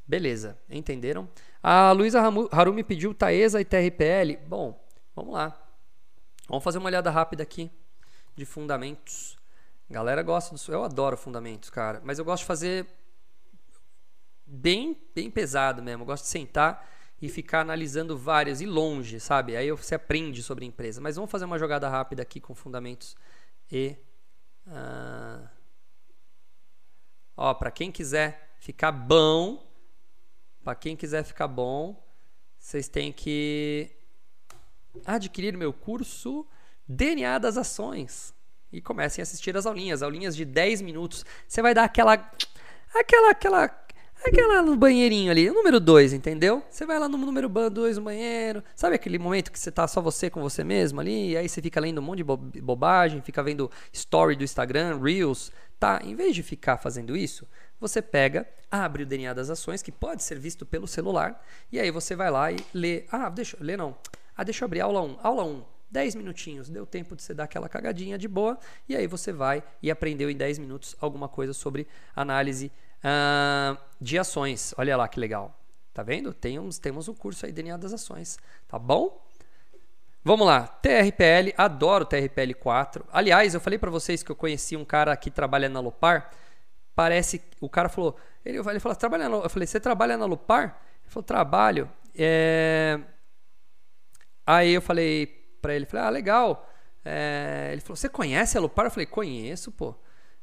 Beleza, 0.06 0.58
entenderam? 0.68 1.28
A 1.62 1.90
Luísa 1.92 2.20
Harumi 2.52 2.84
pediu 2.84 3.14
Taesa 3.14 3.60
e 3.60 3.64
TRPL. 3.64 4.36
Bom, 4.46 4.78
vamos 5.16 5.32
lá. 5.32 5.58
Vamos 6.46 6.62
fazer 6.62 6.78
uma 6.78 6.88
olhada 6.88 7.10
rápida 7.10 7.42
aqui 7.42 7.70
de 8.36 8.44
fundamentos. 8.44 9.38
Galera 9.88 10.22
gosta 10.22 10.54
do. 10.54 10.72
Eu 10.72 10.84
adoro 10.84 11.16
fundamentos, 11.16 11.70
cara. 11.70 12.00
Mas 12.04 12.18
eu 12.18 12.24
gosto 12.24 12.42
de 12.42 12.46
fazer 12.46 12.86
bem, 14.46 14.96
bem 15.14 15.30
pesado 15.30 15.82
mesmo. 15.82 16.02
Eu 16.02 16.06
gosto 16.06 16.24
de 16.24 16.30
sentar 16.30 16.88
e 17.20 17.28
ficar 17.28 17.60
analisando 17.60 18.16
várias 18.16 18.60
e 18.60 18.66
longe, 18.66 19.20
sabe? 19.20 19.56
Aí 19.56 19.70
você 19.70 19.94
aprende 19.94 20.42
sobre 20.42 20.64
a 20.64 20.68
empresa. 20.68 21.00
Mas 21.00 21.16
vamos 21.16 21.30
fazer 21.30 21.44
uma 21.44 21.58
jogada 21.58 21.88
rápida 21.88 22.22
aqui 22.22 22.40
com 22.40 22.54
fundamentos 22.54 23.16
e. 23.70 23.96
Uh... 24.66 25.48
Ó, 27.36 27.52
para 27.52 27.70
quem 27.70 27.90
quiser 27.90 28.54
ficar 28.58 28.92
bom, 28.92 29.66
para 30.62 30.74
quem 30.74 30.96
quiser 30.96 31.24
ficar 31.24 31.48
bom, 31.48 32.02
vocês 32.58 32.88
têm 32.88 33.12
que 33.12 33.90
adquirir 35.04 35.56
meu 35.56 35.72
curso 35.72 36.46
DNA 36.88 37.38
das 37.38 37.56
ações. 37.56 38.33
E 38.74 38.80
comecem 38.80 39.22
a 39.22 39.24
assistir 39.24 39.56
as 39.56 39.66
aulinhas, 39.66 40.02
aulinhas 40.02 40.34
de 40.34 40.44
10 40.44 40.82
minutos. 40.82 41.24
Você 41.46 41.62
vai 41.62 41.72
dar 41.72 41.84
aquela 41.84 42.12
aquela 42.94 43.30
aquela 43.30 43.84
aquela 44.26 44.62
no 44.62 44.76
banheirinho 44.76 45.30
ali, 45.30 45.50
número 45.50 45.78
2, 45.78 46.12
entendeu? 46.12 46.62
Você 46.68 46.84
vai 46.84 46.98
lá 46.98 47.08
no 47.08 47.16
número 47.16 47.48
2 47.48 47.98
no 47.98 48.04
banheiro, 48.04 48.64
sabe 48.74 48.96
aquele 48.96 49.18
momento 49.18 49.52
que 49.52 49.58
você 49.58 49.70
tá 49.70 49.86
só 49.86 50.00
você 50.00 50.28
com 50.28 50.40
você 50.40 50.64
mesmo 50.64 51.00
ali, 51.00 51.30
e 51.30 51.36
aí 51.36 51.48
você 51.48 51.62
fica 51.62 51.78
lendo 51.78 51.98
um 51.98 52.02
monte 52.02 52.24
de 52.52 52.60
bobagem, 52.60 53.20
fica 53.20 53.42
vendo 53.42 53.70
story 53.92 54.34
do 54.34 54.42
Instagram, 54.42 54.98
Reels, 55.00 55.52
tá? 55.78 56.00
Em 56.02 56.14
vez 56.14 56.34
de 56.34 56.42
ficar 56.42 56.78
fazendo 56.78 57.16
isso, 57.16 57.46
você 57.78 58.00
pega, 58.00 58.48
abre 58.70 59.02
o 59.02 59.06
DNA 59.06 59.34
das 59.34 59.50
ações, 59.50 59.82
que 59.82 59.92
pode 59.92 60.22
ser 60.22 60.38
visto 60.38 60.64
pelo 60.64 60.88
celular, 60.88 61.44
e 61.70 61.78
aí 61.78 61.90
você 61.90 62.16
vai 62.16 62.30
lá 62.30 62.50
e 62.50 62.56
lê. 62.72 63.04
Ah, 63.12 63.28
deixa 63.28 63.56
ler 63.60 63.76
não. 63.76 63.94
Ah, 64.36 64.42
deixa 64.42 64.64
eu 64.64 64.66
abrir 64.66 64.80
aula 64.80 65.02
1. 65.02 65.18
Aula 65.22 65.44
1. 65.44 65.73
10 65.94 66.16
minutinhos, 66.16 66.68
deu 66.68 66.84
tempo 66.84 67.14
de 67.14 67.22
você 67.22 67.32
dar 67.32 67.44
aquela 67.44 67.68
cagadinha 67.68 68.18
de 68.18 68.26
boa, 68.26 68.58
e 68.88 68.96
aí 68.96 69.06
você 69.06 69.32
vai 69.32 69.62
e 69.80 69.92
aprendeu 69.92 70.28
em 70.28 70.36
10 70.36 70.58
minutos 70.58 70.96
alguma 71.00 71.28
coisa 71.28 71.52
sobre 71.52 71.86
análise 72.16 72.72
uh, 72.98 73.78
de 74.00 74.18
ações. 74.18 74.74
Olha 74.76 74.96
lá 74.96 75.06
que 75.06 75.20
legal. 75.20 75.56
Tá 75.92 76.02
vendo? 76.02 76.34
Temos, 76.34 76.78
temos 76.78 77.06
um 77.06 77.14
curso 77.14 77.46
aí, 77.46 77.52
DNA 77.52 77.76
das 77.76 77.92
ações. 77.92 78.36
Tá 78.66 78.76
bom? 78.76 79.24
Vamos 80.24 80.44
lá, 80.44 80.66
TRPL, 80.66 81.54
adoro 81.56 82.04
TRPL 82.04 82.54
4. 82.58 83.06
Aliás, 83.12 83.54
eu 83.54 83.60
falei 83.60 83.78
para 83.78 83.90
vocês 83.90 84.20
que 84.20 84.32
eu 84.32 84.36
conheci 84.36 84.76
um 84.76 84.84
cara 84.84 85.16
que 85.16 85.30
trabalha 85.30 85.68
na 85.68 85.78
Lupar. 85.78 86.28
Parece, 86.92 87.40
o 87.60 87.68
cara 87.68 87.88
falou, 87.88 88.16
ele, 88.44 88.58
ele 88.58 88.80
falou, 88.80 88.96
trabalha 88.96 89.24
eu 89.26 89.48
falei, 89.48 89.68
você 89.68 89.78
trabalha 89.78 90.16
na 90.16 90.26
Lupar? 90.26 90.80
Ele 91.04 91.10
falou, 91.10 91.22
trabalho. 91.22 91.88
É... 92.16 92.98
Aí 94.44 94.74
eu 94.74 94.82
falei 94.82 95.43
para 95.64 95.74
ele, 95.74 95.86
falei, 95.86 96.06
ah, 96.06 96.10
legal. 96.10 96.70
É... 97.02 97.70
Ele 97.72 97.80
falou, 97.80 97.96
você 97.96 98.08
conhece 98.08 98.58
a 98.58 98.60
Lupar? 98.60 98.84
Eu 98.84 98.90
falei, 98.90 99.06
conheço, 99.06 99.72
pô. 99.72 99.94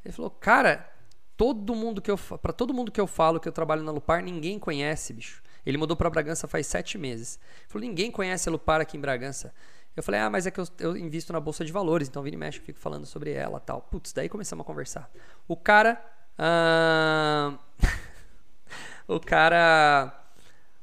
Ele 0.03 0.11
falou, 0.11 0.31
cara, 0.31 0.91
todo 1.37 1.75
mundo 1.75 2.01
que 2.01 2.09
eu 2.09 2.17
para 2.17 2.51
todo 2.51 2.73
mundo 2.73 2.91
que 2.91 2.99
eu 2.99 3.05
falo 3.05 3.39
que 3.39 3.47
eu 3.47 3.51
trabalho 3.51 3.83
na 3.83 3.91
Lupar, 3.91 4.23
ninguém 4.23 4.57
conhece, 4.57 5.13
bicho. 5.13 5.43
Ele 5.63 5.77
mudou 5.77 5.95
para 5.95 6.09
Bragança 6.09 6.47
faz 6.47 6.65
sete 6.65 6.97
meses. 6.97 7.39
Ele 7.59 7.67
falou, 7.67 7.87
ninguém 7.87 8.09
conhece 8.09 8.49
a 8.49 8.51
Lupar 8.51 8.81
aqui 8.81 8.97
em 8.97 8.99
Bragança. 8.99 9.53
Eu 9.95 10.01
falei, 10.01 10.21
ah, 10.21 10.29
mas 10.29 10.47
é 10.47 10.51
que 10.51 10.59
eu, 10.59 10.65
eu 10.79 10.97
invisto 10.97 11.31
na 11.31 11.39
Bolsa 11.39 11.63
de 11.63 11.71
Valores, 11.71 12.07
então 12.07 12.23
vira 12.23 12.35
e 12.35 12.39
mexe, 12.39 12.57
eu 12.57 12.63
fico 12.63 12.79
falando 12.79 13.05
sobre 13.05 13.31
ela 13.31 13.59
tal. 13.59 13.81
Putz, 13.81 14.11
daí 14.11 14.27
começamos 14.27 14.63
a 14.63 14.65
conversar. 14.65 15.11
O 15.47 15.55
cara. 15.55 16.01
Ah, 16.35 17.59
o 19.07 19.19
cara. 19.19 20.17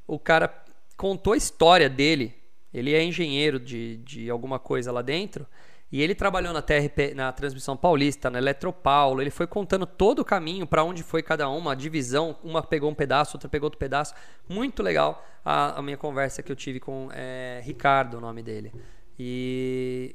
O 0.07 0.17
cara 0.17 0.65
contou 0.97 1.33
a 1.33 1.37
história 1.37 1.91
dele. 1.91 2.38
Ele 2.73 2.95
é 2.95 3.03
engenheiro 3.03 3.59
de, 3.59 3.97
de 3.99 4.31
alguma 4.31 4.59
coisa 4.59 4.93
lá 4.93 5.03
dentro. 5.03 5.47
E 5.91 6.03
ele 6.03 6.15
trabalhou 6.15 6.53
na 6.53 6.61
TRP, 6.61 7.15
na 7.15 7.33
Transmissão 7.33 7.75
Paulista, 7.75 8.29
na 8.29 8.39
Eletropaulo. 8.39 9.23
Ele 9.23 9.31
foi 9.31 9.47
contando 9.47 9.87
todo 9.87 10.19
o 10.19 10.25
caminho 10.25 10.67
para 10.67 10.85
onde 10.85 11.03
foi 11.03 11.23
cada 11.23 11.49
uma, 11.49 11.73
a 11.73 11.75
divisão. 11.75 12.37
Uma 12.45 12.63
pegou 12.63 12.91
um 12.91 12.95
pedaço, 12.95 13.37
outra 13.37 13.49
pegou 13.49 13.67
outro 13.67 13.79
pedaço. 13.79 14.15
Muito 14.47 14.83
legal 14.83 15.27
a, 15.43 15.79
a 15.79 15.83
minha 15.83 15.97
conversa 15.97 16.43
que 16.43 16.53
eu 16.53 16.57
tive 16.57 16.79
com 16.79 17.09
é, 17.13 17.63
Ricardo, 17.65 18.19
o 18.19 18.21
nome 18.21 18.43
dele. 18.43 18.71
E, 19.19 20.15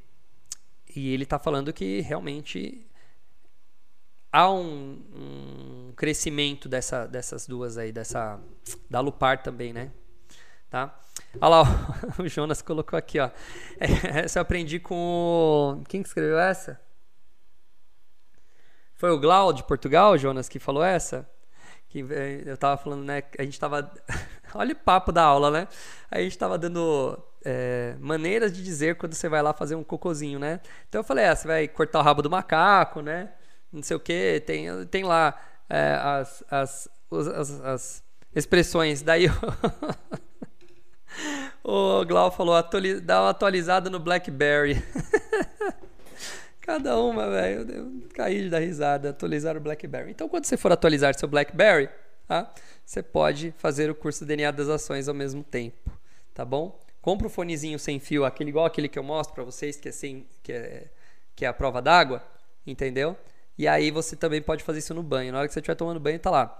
e 0.95 1.11
ele 1.11 1.23
está 1.23 1.39
falando 1.39 1.73
que 1.73 2.01
realmente 2.01 2.85
há 4.31 4.51
um, 4.51 5.01
um 5.15 5.93
crescimento 5.95 6.69
dessa, 6.69 7.07
dessas 7.07 7.47
duas 7.47 7.79
aí, 7.79 7.91
dessa 7.91 8.39
da 8.87 8.99
Lupar 8.99 9.41
também, 9.41 9.73
né? 9.73 9.91
Tá? 10.73 10.91
Olha 11.39 11.49
lá, 11.49 11.63
o 12.17 12.27
Jonas 12.27 12.63
colocou 12.63 12.97
aqui, 12.97 13.19
ó. 13.19 13.29
Essa 13.79 14.39
eu 14.39 14.41
aprendi 14.41 14.79
com. 14.79 15.83
Quem 15.87 16.01
que 16.01 16.07
escreveu 16.07 16.39
essa? 16.39 16.81
Foi 18.95 19.11
o 19.11 19.19
Glau 19.19 19.53
de 19.53 19.61
Portugal, 19.61 20.17
Jonas, 20.17 20.49
que 20.49 20.57
falou 20.57 20.83
essa? 20.83 21.29
Que 21.87 21.99
eh, 22.09 22.41
eu 22.47 22.57
tava 22.57 22.75
falando, 22.81 23.03
né? 23.03 23.21
A 23.37 23.43
gente 23.43 23.59
tava... 23.59 23.93
Olha 24.55 24.73
o 24.73 24.75
papo 24.75 25.11
da 25.11 25.21
aula, 25.21 25.51
né? 25.51 25.67
A 26.09 26.19
gente 26.19 26.35
tava 26.39 26.57
dando 26.57 27.23
é, 27.45 27.95
maneiras 27.99 28.51
de 28.51 28.63
dizer 28.63 28.95
quando 28.95 29.13
você 29.13 29.29
vai 29.29 29.43
lá 29.43 29.53
fazer 29.53 29.75
um 29.75 29.83
cocôzinho, 29.83 30.39
né? 30.39 30.59
Então 30.89 31.01
eu 31.01 31.05
falei, 31.05 31.25
ah, 31.25 31.35
você 31.35 31.47
vai 31.47 31.67
cortar 31.67 31.99
o 31.99 32.01
rabo 32.01 32.23
do 32.23 32.31
macaco, 32.31 32.99
né? 32.99 33.31
Não 33.71 33.83
sei 33.83 33.95
o 33.95 33.99
que, 33.99 34.39
tem, 34.39 34.87
tem 34.87 35.03
lá 35.03 35.39
é, 35.69 35.99
as, 36.01 36.43
as, 36.49 36.89
as, 37.11 37.61
as 37.61 38.03
expressões. 38.33 39.03
Daí 39.03 39.25
eu... 39.25 39.33
O 41.63 42.03
Glau 42.05 42.31
falou, 42.31 42.55
dá 43.01 43.21
uma 43.21 43.29
atualizada 43.29 43.89
no 43.89 43.99
BlackBerry. 43.99 44.83
Cada 46.61 46.97
uma, 46.97 47.29
velho. 47.29 47.69
Eu 47.69 48.09
caí 48.13 48.49
da 48.49 48.59
risada. 48.59 49.09
Atualizar 49.09 49.57
o 49.57 49.59
BlackBerry. 49.59 50.11
Então, 50.11 50.29
quando 50.29 50.45
você 50.45 50.55
for 50.55 50.71
atualizar 50.71 51.13
seu 51.17 51.27
BlackBerry, 51.27 51.89
tá? 52.27 52.53
você 52.85 53.03
pode 53.03 53.53
fazer 53.57 53.89
o 53.89 53.95
curso 53.95 54.25
DNA 54.25 54.51
das 54.51 54.69
ações 54.69 55.07
ao 55.07 55.13
mesmo 55.13 55.43
tempo. 55.43 55.91
Tá 56.33 56.43
bom? 56.45 56.79
Compra 57.01 57.27
o 57.27 57.29
fonezinho 57.29 57.77
sem 57.77 57.99
fio, 57.99 58.23
aquele 58.23 58.49
igual 58.49 58.65
aquele 58.65 58.87
que 58.87 58.97
eu 58.97 59.03
mostro 59.03 59.35
para 59.35 59.43
vocês, 59.43 59.75
que 59.75 59.89
é, 59.89 59.91
sem, 59.91 60.25
que 60.41 60.53
é, 60.53 60.87
que 61.35 61.43
é 61.43 61.47
a 61.47 61.53
prova 61.53 61.81
d'água. 61.81 62.23
Entendeu? 62.65 63.17
E 63.57 63.67
aí 63.67 63.91
você 63.91 64.15
também 64.15 64.41
pode 64.41 64.63
fazer 64.63 64.79
isso 64.79 64.93
no 64.93 65.03
banho. 65.03 65.31
Na 65.31 65.39
hora 65.39 65.47
que 65.47 65.53
você 65.53 65.59
estiver 65.59 65.75
tomando 65.75 65.99
banho, 65.99 66.17
tá 66.17 66.29
lá. 66.29 66.59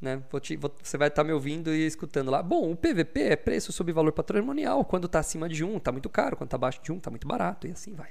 Né? 0.00 0.22
Te, 0.40 0.56
vou, 0.56 0.74
você 0.82 0.96
vai 0.96 1.08
estar 1.08 1.22
tá 1.22 1.26
me 1.26 1.32
ouvindo 1.32 1.74
e 1.74 1.86
escutando 1.86 2.30
lá. 2.30 2.42
Bom, 2.42 2.70
o 2.72 2.76
PVP 2.76 3.20
é 3.20 3.36
preço 3.36 3.72
sobre 3.72 3.92
valor 3.92 4.12
patrimonial. 4.12 4.84
Quando 4.84 5.06
está 5.06 5.18
acima 5.18 5.48
de 5.48 5.64
1, 5.64 5.78
está 5.78 5.90
muito 5.90 6.08
caro. 6.08 6.36
Quando 6.36 6.48
está 6.48 6.56
abaixo 6.56 6.80
de 6.82 6.92
1, 6.92 6.98
está 6.98 7.10
muito 7.10 7.26
barato. 7.26 7.66
E 7.66 7.72
assim 7.72 7.94
vai. 7.94 8.10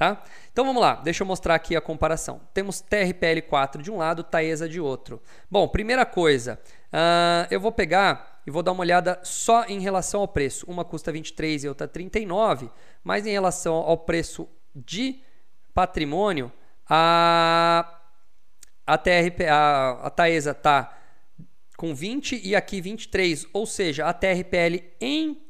Tá? 0.00 0.22
Então 0.50 0.64
vamos 0.64 0.80
lá, 0.80 0.94
deixa 0.94 1.22
eu 1.22 1.26
mostrar 1.26 1.54
aqui 1.54 1.76
a 1.76 1.80
comparação. 1.80 2.40
Temos 2.54 2.82
TRPL4 2.82 3.82
de 3.82 3.90
um 3.90 3.98
lado, 3.98 4.24
Taesa 4.24 4.66
de 4.66 4.80
outro. 4.80 5.20
Bom, 5.50 5.68
primeira 5.68 6.06
coisa, 6.06 6.58
uh, 6.86 7.46
eu 7.50 7.60
vou 7.60 7.70
pegar 7.70 8.40
e 8.46 8.50
vou 8.50 8.62
dar 8.62 8.72
uma 8.72 8.80
olhada 8.80 9.20
só 9.22 9.66
em 9.66 9.78
relação 9.78 10.22
ao 10.22 10.28
preço. 10.28 10.64
Uma 10.66 10.86
custa 10.86 11.12
23 11.12 11.64
e 11.64 11.68
outra 11.68 11.86
39, 11.86 12.70
mas 13.04 13.26
em 13.26 13.32
relação 13.32 13.74
ao 13.74 13.98
preço 13.98 14.48
de 14.74 15.20
patrimônio, 15.74 16.50
a, 16.88 18.00
a, 18.86 18.96
TRP, 18.96 19.46
a, 19.48 19.98
a 20.02 20.08
Taesa 20.08 20.52
está 20.52 20.96
com 21.80 21.94
20 21.94 22.38
e 22.44 22.54
aqui 22.54 22.78
23, 22.78 23.46
ou 23.54 23.64
seja, 23.64 24.04
a 24.04 24.12
TRPL 24.12 24.84
em 25.00 25.40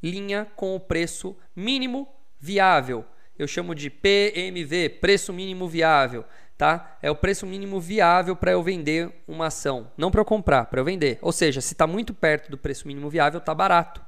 linha 0.00 0.46
com 0.54 0.76
o 0.76 0.78
preço 0.78 1.36
mínimo 1.56 2.06
viável. 2.38 3.04
Eu 3.36 3.48
chamo 3.48 3.74
de 3.74 3.90
PMV, 3.90 4.88
preço 5.00 5.32
mínimo 5.32 5.68
viável, 5.68 6.24
tá? 6.56 6.96
É 7.02 7.10
o 7.10 7.16
preço 7.16 7.44
mínimo 7.44 7.80
viável 7.80 8.36
para 8.36 8.52
eu 8.52 8.62
vender 8.62 9.12
uma 9.26 9.48
ação, 9.48 9.90
não 9.96 10.12
para 10.12 10.20
eu 10.20 10.24
comprar, 10.24 10.66
para 10.66 10.78
eu 10.78 10.84
vender. 10.84 11.18
Ou 11.20 11.32
seja, 11.32 11.60
se 11.60 11.74
está 11.74 11.88
muito 11.88 12.14
perto 12.14 12.52
do 12.52 12.56
preço 12.56 12.86
mínimo 12.86 13.10
viável, 13.10 13.38
está 13.38 13.52
barato. 13.52 14.00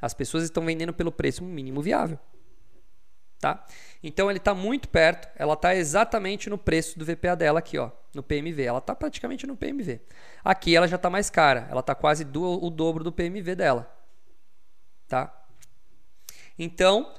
As 0.00 0.14
pessoas 0.14 0.44
estão 0.44 0.64
vendendo 0.64 0.92
pelo 0.92 1.10
preço 1.10 1.42
mínimo 1.42 1.82
viável. 1.82 2.16
Tá? 3.40 3.66
Então 4.02 4.30
ele 4.30 4.38
está 4.38 4.54
muito 4.54 4.88
perto, 4.88 5.28
ela 5.36 5.54
está 5.54 5.74
exatamente 5.74 6.48
no 6.48 6.56
preço 6.56 6.98
do 6.98 7.04
VPA 7.04 7.36
dela 7.36 7.58
aqui, 7.58 7.76
ó, 7.76 7.90
no 8.14 8.22
PMV. 8.22 8.62
Ela 8.62 8.78
está 8.78 8.94
praticamente 8.94 9.46
no 9.46 9.56
PMV. 9.56 10.00
Aqui 10.46 10.76
ela 10.76 10.86
já 10.86 10.94
está 10.94 11.10
mais 11.10 11.28
cara, 11.28 11.66
ela 11.68 11.80
está 11.80 11.92
quase 11.92 12.24
do, 12.24 12.64
o 12.64 12.70
dobro 12.70 13.02
do 13.02 13.10
PMV 13.10 13.56
dela. 13.56 13.92
Tá? 15.08 15.44
Então 16.56 17.12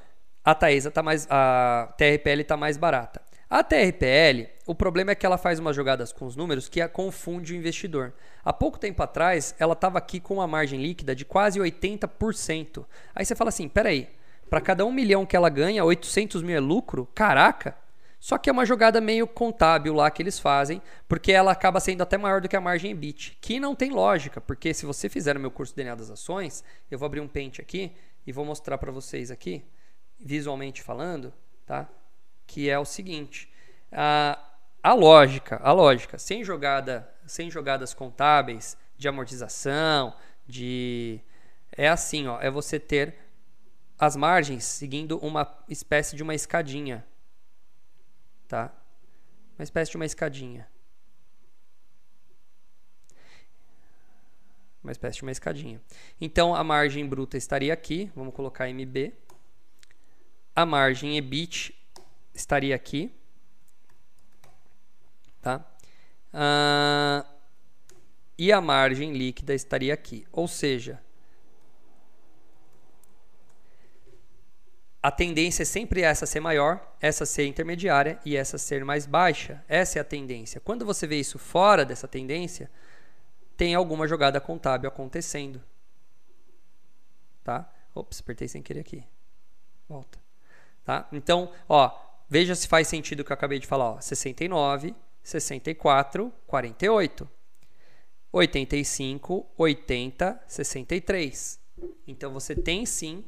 a 0.45 0.55
Taesa 0.55 0.89
tá 0.89 1.03
mais, 1.03 1.27
a 1.29 1.93
TRPL 1.97 2.39
está 2.39 2.55
mais 2.55 2.77
barata. 2.77 3.21
A 3.49 3.61
TRPL, 3.61 4.47
o 4.65 4.73
problema 4.73 5.11
é 5.11 5.15
que 5.15 5.25
ela 5.25 5.37
faz 5.37 5.59
umas 5.59 5.75
jogadas 5.75 6.13
com 6.13 6.25
os 6.25 6.37
números 6.37 6.69
que 6.69 6.79
a 6.79 6.87
confunde 6.87 7.51
o 7.51 7.55
investidor. 7.57 8.13
Há 8.45 8.53
pouco 8.53 8.79
tempo 8.79 9.03
atrás, 9.03 9.53
ela 9.59 9.73
estava 9.73 9.97
aqui 9.97 10.21
com 10.21 10.35
uma 10.35 10.47
margem 10.47 10.81
líquida 10.81 11.13
de 11.13 11.25
quase 11.25 11.59
80%. 11.59 12.85
Aí 13.13 13.25
você 13.25 13.35
fala 13.35 13.49
assim, 13.49 13.67
peraí, 13.67 14.07
para 14.49 14.61
cada 14.61 14.85
um 14.85 14.91
milhão 14.91 15.25
que 15.25 15.35
ela 15.35 15.49
ganha, 15.49 15.83
800 15.83 16.41
mil 16.41 16.55
é 16.55 16.61
lucro? 16.61 17.05
Caraca! 17.13 17.75
Só 18.19 18.37
que 18.37 18.49
é 18.49 18.53
uma 18.53 18.65
jogada 18.65 18.99
meio 18.99 19.27
contábil 19.27 19.93
lá 19.93 20.09
que 20.09 20.21
eles 20.21 20.39
fazem, 20.39 20.81
porque 21.07 21.31
ela 21.31 21.51
acaba 21.51 21.79
sendo 21.79 22.01
até 22.01 22.17
maior 22.17 22.41
do 22.41 22.49
que 22.49 22.55
a 22.55 22.61
margem 22.61 22.91
EBIT, 22.91 23.37
que 23.39 23.59
não 23.59 23.75
tem 23.75 23.91
lógica, 23.91 24.41
porque 24.41 24.73
se 24.73 24.85
você 24.85 25.07
fizer 25.07 25.37
o 25.37 25.39
meu 25.39 25.51
curso 25.51 25.75
DNA 25.75 25.95
das 25.95 26.09
ações, 26.09 26.63
eu 26.89 26.97
vou 26.97 27.05
abrir 27.05 27.21
um 27.21 27.27
pente 27.27 27.61
aqui 27.61 27.91
e 28.25 28.31
vou 28.31 28.43
mostrar 28.43 28.77
para 28.77 28.91
vocês 28.91 29.29
aqui, 29.29 29.63
visualmente 30.19 30.81
falando, 30.81 31.33
tá? 31.65 31.87
Que 32.45 32.69
é 32.69 32.79
o 32.79 32.85
seguinte, 32.85 33.51
a, 33.91 34.37
a 34.81 34.93
lógica, 34.93 35.59
a 35.63 35.71
lógica, 35.71 36.17
sem 36.17 36.43
jogada, 36.43 37.07
sem 37.25 37.51
jogadas 37.51 37.93
contábeis 37.93 38.75
de 38.97 39.07
amortização, 39.07 40.13
de 40.45 41.21
é 41.71 41.87
assim, 41.87 42.27
ó, 42.27 42.41
é 42.41 42.49
você 42.49 42.79
ter 42.79 43.15
as 43.99 44.15
margens 44.15 44.63
seguindo 44.63 45.17
uma 45.19 45.57
espécie 45.69 46.15
de 46.15 46.23
uma 46.23 46.35
escadinha, 46.35 47.05
tá? 48.47 48.73
Uma 49.57 49.63
espécie 49.63 49.91
de 49.91 49.97
uma 49.97 50.05
escadinha. 50.05 50.67
Uma 54.83 54.91
espécie 54.91 55.17
de 55.17 55.23
uma 55.23 55.31
escadinha. 55.31 55.81
Então 56.21 56.55
a 56.55 56.63
margem 56.63 57.05
bruta 57.07 57.37
estaria 57.37 57.73
aqui, 57.73 58.11
vamos 58.15 58.33
colocar 58.33 58.69
MB. 58.69 59.13
A 60.55 60.65
margem 60.65 61.17
EBIT 61.17 61.75
estaria 62.33 62.75
aqui. 62.75 63.13
Tá? 65.41 65.65
Ah, 66.33 67.25
e 68.37 68.51
a 68.51 68.61
margem 68.61 69.13
líquida 69.13 69.53
estaria 69.53 69.93
aqui. 69.93 70.25
Ou 70.31 70.47
seja, 70.47 71.01
a 75.07 75.11
tendência 75.11 75.61
é 75.61 75.65
sempre 75.65 76.01
essa 76.01 76.25
ser 76.25 76.41
maior, 76.41 76.85
essa 76.99 77.25
ser 77.25 77.47
intermediária 77.47 78.19
e 78.25 78.35
essa 78.35 78.57
ser 78.57 78.83
mais 78.83 79.05
baixa. 79.05 79.63
Essa 79.65 79.99
é 79.99 80.01
a 80.01 80.03
tendência. 80.03 80.59
Quando 80.59 80.85
você 80.85 81.07
vê 81.07 81.17
isso 81.17 81.39
fora 81.39 81.85
dessa 81.85 82.09
tendência, 82.09 82.69
tem 83.55 83.73
alguma 83.73 84.05
jogada 84.05 84.41
contábil 84.41 84.89
acontecendo. 84.89 85.63
Tá? 87.41 87.71
Ops, 87.95 88.19
apertei 88.19 88.49
sem 88.49 88.61
querer 88.61 88.81
aqui. 88.81 89.01
Volta. 89.87 90.19
Tá? 90.83 91.07
Então, 91.13 91.53
ó, 91.69 91.89
veja 92.27 92.53
se 92.53 92.67
faz 92.67 92.89
sentido 92.89 93.21
o 93.21 93.23
que 93.23 93.31
eu 93.31 93.35
acabei 93.35 93.59
de 93.59 93.65
falar. 93.65 93.91
Ó. 93.91 94.01
69, 94.01 94.93
64, 95.23 96.33
48. 96.45 97.29
85, 98.29 99.45
80, 99.57 100.43
63. 100.45 101.59
Então 102.05 102.33
você 102.33 102.53
tem 102.53 102.85
sim 102.85 103.23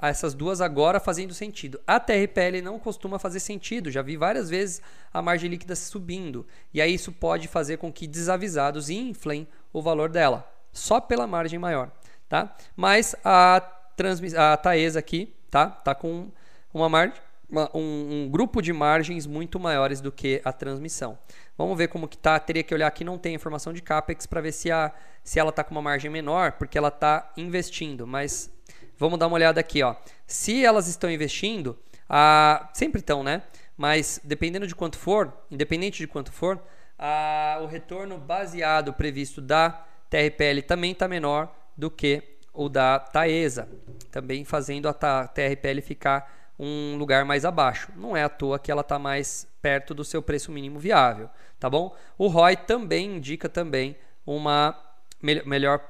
essas 0.00 0.34
duas 0.34 0.60
agora 0.60 0.98
fazendo 1.00 1.32
sentido. 1.32 1.80
A 1.86 2.00
TRPL 2.00 2.62
não 2.62 2.78
costuma 2.78 3.18
fazer 3.18 3.40
sentido, 3.40 3.90
já 3.90 4.02
vi 4.02 4.16
várias 4.16 4.50
vezes 4.50 4.82
a 5.12 5.22
margem 5.22 5.50
líquida 5.50 5.76
subindo. 5.76 6.46
E 6.72 6.80
aí 6.80 6.94
isso 6.94 7.12
pode 7.12 7.48
fazer 7.48 7.78
com 7.78 7.92
que 7.92 8.06
desavisados 8.06 8.90
inflem 8.90 9.46
o 9.72 9.80
valor 9.80 10.10
dela, 10.10 10.50
só 10.72 11.00
pela 11.00 11.26
margem 11.26 11.58
maior, 11.58 11.90
tá? 12.28 12.54
Mas 12.76 13.14
a, 13.24 13.62
a 14.36 14.56
Taesa 14.56 14.98
aqui, 14.98 15.34
tá? 15.50 15.68
Tá 15.68 15.94
com 15.94 16.28
uma 16.72 16.88
margem 16.88 17.18
um, 17.72 18.24
um, 18.24 18.28
grupo 18.28 18.60
de 18.60 18.72
margens 18.72 19.26
muito 19.26 19.60
maiores 19.60 20.00
do 20.00 20.10
que 20.10 20.40
a 20.44 20.52
transmissão. 20.52 21.18
Vamos 21.56 21.76
ver 21.76 21.88
como 21.88 22.08
que 22.08 22.18
tá. 22.18 22.38
Teria 22.38 22.62
que 22.62 22.74
olhar 22.74 22.86
aqui, 22.86 23.04
não 23.04 23.18
tem 23.18 23.34
informação 23.34 23.72
de 23.72 23.82
capex 23.82 24.26
para 24.26 24.40
ver 24.40 24.52
se, 24.52 24.70
a, 24.70 24.92
se 25.22 25.38
ela 25.38 25.50
está 25.50 25.62
com 25.62 25.72
uma 25.72 25.82
margem 25.82 26.10
menor, 26.10 26.52
porque 26.52 26.76
ela 26.76 26.88
está 26.88 27.32
investindo. 27.36 28.06
Mas 28.06 28.50
vamos 28.98 29.18
dar 29.18 29.26
uma 29.26 29.34
olhada 29.34 29.60
aqui, 29.60 29.82
ó. 29.82 29.94
Se 30.26 30.64
elas 30.64 30.88
estão 30.88 31.10
investindo, 31.10 31.78
sempre 32.72 33.00
estão, 33.00 33.22
né? 33.22 33.42
Mas 33.76 34.20
dependendo 34.22 34.66
de 34.66 34.74
quanto 34.74 34.98
for, 34.98 35.32
independente 35.50 35.98
de 35.98 36.06
quanto 36.06 36.32
for, 36.32 36.62
o 37.62 37.66
retorno 37.66 38.18
baseado 38.18 38.92
previsto 38.92 39.40
da 39.40 39.84
TRPL 40.08 40.62
também 40.66 40.92
está 40.92 41.08
menor 41.08 41.52
do 41.76 41.90
que 41.90 42.22
o 42.52 42.68
da 42.68 43.00
Taesa, 43.00 43.68
também 44.12 44.44
fazendo 44.44 44.88
a 44.88 45.26
TRPL 45.26 45.80
ficar 45.82 46.52
um 46.56 46.96
lugar 46.96 47.24
mais 47.24 47.44
abaixo. 47.44 47.90
Não 47.96 48.16
é 48.16 48.22
à 48.22 48.28
toa 48.28 48.60
que 48.60 48.70
ela 48.70 48.82
está 48.82 48.96
mais 48.96 49.48
perto 49.60 49.92
do 49.92 50.04
seu 50.04 50.22
preço 50.22 50.52
mínimo 50.52 50.78
viável, 50.78 51.28
tá 51.58 51.68
bom? 51.68 51.96
O 52.16 52.28
ROI 52.28 52.56
também 52.58 53.16
indica 53.16 53.48
também 53.48 53.96
uma 54.24 54.78
me 55.20 55.42
melhor, 55.42 55.80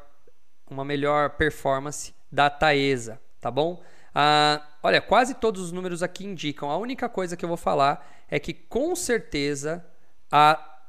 uma 0.71 0.87
melhor 0.87 1.31
performance 1.31 2.14
da 2.35 2.51
Taesa, 2.51 3.21
tá 3.41 3.51
bom? 3.51 3.81
Ah, 4.13 4.61
olha, 4.83 5.01
quase 5.01 5.35
todos 5.35 5.63
os 5.63 5.73
números 5.73 6.03
aqui 6.03 6.27
indicam. 6.27 6.71
A 6.71 6.77
única 6.77 7.09
coisa 7.09 7.37
que 7.37 7.45
eu 7.45 7.49
vou 7.49 7.57
falar 7.57 8.05
é 8.29 8.39
que 8.41 8.53
com 8.53 8.95
certeza 8.97 9.85
a 10.31 10.81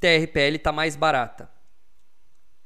TRPL 0.00 0.56
está 0.56 0.72
mais 0.72 0.96
barata. 0.96 1.50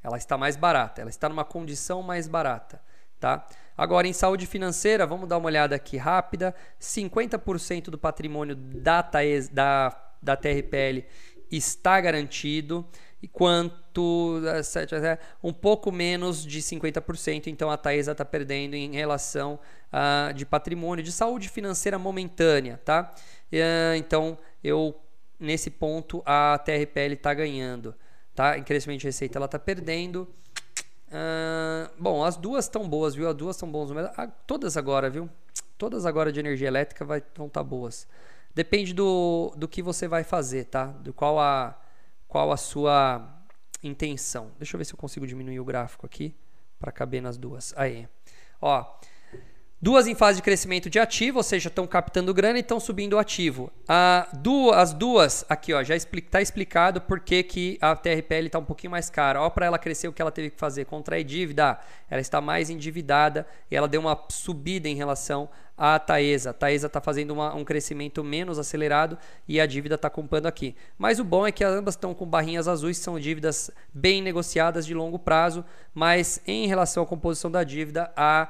Ela 0.03 0.17
está 0.17 0.39
mais 0.39 0.57
barata, 0.57 1.01
ela 1.01 1.11
está 1.11 1.29
numa 1.29 1.45
condição 1.45 2.03
mais 2.03 2.29
barata, 2.29 2.81
tá? 3.19 3.45
Agora, 3.77 4.07
em 4.07 4.13
saúde 4.13 4.47
financeira, 4.47 5.07
vamos 5.07 5.29
dar 5.29 5.39
uma 5.39 5.47
olhada 5.47 5.75
aqui 5.75 5.97
rápida. 5.97 6.55
50% 6.81 7.91
do 7.91 7.99
patrimônio 7.99 8.55
da, 8.55 9.03
TAES, 9.03 9.49
da, 9.49 9.97
da 10.23 10.37
TRPL 10.37 11.05
está 11.51 12.01
garantido, 12.01 12.87
enquanto 13.23 14.41
eh, 14.47 15.19
um 15.43 15.53
pouco 15.53 15.91
menos 15.91 16.45
de 16.45 16.61
50%, 16.61 17.49
então 17.49 17.71
a 17.71 17.77
Taesa 17.77 18.13
está 18.13 18.25
perdendo 18.25 18.75
em 18.75 18.93
relação 18.93 19.59
uh, 19.93 20.33
de 20.33 20.47
patrimônio, 20.47 21.05
de 21.05 21.11
saúde 21.11 21.49
financeira 21.49 21.99
momentânea, 21.99 22.81
tá? 22.85 23.13
Uh, 23.53 23.97
então, 23.97 24.39
eu 24.63 24.95
nesse 25.39 25.71
ponto 25.71 26.23
a 26.27 26.59
TRPL 26.59 27.15
está 27.15 27.35
ganhando, 27.35 27.95
tá? 28.35 28.57
Em 28.59 28.63
crescimento 28.63 29.01
de 29.01 29.07
receita 29.07 29.39
ela 29.39 29.47
está 29.47 29.59
perdendo. 29.59 30.29
Uh, 31.09 31.91
bom, 31.99 32.23
as 32.23 32.37
duas 32.37 32.67
estão 32.67 32.89
boas, 32.89 33.15
viu? 33.15 33.29
As 33.29 33.35
duas 33.35 33.57
estão 33.57 33.71
boas. 33.71 33.91
Ah, 34.17 34.27
todas 34.47 34.77
agora, 34.77 35.09
viu? 35.09 35.29
Todas 35.77 36.07
agora 36.07 36.31
de 36.33 36.41
energia 36.41 36.69
elétrica 36.69 37.05
vai, 37.05 37.23
vão 37.35 37.47
estar 37.47 37.61
tá 37.61 37.65
boas. 37.65 38.07
Depende 38.55 38.93
do, 38.93 39.53
do 39.57 39.69
que 39.69 39.83
você 39.83 40.09
vai 40.09 40.25
fazer, 40.25 40.65
tá? 40.65 40.87
Do 40.87 41.13
qual 41.13 41.39
a, 41.39 41.79
qual 42.29 42.53
a 42.53 42.57
sua 42.57 43.27
intenção. 43.83 44.53
Deixa 44.59 44.77
eu 44.77 44.79
ver 44.79 44.85
se 44.85 44.93
eu 44.93 44.99
consigo 44.99 45.27
diminuir 45.27 45.59
o 45.59 45.65
gráfico 45.65 46.07
aqui 46.07 46.37
para 46.79 46.93
caber 46.93 47.23
nas 47.23 47.37
duas. 47.37 47.73
Aí. 47.77 48.07
Ó, 48.61 48.85
Duas 49.81 50.09
em 50.09 50.15
fase 50.17 50.39
de 50.39 50.43
crescimento 50.43 50.91
de 50.91 50.99
ativo, 50.99 51.39
ou 51.39 51.43
seja, 51.45 51.69
estão 51.69 51.87
captando 51.87 52.35
grana 52.35 52.59
e 52.59 52.63
estão 52.63 52.81
subindo 52.81 53.13
o 53.13 53.19
ativo. 53.19 53.71
As 53.87 54.93
duas, 54.93 55.45
aqui 55.49 55.73
ó, 55.73 55.85
já 55.85 55.95
está 55.95 56.43
explicado 56.43 57.01
por 57.01 57.21
que, 57.21 57.45
que 57.45 57.79
a 57.81 57.95
TRPL 57.95 58.47
está 58.47 58.59
um 58.59 58.65
pouquinho 58.65 58.91
mais 58.91 59.09
cara. 59.09 59.41
Ó, 59.41 59.49
para 59.49 59.67
ela 59.67 59.79
crescer, 59.79 60.09
o 60.09 60.13
que 60.13 60.21
ela 60.21 60.33
teve 60.33 60.51
que 60.51 60.59
fazer? 60.59 60.85
Contrair 60.85 61.23
dívida. 61.23 61.79
Ela 62.11 62.21
está 62.21 62.41
mais 62.41 62.71
endividada 62.71 63.47
e 63.71 63.77
ela 63.77 63.87
deu 63.87 64.01
uma 64.01 64.21
subida 64.31 64.89
em 64.89 64.97
relação 64.97 65.49
à 65.77 65.97
Taesa. 65.97 66.51
A 66.51 66.55
Taesa 66.55 66.89
está 66.89 67.01
fazendo 67.01 67.31
uma, 67.31 67.55
um 67.55 67.65
crescimento 67.65 68.25
menos 68.25 68.59
acelerado 68.59 69.17
e 69.47 69.61
a 69.61 69.67
dívida 69.67 69.95
está 69.95 70.09
acompanhando 70.09 70.47
aqui. 70.47 70.75
Mas 70.99 71.21
o 71.21 71.25
bom 71.25 71.47
é 71.47 71.53
que 71.53 71.63
ambas 71.63 71.95
estão 71.95 72.13
com 72.15 72.27
barrinhas 72.27 72.67
azuis, 72.67 72.99
são 72.99 73.17
dívidas 73.17 73.71
bem 73.95 74.21
negociadas 74.23 74.85
de 74.85 74.93
longo 74.93 75.21
prazo, 75.21 75.65
mas 75.95 76.43
em 76.49 76.67
relação 76.67 77.05
à 77.05 77.07
composição 77.07 77.49
da 77.49 77.63
dívida, 77.63 78.13
a 78.17 78.49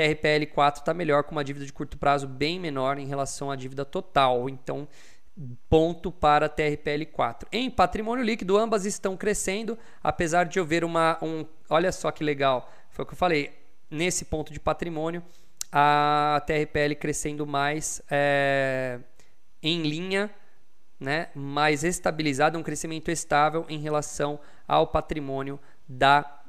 TRPL 0.00 0.46
4 0.54 0.80
está 0.80 0.94
melhor 0.94 1.24
com 1.24 1.32
uma 1.32 1.44
dívida 1.44 1.66
de 1.66 1.72
curto 1.72 1.98
prazo 1.98 2.26
bem 2.26 2.58
menor 2.58 2.98
em 2.98 3.06
relação 3.06 3.50
à 3.50 3.56
dívida 3.56 3.84
total. 3.84 4.48
Então, 4.48 4.88
ponto 5.68 6.10
para 6.10 6.48
TRPL 6.48 7.04
4. 7.12 7.48
Em 7.52 7.70
patrimônio 7.70 8.24
líquido, 8.24 8.56
ambas 8.56 8.86
estão 8.86 9.14
crescendo, 9.14 9.78
apesar 10.02 10.44
de 10.44 10.58
eu 10.58 10.64
ver 10.64 10.84
uma. 10.84 11.18
Um, 11.22 11.44
olha 11.68 11.92
só 11.92 12.10
que 12.10 12.24
legal, 12.24 12.72
foi 12.88 13.02
o 13.02 13.06
que 13.06 13.12
eu 13.12 13.18
falei. 13.18 13.52
Nesse 13.90 14.24
ponto 14.24 14.52
de 14.52 14.60
patrimônio, 14.60 15.22
a 15.70 16.42
TRPL 16.46 16.94
crescendo 16.98 17.44
mais 17.44 18.00
é, 18.08 19.00
em 19.60 19.82
linha, 19.82 20.30
né, 20.98 21.28
mais 21.34 21.82
estabilizada, 21.82 22.56
um 22.56 22.62
crescimento 22.62 23.10
estável 23.10 23.66
em 23.68 23.80
relação 23.80 24.38
ao 24.66 24.86
patrimônio 24.86 25.58
da 25.88 26.39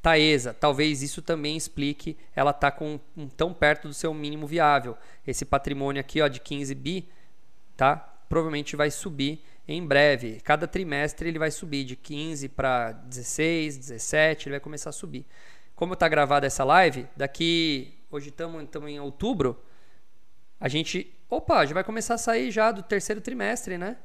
Taesa, 0.00 0.54
talvez 0.54 1.02
isso 1.02 1.20
também 1.20 1.56
explique 1.56 2.16
ela 2.34 2.52
tá 2.52 2.70
com 2.70 3.00
um, 3.16 3.28
tão 3.28 3.52
perto 3.52 3.88
do 3.88 3.94
seu 3.94 4.14
mínimo 4.14 4.46
viável. 4.46 4.96
Esse 5.26 5.44
patrimônio 5.44 6.00
aqui 6.00 6.20
ó, 6.22 6.28
de 6.28 6.40
15 6.40 6.74
bi, 6.74 7.08
tá? 7.76 7.96
provavelmente 8.28 8.76
vai 8.76 8.90
subir 8.90 9.42
em 9.66 9.84
breve. 9.84 10.40
Cada 10.40 10.66
trimestre 10.66 11.28
ele 11.28 11.38
vai 11.38 11.50
subir 11.50 11.84
de 11.84 11.96
15 11.96 12.48
para 12.50 12.92
16, 12.92 13.78
17, 13.78 14.48
ele 14.48 14.54
vai 14.54 14.60
começar 14.60 14.90
a 14.90 14.92
subir. 14.92 15.26
Como 15.74 15.94
está 15.94 16.08
gravada 16.08 16.46
essa 16.46 16.64
live, 16.64 17.06
daqui, 17.16 17.98
hoje 18.10 18.28
estamos 18.28 18.68
em 18.88 19.00
outubro, 19.00 19.62
a 20.60 20.68
gente, 20.68 21.14
opa, 21.30 21.64
já 21.64 21.74
vai 21.74 21.84
começar 21.84 22.14
a 22.14 22.18
sair 22.18 22.50
já 22.50 22.72
do 22.72 22.82
terceiro 22.82 23.20
trimestre, 23.20 23.78
né? 23.78 23.96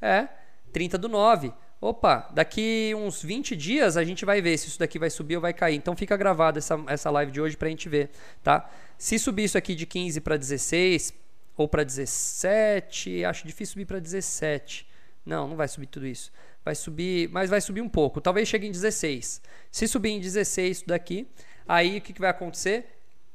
É, 0.00 0.28
30 0.72 0.98
do 0.98 1.08
9 1.08 1.52
opa, 1.82 2.28
daqui 2.32 2.94
uns 2.96 3.20
20 3.20 3.56
dias 3.56 3.96
a 3.96 4.04
gente 4.04 4.24
vai 4.24 4.40
ver 4.40 4.56
se 4.56 4.68
isso 4.68 4.78
daqui 4.78 5.00
vai 5.00 5.10
subir 5.10 5.34
ou 5.34 5.42
vai 5.42 5.52
cair. 5.52 5.74
Então 5.74 5.96
fica 5.96 6.16
gravada 6.16 6.58
essa, 6.58 6.80
essa 6.86 7.10
live 7.10 7.32
de 7.32 7.40
hoje 7.40 7.56
para 7.56 7.66
a 7.66 7.70
gente 7.70 7.88
ver, 7.88 8.10
tá? 8.40 8.70
Se 8.96 9.18
subir 9.18 9.44
isso 9.44 9.58
aqui 9.58 9.74
de 9.74 9.84
15 9.84 10.20
para 10.20 10.36
16 10.36 11.12
ou 11.56 11.66
para 11.66 11.82
17, 11.82 13.24
acho 13.24 13.44
difícil 13.44 13.72
subir 13.72 13.86
para 13.86 13.98
17. 13.98 14.86
Não, 15.26 15.48
não 15.48 15.56
vai 15.56 15.66
subir 15.66 15.88
tudo 15.88 16.06
isso. 16.06 16.30
Vai 16.64 16.76
subir, 16.76 17.28
mas 17.30 17.50
vai 17.50 17.60
subir 17.60 17.80
um 17.80 17.88
pouco. 17.88 18.20
Talvez 18.20 18.48
chegue 18.48 18.68
em 18.68 18.70
16. 18.70 19.42
Se 19.68 19.88
subir 19.88 20.10
em 20.10 20.20
16 20.20 20.76
isso 20.78 20.86
daqui, 20.86 21.26
aí 21.66 21.98
o 21.98 22.00
que, 22.00 22.12
que 22.12 22.20
vai 22.20 22.30
acontecer? 22.30 22.86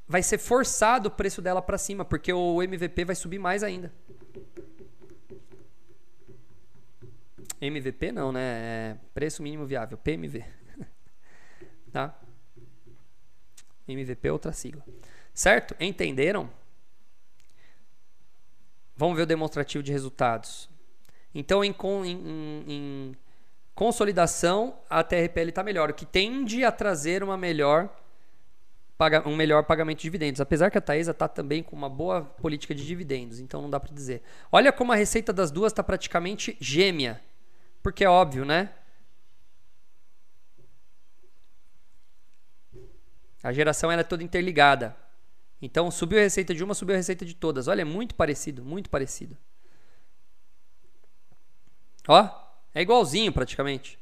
Vai 0.08 0.24
ser 0.24 0.38
forçado 0.38 1.10
o 1.10 1.12
preço 1.12 1.42
dela 1.42 1.62
para 1.62 1.78
cima, 1.78 2.06
porque 2.06 2.32
o 2.32 2.64
MVP 2.64 3.04
vai 3.04 3.16
subir 3.16 3.40
mais 3.40 3.62
ainda. 3.62 3.92
MVP 7.60 8.12
não, 8.12 8.32
né? 8.32 8.42
É 8.42 8.98
preço 9.14 9.42
mínimo 9.42 9.66
viável, 9.66 9.98
PMV. 9.98 10.46
tá? 11.92 12.20
MVP 13.88 14.28
é 14.28 14.32
outra 14.32 14.52
sigla. 14.52 14.84
Certo? 15.34 15.76
Entenderam? 15.80 16.50
Vamos 18.96 19.16
ver 19.16 19.24
o 19.24 19.28
demonstrativo 19.28 19.84
de 19.84 19.92
resultados. 19.92 20.70
Então, 21.34 21.64
em, 21.64 21.76
em, 22.06 22.64
em 22.68 23.16
consolidação, 23.76 24.80
a 24.90 25.04
TRPL 25.04 25.50
está 25.50 25.64
melhor, 25.64 25.92
o 25.92 25.94
que 25.94 26.06
tende 26.06 26.64
a 26.64 26.72
trazer 26.72 27.24
uma 27.24 27.38
melhor 27.38 27.90
um 29.26 29.36
melhor 29.36 29.64
pagamento 29.64 30.00
de 30.00 30.04
dividendos. 30.04 30.42
Apesar 30.42 30.72
que 30.72 30.78
a 30.78 30.82
Taesa 30.82 31.12
está 31.12 31.28
também 31.28 31.62
com 31.62 31.76
uma 31.76 31.90
boa 31.90 32.24
política 32.24 32.74
de 32.74 32.86
dividendos, 32.86 33.40
então 33.40 33.62
não 33.62 33.70
dá 33.70 33.80
para 33.80 33.94
dizer. 33.94 34.24
Olha 34.52 34.72
como 34.72 34.92
a 34.92 34.96
receita 34.96 35.32
das 35.32 35.52
duas 35.52 35.72
está 35.72 35.84
praticamente 35.84 36.58
gêmea. 36.60 37.22
Porque 37.88 38.04
é 38.04 38.10
óbvio, 38.10 38.44
né? 38.44 38.70
A 43.42 43.54
geração 43.54 43.90
ela 43.90 44.02
é 44.02 44.04
toda 44.04 44.22
interligada. 44.22 44.94
Então 45.62 45.90
subiu 45.90 46.20
a 46.20 46.22
receita 46.22 46.54
de 46.54 46.62
uma, 46.66 46.74
subiu 46.74 46.96
a 46.96 46.98
receita 46.98 47.24
de 47.24 47.34
todas. 47.34 47.70
Olha, 47.70 47.84
é 47.84 47.86
muito 47.86 48.14
parecido, 48.14 48.62
muito 48.62 48.90
parecido. 48.90 49.38
Ó, 52.10 52.30
é 52.76 52.82
igualzinho 52.82 53.32
praticamente. 53.32 53.98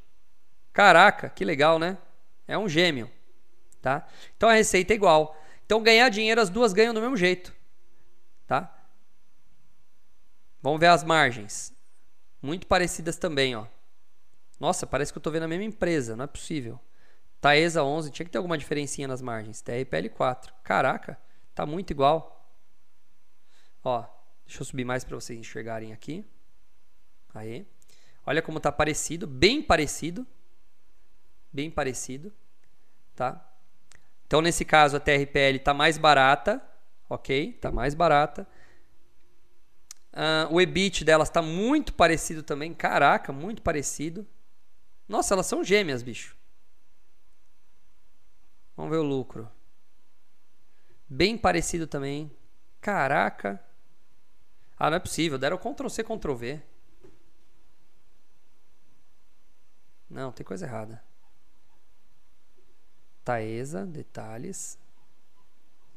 Caraca, 0.72 1.30
que 1.30 1.44
legal, 1.44 1.78
né? 1.78 1.96
É 2.48 2.58
um 2.58 2.68
gêmeo, 2.68 3.08
tá? 3.80 4.04
Então 4.36 4.48
a 4.48 4.54
receita 4.54 4.94
é 4.94 4.96
igual. 4.96 5.40
Então 5.64 5.80
ganhar 5.80 6.08
dinheiro 6.08 6.40
as 6.40 6.50
duas 6.50 6.72
ganham 6.72 6.92
do 6.92 7.00
mesmo 7.00 7.16
jeito, 7.16 7.54
tá? 8.48 8.68
Vamos 10.60 10.80
ver 10.80 10.88
as 10.88 11.04
margens. 11.04 11.72
Muito 12.42 12.66
parecidas 12.66 13.16
também, 13.16 13.54
ó. 13.54 13.75
Nossa, 14.58 14.86
parece 14.86 15.12
que 15.12 15.18
eu 15.18 15.20
estou 15.20 15.32
vendo 15.32 15.44
a 15.44 15.48
mesma 15.48 15.64
empresa, 15.64 16.16
não 16.16 16.24
é 16.24 16.26
possível. 16.26 16.80
Taesa 17.40 17.82
11, 17.84 18.10
tinha 18.10 18.24
que 18.24 18.32
ter 18.32 18.38
alguma 18.38 18.56
diferencinha 18.56 19.06
nas 19.06 19.20
margens. 19.20 19.60
TRPL 19.60 20.08
4. 20.14 20.52
Caraca, 20.62 21.18
tá 21.54 21.66
muito 21.66 21.90
igual. 21.90 22.50
Ó, 23.84 24.04
deixa 24.46 24.62
eu 24.62 24.64
subir 24.64 24.84
mais 24.84 25.04
para 25.04 25.14
vocês 25.14 25.38
enxergarem 25.38 25.92
aqui. 25.92 26.24
Aí. 27.34 27.66
Olha 28.24 28.42
como 28.42 28.58
tá 28.58 28.72
parecido, 28.72 29.26
bem 29.26 29.62
parecido. 29.62 30.26
Bem 31.52 31.70
parecido, 31.70 32.32
tá? 33.14 33.42
Então 34.26 34.40
nesse 34.40 34.64
caso 34.64 34.96
a 34.96 35.00
TRPL 35.00 35.58
tá 35.62 35.72
mais 35.72 35.96
barata, 35.96 36.60
OK? 37.08 37.52
Tá 37.54 37.70
mais 37.70 37.94
barata. 37.94 38.46
Uh, 40.12 40.54
o 40.54 40.60
EBIT 40.60 41.04
delas 41.04 41.28
está 41.28 41.40
muito 41.40 41.92
parecido 41.92 42.42
também. 42.42 42.74
Caraca, 42.74 43.32
muito 43.32 43.62
parecido. 43.62 44.26
Nossa, 45.08 45.34
elas 45.34 45.46
são 45.46 45.62
gêmeas, 45.62 46.02
bicho. 46.02 46.36
Vamos 48.76 48.90
ver 48.90 48.98
o 48.98 49.02
lucro. 49.02 49.50
Bem 51.08 51.38
parecido 51.38 51.86
também. 51.86 52.30
Caraca. 52.80 53.62
Ah, 54.76 54.90
não 54.90 54.96
é 54.96 55.00
possível. 55.00 55.38
Deram 55.38 55.56
Ctrl 55.56 55.88
C, 55.88 56.02
Ctrl 56.02 56.34
V. 56.34 56.62
Não, 60.10 60.32
tem 60.32 60.44
coisa 60.44 60.66
errada. 60.66 61.02
Taesa, 63.24 63.86
detalhes. 63.86 64.78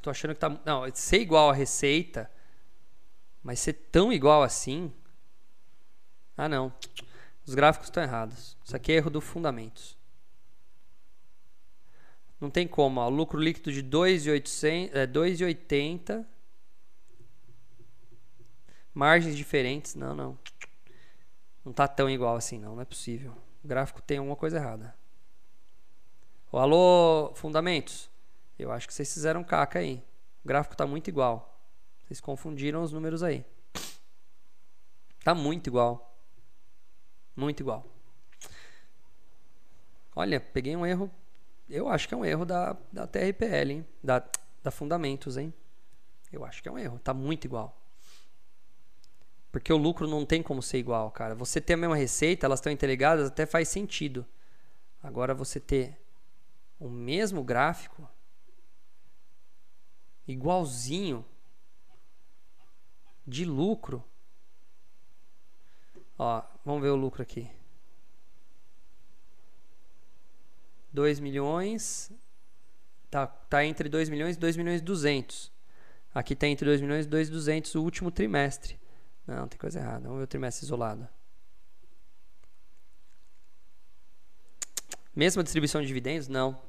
Tô 0.00 0.10
achando 0.10 0.34
que 0.34 0.40
tá. 0.40 0.48
Não, 0.64 0.84
ser 0.94 1.20
igual 1.20 1.50
a 1.50 1.54
receita. 1.54 2.30
Mas 3.42 3.60
ser 3.60 3.74
tão 3.74 4.12
igual 4.12 4.42
assim. 4.42 4.92
Ah, 6.36 6.48
não. 6.48 6.72
Os 7.46 7.54
gráficos 7.54 7.88
estão 7.88 8.02
errados. 8.02 8.56
Isso 8.64 8.76
aqui 8.76 8.92
é 8.92 8.96
erro 8.96 9.10
do 9.10 9.20
fundamentos. 9.20 9.98
Não 12.40 12.50
tem 12.50 12.66
como. 12.66 13.00
Ó. 13.00 13.08
Lucro 13.08 13.38
líquido 13.38 13.70
de 13.70 13.82
2,80. 13.82 16.20
É, 16.20 16.24
Margens 18.94 19.36
diferentes. 19.36 19.94
Não, 19.94 20.14
não. 20.14 20.38
Não 21.64 21.72
tá 21.72 21.86
tão 21.86 22.08
igual 22.08 22.36
assim, 22.36 22.58
não. 22.58 22.76
Não 22.76 22.82
é 22.82 22.84
possível. 22.84 23.36
O 23.62 23.68
gráfico 23.68 24.00
tem 24.00 24.18
alguma 24.18 24.36
coisa 24.36 24.56
errada. 24.56 24.94
O 26.50 26.58
alô, 26.58 27.32
fundamentos. 27.34 28.10
Eu 28.58 28.72
acho 28.72 28.86
que 28.86 28.94
vocês 28.94 29.12
fizeram 29.12 29.44
caca 29.44 29.78
aí. 29.78 30.02
O 30.44 30.48
gráfico 30.48 30.76
tá 30.76 30.86
muito 30.86 31.08
igual. 31.08 31.60
Vocês 32.04 32.20
confundiram 32.20 32.82
os 32.82 32.92
números 32.92 33.22
aí. 33.22 33.44
Tá 35.22 35.34
muito 35.34 35.68
igual. 35.68 36.09
Muito 37.34 37.60
igual. 37.60 37.86
Olha, 40.14 40.40
peguei 40.40 40.76
um 40.76 40.84
erro 40.84 41.10
eu 41.70 41.88
acho 41.88 42.08
que 42.08 42.14
é 42.14 42.16
um 42.16 42.24
erro 42.24 42.44
da, 42.44 42.76
da 42.92 43.06
TRPL, 43.06 43.70
hein? 43.70 43.86
Da, 44.02 44.28
da 44.60 44.72
Fundamentos, 44.72 45.36
hein? 45.36 45.54
Eu 46.32 46.44
acho 46.44 46.60
que 46.60 46.68
é 46.68 46.72
um 46.72 46.78
erro. 46.78 46.98
Tá 46.98 47.14
muito 47.14 47.44
igual. 47.44 47.80
Porque 49.52 49.72
o 49.72 49.76
lucro 49.76 50.08
não 50.08 50.26
tem 50.26 50.42
como 50.42 50.60
ser 50.60 50.78
igual, 50.78 51.10
cara. 51.12 51.34
Você 51.36 51.60
ter 51.60 51.74
a 51.74 51.76
mesma 51.76 51.94
receita, 51.94 52.46
elas 52.46 52.58
estão 52.58 52.72
interligadas, 52.72 53.28
até 53.28 53.46
faz 53.46 53.68
sentido. 53.68 54.26
Agora 55.00 55.32
você 55.32 55.60
ter 55.60 55.96
o 56.78 56.88
mesmo 56.88 57.44
gráfico 57.44 58.08
igualzinho 60.26 61.24
de 63.24 63.44
lucro. 63.44 64.04
Ó, 66.18 66.42
vamos 66.64 66.82
ver 66.82 66.90
o 66.90 66.96
lucro 66.96 67.22
aqui. 67.22 67.50
2 70.92 71.20
milhões. 71.20 72.12
Tá, 73.10 73.26
tá 73.26 73.64
entre 73.64 73.88
2 73.88 74.08
milhões 74.08 74.36
e 74.36 74.38
2 74.38 74.56
milhões 74.56 74.80
e 74.80 74.84
200. 74.84 75.52
Aqui 76.14 76.34
tá 76.34 76.46
entre 76.46 76.64
2 76.64 76.80
milhões 76.80 77.06
e 77.06 77.08
2 77.08 77.30
200 77.30 77.74
o 77.74 77.82
último 77.82 78.10
trimestre. 78.10 78.78
Não, 79.26 79.46
tem 79.48 79.58
coisa 79.58 79.78
errada. 79.78 80.00
Vamos 80.02 80.18
ver 80.18 80.24
o 80.24 80.28
trimestre 80.28 80.64
isolado. 80.64 81.08
Mesma 85.14 85.42
distribuição 85.42 85.80
de 85.80 85.86
dividendos? 85.86 86.28
Não. 86.28 86.60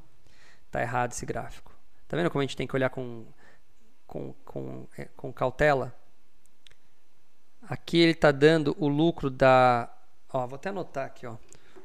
Tá 0.69 0.81
errado 0.81 1.11
esse 1.11 1.25
gráfico. 1.25 1.75
Tá 2.07 2.17
vendo 2.17 2.29
como 2.29 2.41
a 2.41 2.45
gente 2.45 2.57
tem 2.57 2.67
que 2.67 2.75
olhar 2.75 2.89
com, 2.89 3.25
com, 4.05 4.33
com, 4.45 4.87
é, 4.97 5.05
com 5.15 5.31
cautela? 5.31 5.95
Aqui 7.71 7.99
ele 7.99 8.11
está 8.11 8.33
dando 8.33 8.75
o 8.77 8.89
lucro 8.89 9.29
da. 9.29 9.89
Ó, 10.33 10.45
vou 10.45 10.57
até 10.57 10.67
anotar 10.67 11.05
aqui, 11.05 11.25
ó. 11.25 11.37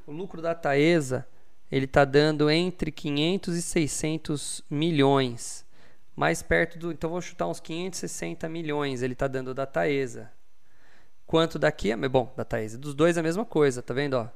O 0.05 0.11
lucro 0.11 0.43
da 0.43 0.53
Taesa 0.53 1.25
ele 1.71 1.85
está 1.85 2.05
dando 2.05 2.51
entre 2.51 2.91
500 2.91 3.57
e 3.57 3.63
600 3.63 4.65
milhões. 4.69 5.65
Mais 6.17 6.43
perto 6.43 6.77
do. 6.77 6.91
Então 6.91 7.11
vou 7.11 7.21
chutar 7.21 7.47
uns 7.47 7.61
560 7.61 8.49
milhões. 8.49 9.01
Ele 9.01 9.13
está 9.13 9.29
dando 9.29 9.55
da 9.55 9.65
Taesa. 9.65 10.33
Quanto 11.25 11.57
daqui? 11.57 11.93
É, 11.93 12.09
bom, 12.09 12.35
da 12.37 12.45
Taesa. 12.45 12.77
Dos 12.77 12.93
dois 12.93 13.17
é 13.17 13.21
a 13.21 13.23
mesma 13.23 13.45
coisa, 13.45 13.81
tá 13.81 13.95
vendo? 13.95 14.15
Ó? 14.15 14.29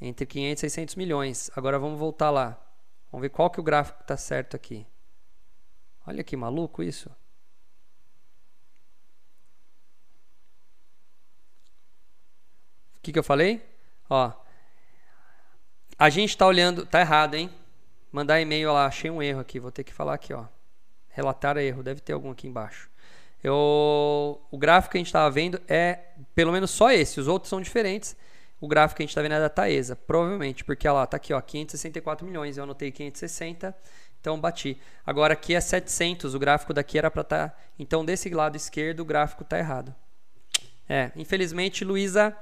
Entre 0.00 0.24
500 0.24 0.62
e 0.62 0.70
600 0.70 0.94
milhões. 0.94 1.50
Agora 1.54 1.78
vamos 1.78 1.98
voltar 1.98 2.30
lá. 2.30 2.58
Vamos 3.12 3.20
ver 3.20 3.28
qual 3.28 3.50
que 3.50 3.60
o 3.60 3.62
gráfico 3.62 4.00
está 4.00 4.16
certo 4.16 4.56
aqui. 4.56 4.86
Olha 6.06 6.24
que 6.24 6.34
maluco 6.34 6.82
isso. 6.82 7.10
Que, 13.08 13.12
que 13.14 13.18
eu 13.18 13.24
falei? 13.24 13.62
Ó, 14.10 14.30
a 15.98 16.10
gente 16.10 16.30
está 16.30 16.46
olhando, 16.46 16.84
tá 16.84 17.00
errado, 17.00 17.34
hein? 17.34 17.50
Mandar 18.12 18.40
e-mail 18.40 18.72
lá, 18.72 18.86
achei 18.86 19.10
um 19.10 19.22
erro 19.22 19.40
aqui, 19.40 19.58
vou 19.58 19.72
ter 19.72 19.82
que 19.82 19.92
falar 19.92 20.14
aqui, 20.14 20.32
ó. 20.32 20.44
Relatar 21.08 21.56
erro, 21.56 21.82
deve 21.82 22.00
ter 22.00 22.12
algum 22.12 22.30
aqui 22.30 22.46
embaixo. 22.46 22.90
Eu, 23.42 24.40
o 24.50 24.58
gráfico 24.58 24.92
que 24.92 24.98
a 24.98 25.00
gente 25.00 25.06
estava 25.06 25.30
vendo 25.30 25.60
é 25.68 26.00
pelo 26.34 26.52
menos 26.52 26.70
só 26.70 26.90
esse, 26.90 27.18
os 27.18 27.28
outros 27.28 27.48
são 27.48 27.60
diferentes. 27.60 28.14
O 28.60 28.68
gráfico 28.68 28.96
que 28.96 29.02
a 29.02 29.04
gente 29.04 29.10
está 29.10 29.22
vendo 29.22 29.34
é 29.34 29.40
da 29.40 29.48
Taesa, 29.48 29.96
provavelmente, 29.96 30.64
porque 30.64 30.86
ela 30.86 31.06
tá 31.06 31.16
aqui, 31.16 31.32
ó, 31.32 31.40
564 31.40 32.26
milhões, 32.26 32.58
eu 32.58 32.64
anotei 32.64 32.90
560, 32.90 33.74
então 34.20 34.38
bati. 34.38 34.78
Agora 35.06 35.32
aqui 35.32 35.54
é 35.54 35.60
700, 35.60 36.34
o 36.34 36.38
gráfico 36.38 36.74
daqui 36.74 36.98
era 36.98 37.10
para 37.10 37.22
estar, 37.22 37.48
tá, 37.48 37.56
então 37.78 38.04
desse 38.04 38.28
lado 38.30 38.56
esquerdo 38.56 39.00
o 39.00 39.04
gráfico 39.04 39.44
tá 39.44 39.58
errado. 39.58 39.94
É, 40.88 41.12
infelizmente, 41.14 41.84
Luísa, 41.84 42.36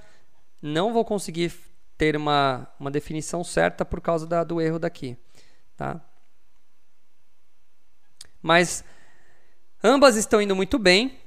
não 0.61 0.93
vou 0.93 1.05
conseguir 1.05 1.53
ter 1.97 2.17
uma, 2.17 2.67
uma 2.79 2.91
definição 2.91 3.43
certa 3.43 3.85
por 3.85 4.01
causa 4.01 4.27
da, 4.27 4.45
do 4.45 4.61
erro 4.61 4.79
daqui. 4.79 5.17
Tá? 5.77 6.01
Mas 8.43 8.85
ambas 9.83 10.17
estão 10.17 10.41
indo 10.41 10.55
muito 10.55 10.79
bem. 10.79 11.19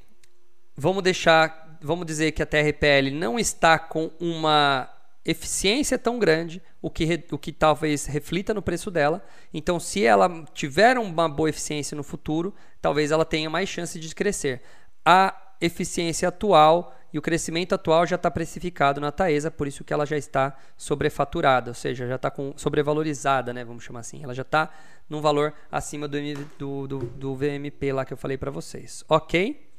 Vamos 0.75 1.03
deixar, 1.03 1.77
vamos 1.81 2.05
dizer 2.05 2.31
que 2.31 2.41
a 2.41 2.45
TRPL 2.45 3.11
não 3.11 3.37
está 3.37 3.77
com 3.77 4.11
uma 4.19 4.89
eficiência 5.25 5.99
tão 5.99 6.17
grande, 6.17 6.61
o 6.81 6.89
que, 6.89 7.25
o 7.31 7.37
que 7.37 7.51
talvez 7.51 8.05
reflita 8.05 8.53
no 8.53 8.61
preço 8.61 8.89
dela. 8.89 9.23
Então, 9.53 9.79
se 9.79 10.03
ela 10.03 10.45
tiver 10.53 10.97
uma 10.97 11.27
boa 11.27 11.49
eficiência 11.49 11.95
no 11.95 12.03
futuro, 12.03 12.53
talvez 12.81 13.11
ela 13.11 13.25
tenha 13.25 13.49
mais 13.49 13.67
chance 13.67 13.99
de 13.99 14.15
crescer. 14.15 14.61
A 15.05 15.35
eficiência 15.59 16.29
atual 16.29 16.95
e 17.11 17.17
o 17.17 17.21
crescimento 17.21 17.73
atual 17.73 18.05
já 18.05 18.15
está 18.15 18.29
precificado 18.29 19.01
na 19.01 19.11
Taesa, 19.11 19.49
por 19.49 19.67
isso 19.67 19.83
que 19.83 19.91
ela 19.91 20.05
já 20.05 20.17
está 20.17 20.55
sobrefaturada, 20.77 21.71
ou 21.71 21.75
seja, 21.75 22.07
já 22.07 22.15
está 22.15 22.31
sobrevalorizada, 22.55 23.53
né, 23.53 23.65
vamos 23.65 23.83
chamar 23.83 24.01
assim. 24.01 24.23
Ela 24.23 24.33
já 24.33 24.43
está 24.43 24.69
num 25.09 25.21
valor 25.21 25.53
acima 25.71 26.07
do, 26.07 26.17
do, 26.57 26.87
do, 26.87 26.99
do 26.99 27.35
VMP 27.35 27.91
lá 27.91 28.05
que 28.05 28.13
eu 28.13 28.17
falei 28.17 28.37
para 28.37 28.51
vocês. 28.51 29.03
Ok? 29.09 29.69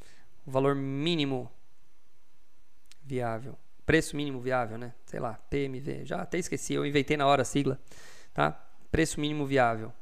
O 0.45 0.51
valor 0.51 0.74
mínimo 0.74 1.51
viável. 3.03 3.57
Preço 3.87 4.16
mínimo 4.16 4.41
viável, 4.41 4.78
né? 4.78 4.95
Sei 5.05 5.20
lá, 5.20 5.35
PMV. 5.51 6.05
Já 6.05 6.22
até 6.22 6.39
esqueci, 6.39 6.74
eu 6.74 6.85
inventei 6.85 7.16
na 7.16 7.26
hora 7.26 7.43
a 7.43 7.45
sigla. 7.45 7.81
Tá? 8.35 8.53
Preço 8.91 9.20
mínimo 9.20 9.47
viável. 9.47 9.93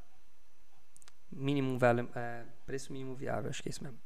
Mínimo 1.31 1.79
é, 2.15 2.43
preço 2.67 2.93
mínimo 2.93 3.15
viável, 3.15 3.51
acho 3.51 3.63
que 3.63 3.69
é 3.69 3.71
isso 3.71 3.83
mesmo. 3.83 3.99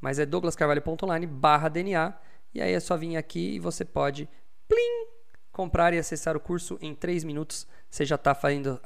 Mas 0.00 0.18
é 0.18 0.26
douglascarvalho.online 0.26 1.26
barra 1.26 1.68
DNA. 1.68 2.14
E 2.52 2.60
aí 2.60 2.72
é 2.72 2.80
só 2.80 2.96
vir 2.96 3.16
aqui 3.16 3.54
e 3.54 3.58
você 3.58 3.84
pode 3.84 4.28
plim, 4.68 5.06
comprar 5.52 5.94
e 5.94 5.98
acessar 5.98 6.36
o 6.36 6.40
curso 6.40 6.78
em 6.80 6.94
3 6.94 7.24
minutos. 7.24 7.66
Você 7.96 8.04
já 8.04 8.16
está 8.16 8.36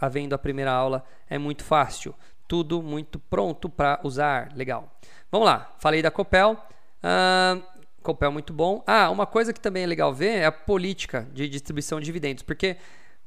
havendo 0.01 0.35
a 0.35 0.39
primeira 0.39 0.71
aula. 0.71 1.05
É 1.29 1.37
muito 1.37 1.65
fácil. 1.65 2.15
Tudo 2.47 2.81
muito 2.81 3.19
pronto 3.19 3.69
para 3.69 3.99
usar. 4.05 4.53
Legal. 4.55 4.89
Vamos 5.33 5.47
lá. 5.47 5.75
Falei 5.81 6.01
da 6.01 6.13
Copel. 6.13 6.53
Uh, 7.03 7.61
Copel 8.05 8.31
muito 8.31 8.53
bom. 8.53 8.85
Ah, 8.87 9.11
uma 9.11 9.27
coisa 9.27 9.53
que 9.53 9.59
também 9.59 9.83
é 9.83 9.87
legal 9.87 10.15
ver 10.15 10.37
é 10.37 10.47
a 10.47 10.53
política 10.53 11.27
de 11.33 11.49
distribuição 11.49 11.99
de 11.99 12.07
dividendos. 12.07 12.45
Porque 12.45 12.77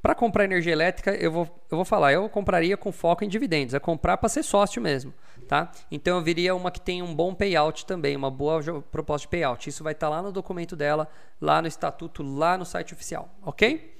para 0.01 0.15
comprar 0.15 0.45
energia 0.45 0.71
elétrica, 0.71 1.11
eu 1.15 1.29
vou, 1.29 1.43
eu 1.69 1.75
vou 1.75 1.83
falar, 1.83 2.13
eu 2.13 2.29
compraria 2.29 2.77
com 2.77 2.89
foco 2.93 3.25
em 3.25 3.27
dividendos. 3.27 3.73
É 3.73 3.79
comprar 3.79 4.15
para 4.15 4.29
ser 4.29 4.43
sócio 4.43 4.81
mesmo. 4.81 5.13
Tá? 5.49 5.69
Então 5.91 6.15
eu 6.15 6.23
viria 6.23 6.55
uma 6.55 6.71
que 6.71 6.79
tem 6.79 7.01
um 7.01 7.13
bom 7.13 7.35
payout 7.35 7.85
também, 7.85 8.15
uma 8.15 8.31
boa 8.31 8.81
proposta 8.89 9.25
de 9.25 9.31
payout. 9.31 9.69
Isso 9.69 9.83
vai 9.83 9.91
estar 9.91 10.07
tá 10.07 10.15
lá 10.15 10.21
no 10.21 10.31
documento 10.31 10.77
dela, 10.77 11.09
lá 11.41 11.61
no 11.61 11.67
estatuto, 11.67 12.23
lá 12.23 12.57
no 12.57 12.65
site 12.65 12.93
oficial, 12.93 13.29
ok? 13.41 13.92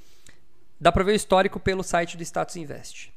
Dá 0.80 0.92
para 0.92 1.04
ver 1.04 1.12
o 1.12 1.16
histórico 1.16 1.60
pelo 1.60 1.84
site 1.84 2.18
do 2.18 2.24
Status 2.24 2.56
Invest. 2.56 3.14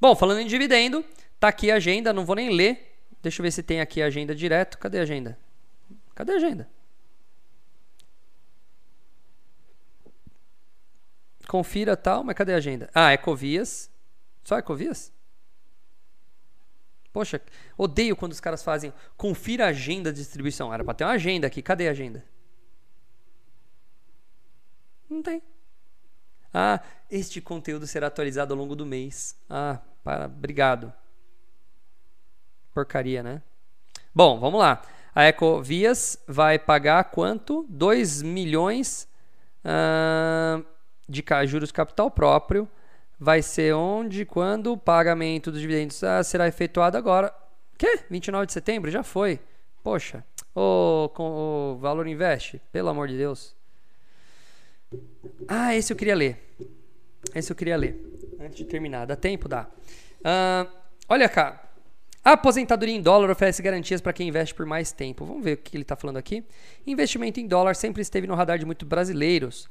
Bom, 0.00 0.14
falando 0.14 0.40
em 0.40 0.46
dividendo, 0.46 1.04
tá 1.40 1.48
aqui 1.48 1.70
a 1.70 1.76
agenda, 1.76 2.12
não 2.12 2.24
vou 2.24 2.36
nem 2.36 2.50
ler. 2.50 3.00
Deixa 3.20 3.40
eu 3.40 3.44
ver 3.44 3.50
se 3.50 3.62
tem 3.62 3.80
aqui 3.80 4.00
a 4.00 4.06
agenda 4.06 4.34
direto. 4.34 4.78
Cadê 4.78 4.98
a 5.00 5.02
agenda? 5.02 5.38
Cadê 6.14 6.32
a 6.32 6.36
agenda? 6.36 6.68
confira 11.48 11.96
tal, 11.96 12.22
mas 12.22 12.36
cadê 12.36 12.52
a 12.52 12.58
agenda? 12.58 12.90
Ah, 12.94 13.12
Ecovias. 13.12 13.90
Só 14.44 14.58
Ecovias? 14.58 15.10
Poxa, 17.10 17.40
odeio 17.76 18.14
quando 18.14 18.32
os 18.32 18.40
caras 18.40 18.62
fazem 18.62 18.92
confira 19.16 19.64
a 19.64 19.68
agenda 19.68 20.12
de 20.12 20.18
distribuição. 20.18 20.72
Era 20.72 20.84
para 20.84 20.94
ter 20.94 21.04
uma 21.04 21.14
agenda 21.14 21.46
aqui. 21.46 21.62
Cadê 21.62 21.88
a 21.88 21.90
agenda? 21.90 22.24
Não 25.08 25.22
tem. 25.22 25.42
Ah, 26.52 26.80
este 27.10 27.40
conteúdo 27.40 27.86
será 27.86 28.06
atualizado 28.06 28.54
ao 28.54 28.58
longo 28.58 28.74
do 28.74 28.86
mês. 28.86 29.36
Ah, 29.48 29.78
para, 30.02 30.26
obrigado. 30.26 30.92
Porcaria, 32.72 33.22
né? 33.22 33.42
Bom, 34.14 34.38
vamos 34.38 34.60
lá. 34.60 34.82
A 35.14 35.24
Ecovias 35.24 36.18
vai 36.26 36.58
pagar 36.58 37.04
quanto? 37.04 37.66
2 37.68 38.22
milhões. 38.22 39.08
Uh, 39.64 40.64
de 41.08 41.24
juros 41.46 41.72
capital 41.72 42.10
próprio 42.10 42.68
vai 43.18 43.42
ser 43.42 43.74
onde, 43.74 44.24
quando 44.24 44.72
o 44.72 44.76
pagamento 44.76 45.50
dos 45.50 45.60
dividendos 45.60 46.04
ah, 46.04 46.22
será 46.22 46.46
efetuado 46.46 46.96
agora. 46.96 47.34
Que? 47.76 48.00
29 48.08 48.46
de 48.46 48.52
setembro? 48.52 48.90
Já 48.90 49.02
foi. 49.02 49.40
Poxa, 49.82 50.24
o, 50.54 51.10
com, 51.14 51.74
o 51.74 51.78
Valor 51.78 52.06
Invest, 52.06 52.60
pelo 52.70 52.88
amor 52.88 53.08
de 53.08 53.16
Deus. 53.16 53.56
Ah, 55.48 55.74
esse 55.74 55.92
eu 55.92 55.96
queria 55.96 56.14
ler. 56.14 56.54
Esse 57.34 57.50
eu 57.50 57.56
queria 57.56 57.76
ler. 57.76 57.96
Antes 58.38 58.58
de 58.58 58.64
terminar. 58.64 59.06
Dá 59.06 59.16
tempo? 59.16 59.48
Dá. 59.48 59.66
Uh, 60.20 60.70
olha 61.08 61.28
cá. 61.28 61.64
A 62.24 62.32
aposentadoria 62.32 62.94
em 62.94 63.00
dólar 63.00 63.30
oferece 63.30 63.62
garantias 63.62 64.00
para 64.00 64.12
quem 64.12 64.28
investe 64.28 64.54
por 64.54 64.66
mais 64.66 64.92
tempo. 64.92 65.24
Vamos 65.24 65.42
ver 65.42 65.54
o 65.54 65.56
que 65.56 65.76
ele 65.76 65.82
está 65.82 65.96
falando 65.96 66.18
aqui. 66.18 66.44
Investimento 66.86 67.40
em 67.40 67.46
dólar 67.46 67.74
sempre 67.74 68.02
esteve 68.02 68.26
no 68.26 68.34
radar 68.34 68.58
de 68.58 68.66
muitos 68.66 68.86
brasileiros 68.86 69.68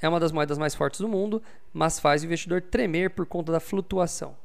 é 0.00 0.08
uma 0.08 0.18
das 0.18 0.32
moedas 0.32 0.56
mais 0.56 0.74
fortes 0.74 1.00
do 1.00 1.08
mundo, 1.08 1.42
mas 1.72 2.00
faz 2.00 2.22
o 2.22 2.26
investidor 2.26 2.62
tremer 2.62 3.10
por 3.10 3.26
conta 3.26 3.52
da 3.52 3.60
flutuação. 3.60 4.36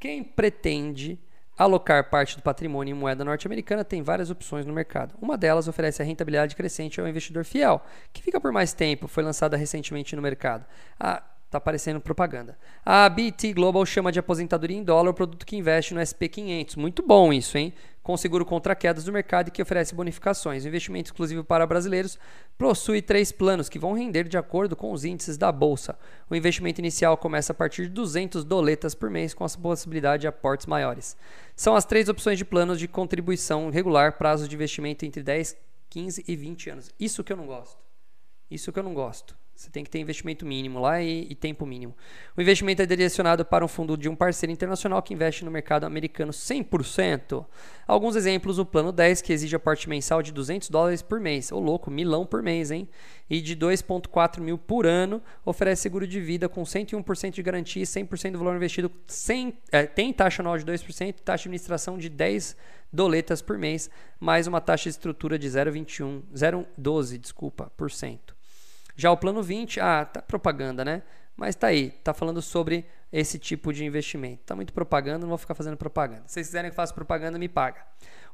Quem 0.00 0.22
pretende 0.22 1.18
alocar 1.56 2.10
parte 2.10 2.36
do 2.36 2.42
patrimônio 2.42 2.94
em 2.94 2.98
moeda 2.98 3.24
norte-americana 3.24 3.84
tem 3.84 4.02
várias 4.02 4.30
opções 4.30 4.66
no 4.66 4.72
mercado. 4.72 5.14
Uma 5.20 5.38
delas 5.38 5.68
oferece 5.68 6.02
a 6.02 6.04
rentabilidade 6.04 6.54
crescente 6.54 7.00
ao 7.00 7.08
investidor 7.08 7.44
fiel, 7.44 7.82
que 8.12 8.22
fica 8.22 8.40
por 8.40 8.52
mais 8.52 8.72
tempo, 8.72 9.08
foi 9.08 9.22
lançada 9.22 9.56
recentemente 9.56 10.14
no 10.14 10.22
mercado. 10.22 10.66
A 10.98 11.22
Tá 11.56 11.58
aparecendo 11.58 11.98
propaganda. 11.98 12.58
A 12.84 13.08
BT 13.08 13.54
Global 13.54 13.86
chama 13.86 14.12
de 14.12 14.18
aposentadoria 14.18 14.76
em 14.76 14.84
dólar 14.84 15.10
o 15.10 15.14
produto 15.14 15.46
que 15.46 15.56
investe 15.56 15.94
no 15.94 16.00
SP500. 16.02 16.76
Muito 16.76 17.02
bom 17.02 17.32
isso, 17.32 17.56
hein? 17.56 17.72
Com 18.02 18.14
seguro 18.14 18.44
contra 18.44 18.76
quedas 18.76 19.04
do 19.04 19.12
mercado 19.12 19.48
e 19.48 19.50
que 19.50 19.62
oferece 19.62 19.94
bonificações. 19.94 20.64
O 20.64 20.68
investimento 20.68 21.08
exclusivo 21.08 21.42
para 21.42 21.66
brasileiros 21.66 22.18
possui 22.58 23.00
três 23.00 23.32
planos 23.32 23.70
que 23.70 23.78
vão 23.78 23.94
render 23.94 24.24
de 24.24 24.36
acordo 24.36 24.76
com 24.76 24.92
os 24.92 25.02
índices 25.02 25.38
da 25.38 25.50
bolsa. 25.50 25.98
O 26.28 26.36
investimento 26.36 26.78
inicial 26.78 27.16
começa 27.16 27.52
a 27.52 27.56
partir 27.56 27.84
de 27.84 27.88
200 27.88 28.44
doletas 28.44 28.94
por 28.94 29.08
mês, 29.08 29.32
com 29.32 29.42
a 29.42 29.48
possibilidade 29.48 30.20
de 30.20 30.26
aportes 30.26 30.66
maiores. 30.66 31.16
São 31.56 31.74
as 31.74 31.86
três 31.86 32.06
opções 32.10 32.36
de 32.36 32.44
planos 32.44 32.78
de 32.78 32.86
contribuição 32.86 33.70
regular, 33.70 34.18
prazo 34.18 34.46
de 34.46 34.54
investimento 34.54 35.06
entre 35.06 35.22
10, 35.22 35.56
15 35.88 36.22
e 36.28 36.36
20 36.36 36.68
anos. 36.68 36.90
Isso 37.00 37.24
que 37.24 37.32
eu 37.32 37.36
não 37.38 37.46
gosto. 37.46 37.78
Isso 38.50 38.70
que 38.70 38.78
eu 38.78 38.82
não 38.82 38.92
gosto. 38.92 39.34
Você 39.56 39.70
tem 39.70 39.82
que 39.82 39.88
ter 39.88 39.98
investimento 39.98 40.44
mínimo 40.44 40.78
lá 40.78 41.02
e, 41.02 41.26
e, 41.30 41.34
tempo 41.34 41.64
mínimo. 41.64 41.96
O 42.36 42.42
investimento 42.42 42.82
é 42.82 42.86
direcionado 42.86 43.42
para 43.42 43.64
um 43.64 43.68
fundo 43.68 43.96
de 43.96 44.06
um 44.06 44.14
parceiro 44.14 44.52
internacional 44.52 45.02
que 45.02 45.14
investe 45.14 45.46
no 45.46 45.50
mercado 45.50 45.84
americano 45.84 46.30
100%. 46.30 47.46
Alguns 47.86 48.16
exemplos: 48.16 48.58
o 48.58 48.66
plano 48.66 48.92
10, 48.92 49.22
que 49.22 49.32
exige 49.32 49.56
aporte 49.56 49.88
mensal 49.88 50.22
de 50.22 50.30
200 50.30 50.68
dólares 50.68 51.00
por 51.00 51.18
mês. 51.18 51.50
Ô 51.50 51.58
louco, 51.58 51.90
milão 51.90 52.26
por 52.26 52.42
mês, 52.42 52.70
hein? 52.70 52.86
E 53.30 53.40
de 53.40 53.56
2,4 53.56 54.40
mil 54.40 54.58
por 54.58 54.86
ano. 54.86 55.22
Oferece 55.42 55.82
seguro 55.82 56.06
de 56.06 56.20
vida 56.20 56.50
com 56.50 56.62
101% 56.62 57.30
de 57.30 57.42
garantia 57.42 57.82
e 57.82 57.86
100% 57.86 58.32
do 58.32 58.38
valor 58.38 58.56
investido. 58.56 58.92
Sem, 59.06 59.56
é, 59.72 59.86
tem 59.86 60.12
taxa 60.12 60.42
anual 60.42 60.58
de 60.58 60.66
2%, 60.66 61.14
taxa 61.24 61.44
de 61.44 61.48
administração 61.48 61.96
de 61.96 62.10
10 62.10 62.54
doletas 62.92 63.40
por 63.40 63.56
mês, 63.56 63.90
mais 64.20 64.46
uma 64.46 64.60
taxa 64.60 64.84
de 64.84 64.90
estrutura 64.90 65.38
de 65.38 65.48
0,21, 65.48 66.22
0,12, 66.34 67.18
desculpa, 67.18 67.72
por 67.74 67.90
cento. 67.90 68.35
Já 68.96 69.10
o 69.12 69.16
plano 69.16 69.42
20, 69.42 69.80
ah, 69.80 70.04
tá 70.04 70.22
propaganda, 70.22 70.84
né? 70.84 71.02
Mas 71.36 71.54
tá 71.54 71.66
aí, 71.66 71.90
tá 72.02 72.14
falando 72.14 72.40
sobre 72.40 72.86
esse 73.12 73.38
tipo 73.38 73.72
de 73.72 73.84
investimento. 73.84 74.42
Tá 74.46 74.56
muito 74.56 74.72
propaganda, 74.72 75.20
não 75.20 75.28
vou 75.28 75.38
ficar 75.38 75.54
fazendo 75.54 75.76
propaganda. 75.76 76.22
Se 76.26 76.34
vocês 76.34 76.46
quiserem 76.46 76.70
que 76.70 76.76
faça 76.76 76.94
propaganda, 76.94 77.38
me 77.38 77.48
paga. 77.48 77.84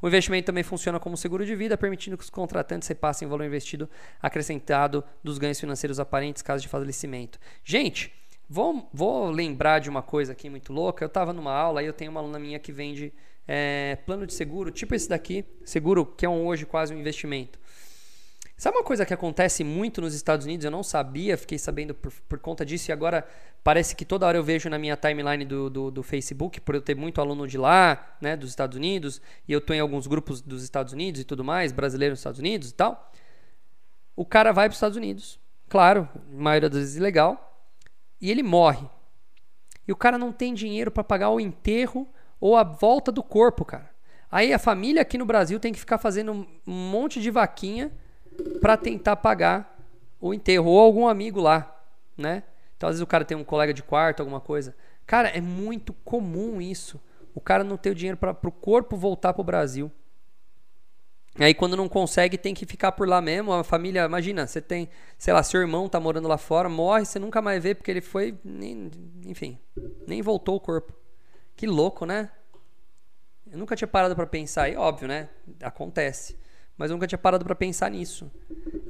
O 0.00 0.06
investimento 0.06 0.46
também 0.46 0.62
funciona 0.62 1.00
como 1.00 1.16
seguro 1.16 1.44
de 1.44 1.54
vida, 1.54 1.76
permitindo 1.76 2.16
que 2.16 2.24
os 2.24 2.30
contratantes 2.30 2.88
repassem 2.88 3.26
o 3.26 3.30
valor 3.30 3.44
investido 3.44 3.88
acrescentado 4.20 5.04
dos 5.22 5.38
ganhos 5.38 5.58
financeiros 5.58 5.98
aparentes 5.98 6.42
caso 6.42 6.62
de 6.62 6.68
falecimento. 6.68 7.38
Gente, 7.64 8.12
vou, 8.48 8.88
vou 8.92 9.30
lembrar 9.30 9.80
de 9.80 9.90
uma 9.90 10.02
coisa 10.02 10.32
aqui 10.32 10.48
muito 10.48 10.72
louca. 10.72 11.04
Eu 11.04 11.08
estava 11.08 11.32
numa 11.32 11.52
aula 11.52 11.82
e 11.82 11.86
eu 11.86 11.92
tenho 11.92 12.10
uma 12.10 12.20
aluna 12.20 12.38
minha 12.38 12.58
que 12.58 12.72
vende 12.72 13.12
é, 13.46 13.98
plano 14.06 14.26
de 14.26 14.34
seguro, 14.34 14.70
tipo 14.70 14.94
esse 14.94 15.08
daqui, 15.08 15.44
seguro 15.64 16.06
que 16.06 16.24
é 16.24 16.28
um, 16.28 16.46
hoje 16.46 16.64
quase 16.64 16.94
um 16.94 16.98
investimento. 16.98 17.58
Sabe 18.62 18.76
uma 18.76 18.84
coisa 18.84 19.04
que 19.04 19.12
acontece 19.12 19.64
muito 19.64 20.00
nos 20.00 20.14
Estados 20.14 20.46
Unidos? 20.46 20.64
Eu 20.64 20.70
não 20.70 20.84
sabia, 20.84 21.36
fiquei 21.36 21.58
sabendo 21.58 21.96
por, 21.96 22.12
por 22.28 22.38
conta 22.38 22.64
disso 22.64 22.88
e 22.88 22.92
agora 22.92 23.26
parece 23.64 23.96
que 23.96 24.04
toda 24.04 24.24
hora 24.24 24.38
eu 24.38 24.44
vejo 24.44 24.70
na 24.70 24.78
minha 24.78 24.96
timeline 24.96 25.44
do, 25.44 25.68
do, 25.68 25.90
do, 25.90 26.00
Facebook, 26.04 26.60
por 26.60 26.76
eu 26.76 26.80
ter 26.80 26.94
muito 26.94 27.20
aluno 27.20 27.48
de 27.48 27.58
lá, 27.58 28.16
né, 28.20 28.36
dos 28.36 28.50
Estados 28.50 28.76
Unidos, 28.76 29.20
e 29.48 29.52
eu 29.52 29.58
estou 29.58 29.74
em 29.74 29.80
alguns 29.80 30.06
grupos 30.06 30.40
dos 30.40 30.62
Estados 30.62 30.92
Unidos 30.92 31.20
e 31.20 31.24
tudo 31.24 31.42
mais, 31.42 31.72
brasileiros 31.72 32.12
nos 32.12 32.20
Estados 32.20 32.38
Unidos 32.38 32.70
e 32.70 32.74
tal. 32.74 33.12
O 34.14 34.24
cara 34.24 34.52
vai 34.52 34.68
para 34.68 34.74
os 34.74 34.76
Estados 34.76 34.96
Unidos, 34.96 35.40
claro, 35.68 36.08
maioria 36.30 36.70
das 36.70 36.78
vezes 36.78 36.94
ilegal, 36.94 37.60
e 38.20 38.30
ele 38.30 38.44
morre. 38.44 38.88
E 39.88 39.90
o 39.90 39.96
cara 39.96 40.16
não 40.16 40.30
tem 40.30 40.54
dinheiro 40.54 40.92
para 40.92 41.02
pagar 41.02 41.30
o 41.30 41.40
enterro 41.40 42.06
ou 42.38 42.56
a 42.56 42.62
volta 42.62 43.10
do 43.10 43.24
corpo, 43.24 43.64
cara. 43.64 43.90
Aí 44.30 44.52
a 44.52 44.58
família 44.60 45.02
aqui 45.02 45.18
no 45.18 45.26
Brasil 45.26 45.58
tem 45.58 45.72
que 45.72 45.80
ficar 45.80 45.98
fazendo 45.98 46.46
um 46.64 46.72
monte 46.72 47.20
de 47.20 47.28
vaquinha 47.28 47.90
para 48.60 48.76
tentar 48.76 49.16
pagar 49.16 49.78
o 50.20 50.32
enterro 50.32 50.70
ou 50.70 50.80
algum 50.80 51.08
amigo 51.08 51.40
lá, 51.40 51.82
né? 52.16 52.42
Então 52.76 52.88
às 52.88 52.94
vezes 52.94 53.02
o 53.02 53.06
cara 53.06 53.24
tem 53.24 53.36
um 53.36 53.44
colega 53.44 53.72
de 53.72 53.82
quarto, 53.82 54.20
alguma 54.20 54.40
coisa. 54.40 54.74
Cara, 55.06 55.28
é 55.28 55.40
muito 55.40 55.92
comum 55.92 56.60
isso. 56.60 57.00
O 57.34 57.40
cara 57.40 57.64
não 57.64 57.76
ter 57.76 57.90
o 57.90 57.94
dinheiro 57.94 58.16
para 58.16 58.36
o 58.42 58.52
corpo 58.52 58.96
voltar 58.96 59.32
pro 59.32 59.44
Brasil. 59.44 59.90
Aí 61.38 61.54
quando 61.54 61.76
não 61.76 61.88
consegue, 61.88 62.36
tem 62.36 62.52
que 62.52 62.66
ficar 62.66 62.92
por 62.92 63.08
lá 63.08 63.20
mesmo. 63.20 63.52
A 63.52 63.64
família, 63.64 64.04
imagina, 64.04 64.46
você 64.46 64.60
tem, 64.60 64.88
sei 65.16 65.32
lá, 65.32 65.42
seu 65.42 65.60
irmão 65.60 65.88
tá 65.88 65.98
morando 65.98 66.28
lá 66.28 66.36
fora, 66.36 66.68
morre, 66.68 67.04
você 67.04 67.18
nunca 67.18 67.40
mais 67.40 67.62
vê 67.62 67.74
porque 67.74 67.90
ele 67.90 68.02
foi, 68.02 68.38
nem, 68.44 68.90
enfim, 69.26 69.58
nem 70.06 70.20
voltou 70.20 70.56
o 70.56 70.60
corpo. 70.60 70.92
Que 71.56 71.66
louco, 71.66 72.04
né? 72.04 72.30
Eu 73.50 73.58
nunca 73.58 73.76
tinha 73.76 73.88
parado 73.88 74.14
para 74.14 74.26
pensar, 74.26 74.68
e 74.68 74.76
óbvio, 74.76 75.08
né? 75.08 75.28
Acontece. 75.62 76.38
Mas 76.76 76.90
eu 76.90 76.96
nunca 76.96 77.06
tinha 77.06 77.18
parado 77.18 77.44
para 77.44 77.54
pensar 77.54 77.90
nisso. 77.90 78.30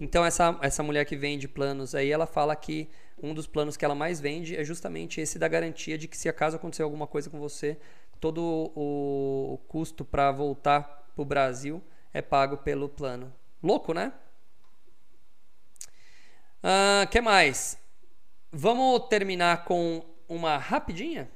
Então 0.00 0.24
essa 0.24 0.58
essa 0.62 0.82
mulher 0.82 1.04
que 1.04 1.16
vende 1.16 1.48
planos 1.48 1.94
aí, 1.94 2.10
ela 2.10 2.26
fala 2.26 2.54
que 2.56 2.88
um 3.22 3.34
dos 3.34 3.46
planos 3.46 3.76
que 3.76 3.84
ela 3.84 3.94
mais 3.94 4.20
vende 4.20 4.56
é 4.56 4.64
justamente 4.64 5.20
esse 5.20 5.38
da 5.38 5.48
garantia 5.48 5.96
de 5.96 6.08
que 6.08 6.16
se 6.16 6.28
acaso 6.28 6.56
acontecer 6.56 6.82
alguma 6.82 7.06
coisa 7.06 7.30
com 7.30 7.38
você, 7.38 7.78
todo 8.20 8.72
o 8.74 9.58
custo 9.68 10.04
para 10.04 10.30
voltar 10.30 11.10
pro 11.14 11.24
Brasil 11.24 11.82
é 12.12 12.22
pago 12.22 12.58
pelo 12.58 12.88
plano. 12.88 13.32
Louco, 13.62 13.92
né? 13.92 14.12
Uh, 16.62 17.08
que 17.10 17.20
mais? 17.20 17.78
Vamos 18.50 19.08
terminar 19.08 19.64
com 19.64 20.04
uma 20.28 20.56
rapidinha? 20.56 21.28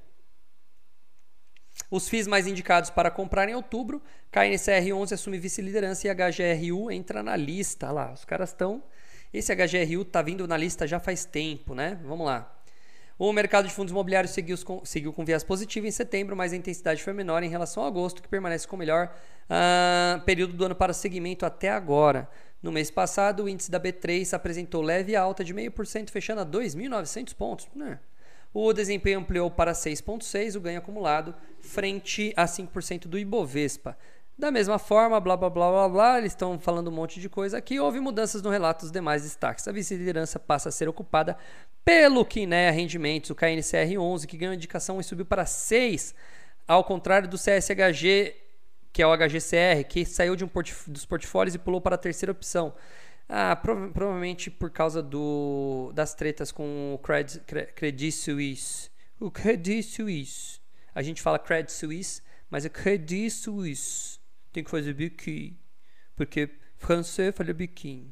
Os 1.90 2.08
FIIs 2.08 2.26
mais 2.26 2.46
indicados 2.46 2.90
para 2.90 3.10
comprar 3.10 3.48
em 3.48 3.54
outubro, 3.54 4.02
KNCR11 4.32 5.12
assume 5.12 5.38
vice-liderança 5.38 6.08
e 6.08 6.10
HGRU 6.10 6.90
entra 6.90 7.22
na 7.22 7.36
lista. 7.36 7.90
Lá, 7.90 8.12
os 8.12 8.24
caras 8.24 8.50
estão. 8.50 8.82
Esse 9.32 9.54
HGRU 9.54 10.02
está 10.02 10.22
vindo 10.22 10.46
na 10.48 10.56
lista 10.56 10.86
já 10.86 10.98
faz 10.98 11.24
tempo, 11.24 11.74
né? 11.74 11.98
Vamos 12.04 12.26
lá. 12.26 12.52
O 13.18 13.32
mercado 13.32 13.66
de 13.66 13.72
fundos 13.72 13.92
imobiliários 13.92 14.32
seguiu 14.32 14.58
com, 14.62 14.84
seguiu 14.84 15.10
com 15.12 15.24
viés 15.24 15.42
positivo 15.42 15.86
em 15.86 15.90
setembro, 15.90 16.36
mas 16.36 16.52
a 16.52 16.56
intensidade 16.56 17.02
foi 17.02 17.14
menor 17.14 17.42
em 17.42 17.48
relação 17.48 17.82
a 17.82 17.86
agosto, 17.86 18.22
que 18.22 18.28
permanece 18.28 18.68
com 18.68 18.76
o 18.76 18.78
melhor 18.78 19.10
uh, 19.48 20.20
período 20.22 20.52
do 20.52 20.64
ano 20.66 20.74
para 20.74 20.92
o 20.92 20.94
segmento 20.94 21.46
até 21.46 21.70
agora. 21.70 22.28
No 22.62 22.70
mês 22.70 22.90
passado, 22.90 23.44
o 23.44 23.48
índice 23.48 23.70
da 23.70 23.80
B3 23.80 24.34
apresentou 24.34 24.82
leve 24.82 25.16
alta 25.16 25.42
de 25.42 25.54
0,5%, 25.54 26.10
fechando 26.10 26.42
a 26.42 26.46
2.900 26.46 27.34
pontos. 27.34 27.68
Né? 27.74 27.98
O 28.58 28.72
desempenho 28.72 29.18
ampliou 29.18 29.50
para 29.50 29.72
6,6%, 29.72 30.56
o 30.56 30.60
ganho 30.62 30.78
acumulado, 30.78 31.34
frente 31.60 32.32
a 32.34 32.46
5% 32.46 33.06
do 33.06 33.18
Ibovespa. 33.18 33.98
Da 34.38 34.50
mesma 34.50 34.78
forma, 34.78 35.20
blá 35.20 35.36
blá 35.36 35.50
blá 35.50 35.70
blá 35.70 35.88
blá, 35.90 36.18
eles 36.18 36.32
estão 36.32 36.58
falando 36.58 36.88
um 36.88 36.90
monte 36.90 37.20
de 37.20 37.28
coisa 37.28 37.58
aqui. 37.58 37.78
Houve 37.78 38.00
mudanças 38.00 38.40
no 38.40 38.48
relato 38.48 38.86
dos 38.86 38.90
demais 38.90 39.24
destaques. 39.24 39.68
A 39.68 39.72
vice-liderança 39.72 40.38
passa 40.38 40.70
a 40.70 40.72
ser 40.72 40.88
ocupada 40.88 41.36
pelo 41.84 42.24
Kinea 42.24 42.70
Rendimentos, 42.70 43.28
o 43.28 43.34
KNCR11, 43.34 44.24
que 44.24 44.38
ganhou 44.38 44.54
indicação 44.54 44.98
e 44.98 45.04
subiu 45.04 45.26
para 45.26 45.44
6, 45.44 46.14
ao 46.66 46.82
contrário 46.82 47.28
do 47.28 47.36
CSHG, 47.36 48.36
que 48.90 49.02
é 49.02 49.06
o 49.06 49.14
HGCR, 49.14 49.84
que 49.86 50.06
saiu 50.06 50.34
de 50.34 50.46
um 50.46 50.48
portf 50.48 50.90
dos 50.90 51.04
portfólios 51.04 51.54
e 51.54 51.58
pulou 51.58 51.82
para 51.82 51.96
a 51.96 51.98
terceira 51.98 52.32
opção. 52.32 52.72
Ah, 53.28 53.56
prov 53.56 53.90
provavelmente 53.92 54.50
por 54.50 54.70
causa 54.70 55.02
do, 55.02 55.90
das 55.94 56.14
tretas 56.14 56.52
com 56.52 56.94
o 56.94 56.98
Credit, 56.98 57.40
Credit 57.74 58.12
Suisse. 58.12 58.90
O 59.18 59.30
Credit 59.30 59.82
Suisse. 59.82 60.60
A 60.94 61.02
gente 61.02 61.20
fala 61.20 61.38
Credit 61.38 61.72
Suisse, 61.72 62.22
mas 62.48 62.64
é 62.64 62.68
Credit 62.68 63.30
Suisse 63.30 64.18
tem 64.56 64.64
que 64.64 64.70
fazer 64.70 64.94
biquinho, 64.94 65.54
porque 66.14 66.48
francês 66.78 67.34
fala 67.36 67.52
biquinho. 67.52 68.10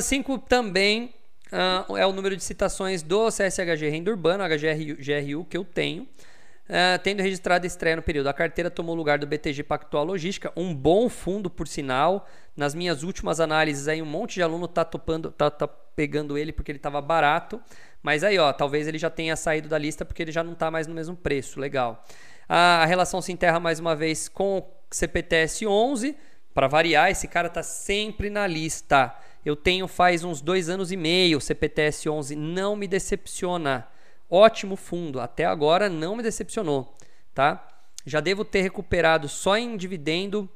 5 0.00 0.38
também 0.38 1.12
uh, 1.52 1.96
é 1.96 2.06
o 2.06 2.12
número 2.12 2.36
de 2.36 2.44
citações 2.44 3.02
do 3.02 3.28
CSHG 3.28 3.88
Renda 3.88 4.12
Urbana, 4.12 4.46
HGRU, 4.46 5.44
que 5.44 5.56
eu 5.56 5.64
tenho. 5.64 6.06
Uh, 6.68 6.98
tendo 7.02 7.22
registrado 7.22 7.66
estreia 7.66 7.96
no 7.96 8.02
período. 8.02 8.28
A 8.28 8.32
carteira 8.34 8.70
tomou 8.70 8.94
lugar 8.94 9.18
do 9.18 9.26
BTG 9.26 9.62
Pactual 9.62 10.04
Logística, 10.04 10.52
um 10.54 10.74
bom 10.74 11.08
fundo, 11.08 11.48
por 11.48 11.66
sinal. 11.66 12.28
Nas 12.54 12.74
minhas 12.74 13.02
últimas 13.02 13.40
análises, 13.40 13.88
aí 13.88 14.02
um 14.02 14.06
monte 14.06 14.34
de 14.34 14.42
aluno 14.42 14.68
tá 14.68 14.84
topando, 14.84 15.30
tá, 15.30 15.50
tá 15.50 15.66
pegando 15.66 16.36
ele 16.36 16.52
porque 16.52 16.70
ele 16.70 16.78
estava 16.78 17.00
barato. 17.00 17.58
Mas 18.02 18.22
aí, 18.22 18.38
ó, 18.38 18.52
talvez 18.52 18.86
ele 18.86 18.98
já 18.98 19.08
tenha 19.08 19.34
saído 19.34 19.68
da 19.68 19.78
lista 19.78 20.04
porque 20.04 20.22
ele 20.22 20.30
já 20.30 20.44
não 20.44 20.52
está 20.52 20.70
mais 20.70 20.86
no 20.86 20.94
mesmo 20.94 21.16
preço. 21.16 21.58
Legal. 21.58 22.04
A, 22.48 22.84
relação 22.86 23.20
se 23.22 23.32
enterra 23.32 23.58
mais 23.58 23.80
uma 23.80 23.96
vez 23.96 24.28
com 24.28 24.66
CPTS 24.90 25.66
11. 25.66 26.16
Para 26.52 26.66
variar, 26.66 27.10
esse 27.10 27.28
cara 27.28 27.48
tá 27.48 27.62
sempre 27.62 28.28
na 28.28 28.46
lista. 28.46 29.14
Eu 29.44 29.56
tenho 29.56 29.88
faz 29.88 30.22
uns 30.22 30.40
dois 30.40 30.68
anos 30.68 30.92
e 30.92 30.96
meio 30.96 31.40
CPTS 31.40 32.08
11. 32.08 32.36
Não 32.36 32.76
me 32.76 32.86
decepciona. 32.86 33.86
Ótimo 34.30 34.76
fundo. 34.76 35.20
Até 35.20 35.44
agora 35.44 35.88
não 35.88 36.16
me 36.16 36.22
decepcionou. 36.22 36.94
Tá? 37.34 37.66
Já 38.04 38.20
devo 38.20 38.44
ter 38.44 38.62
recuperado 38.62 39.28
só 39.28 39.56
em 39.56 39.76
dividendo 39.76 40.48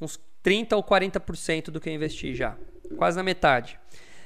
uns 0.00 0.18
30 0.42 0.76
ou 0.76 0.82
40% 0.82 1.66
do 1.66 1.80
que 1.80 1.88
eu 1.88 1.94
investi 1.94 2.34
já. 2.34 2.56
Quase 2.96 3.16
na 3.16 3.22
metade. 3.22 3.78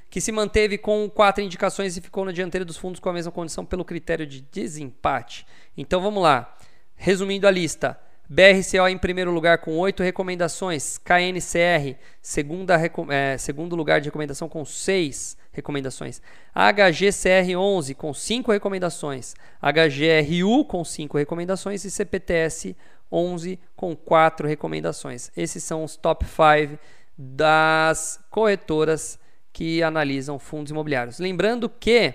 Que 0.08 0.20
se 0.20 0.30
manteve 0.30 0.78
com 0.78 1.10
quatro 1.10 1.42
indicações 1.42 1.96
e 1.96 2.00
ficou 2.00 2.24
na 2.24 2.32
dianteira 2.32 2.64
dos 2.64 2.76
fundos 2.76 3.00
com 3.00 3.08
a 3.08 3.12
mesma 3.12 3.32
condição 3.32 3.64
pelo 3.64 3.84
critério 3.84 4.26
de 4.26 4.40
desempate. 4.40 5.46
Então 5.76 6.00
vamos 6.00 6.22
lá. 6.22 6.56
Resumindo 6.94 7.48
a 7.48 7.50
lista, 7.50 7.98
BRCO 8.28 8.88
em 8.88 8.96
primeiro 8.96 9.32
lugar 9.32 9.58
com 9.58 9.76
oito 9.78 10.02
recomendações, 10.02 10.96
KNCR 10.98 11.98
segunda, 12.22 12.80
é, 13.10 13.36
segundo 13.36 13.74
lugar 13.74 14.00
de 14.00 14.08
recomendação 14.08 14.48
com 14.48 14.64
seis 14.64 15.36
recomendações, 15.56 16.20
HGCR 16.54 17.56
11 17.56 17.94
com 17.94 18.12
cinco 18.12 18.52
recomendações, 18.52 19.34
HGRU 19.60 20.64
com 20.64 20.84
cinco 20.84 21.18
recomendações 21.18 21.84
e 21.84 21.90
CPTS 21.90 22.76
11 23.10 23.58
com 23.76 23.94
quatro 23.94 24.48
recomendações. 24.48 25.30
Esses 25.36 25.62
são 25.62 25.84
os 25.84 25.96
top 25.96 26.24
5 26.24 26.78
das 27.16 28.18
corretoras 28.30 29.18
que 29.52 29.82
analisam 29.82 30.38
fundos 30.38 30.72
imobiliários. 30.72 31.18
Lembrando 31.18 31.68
que 31.68 32.14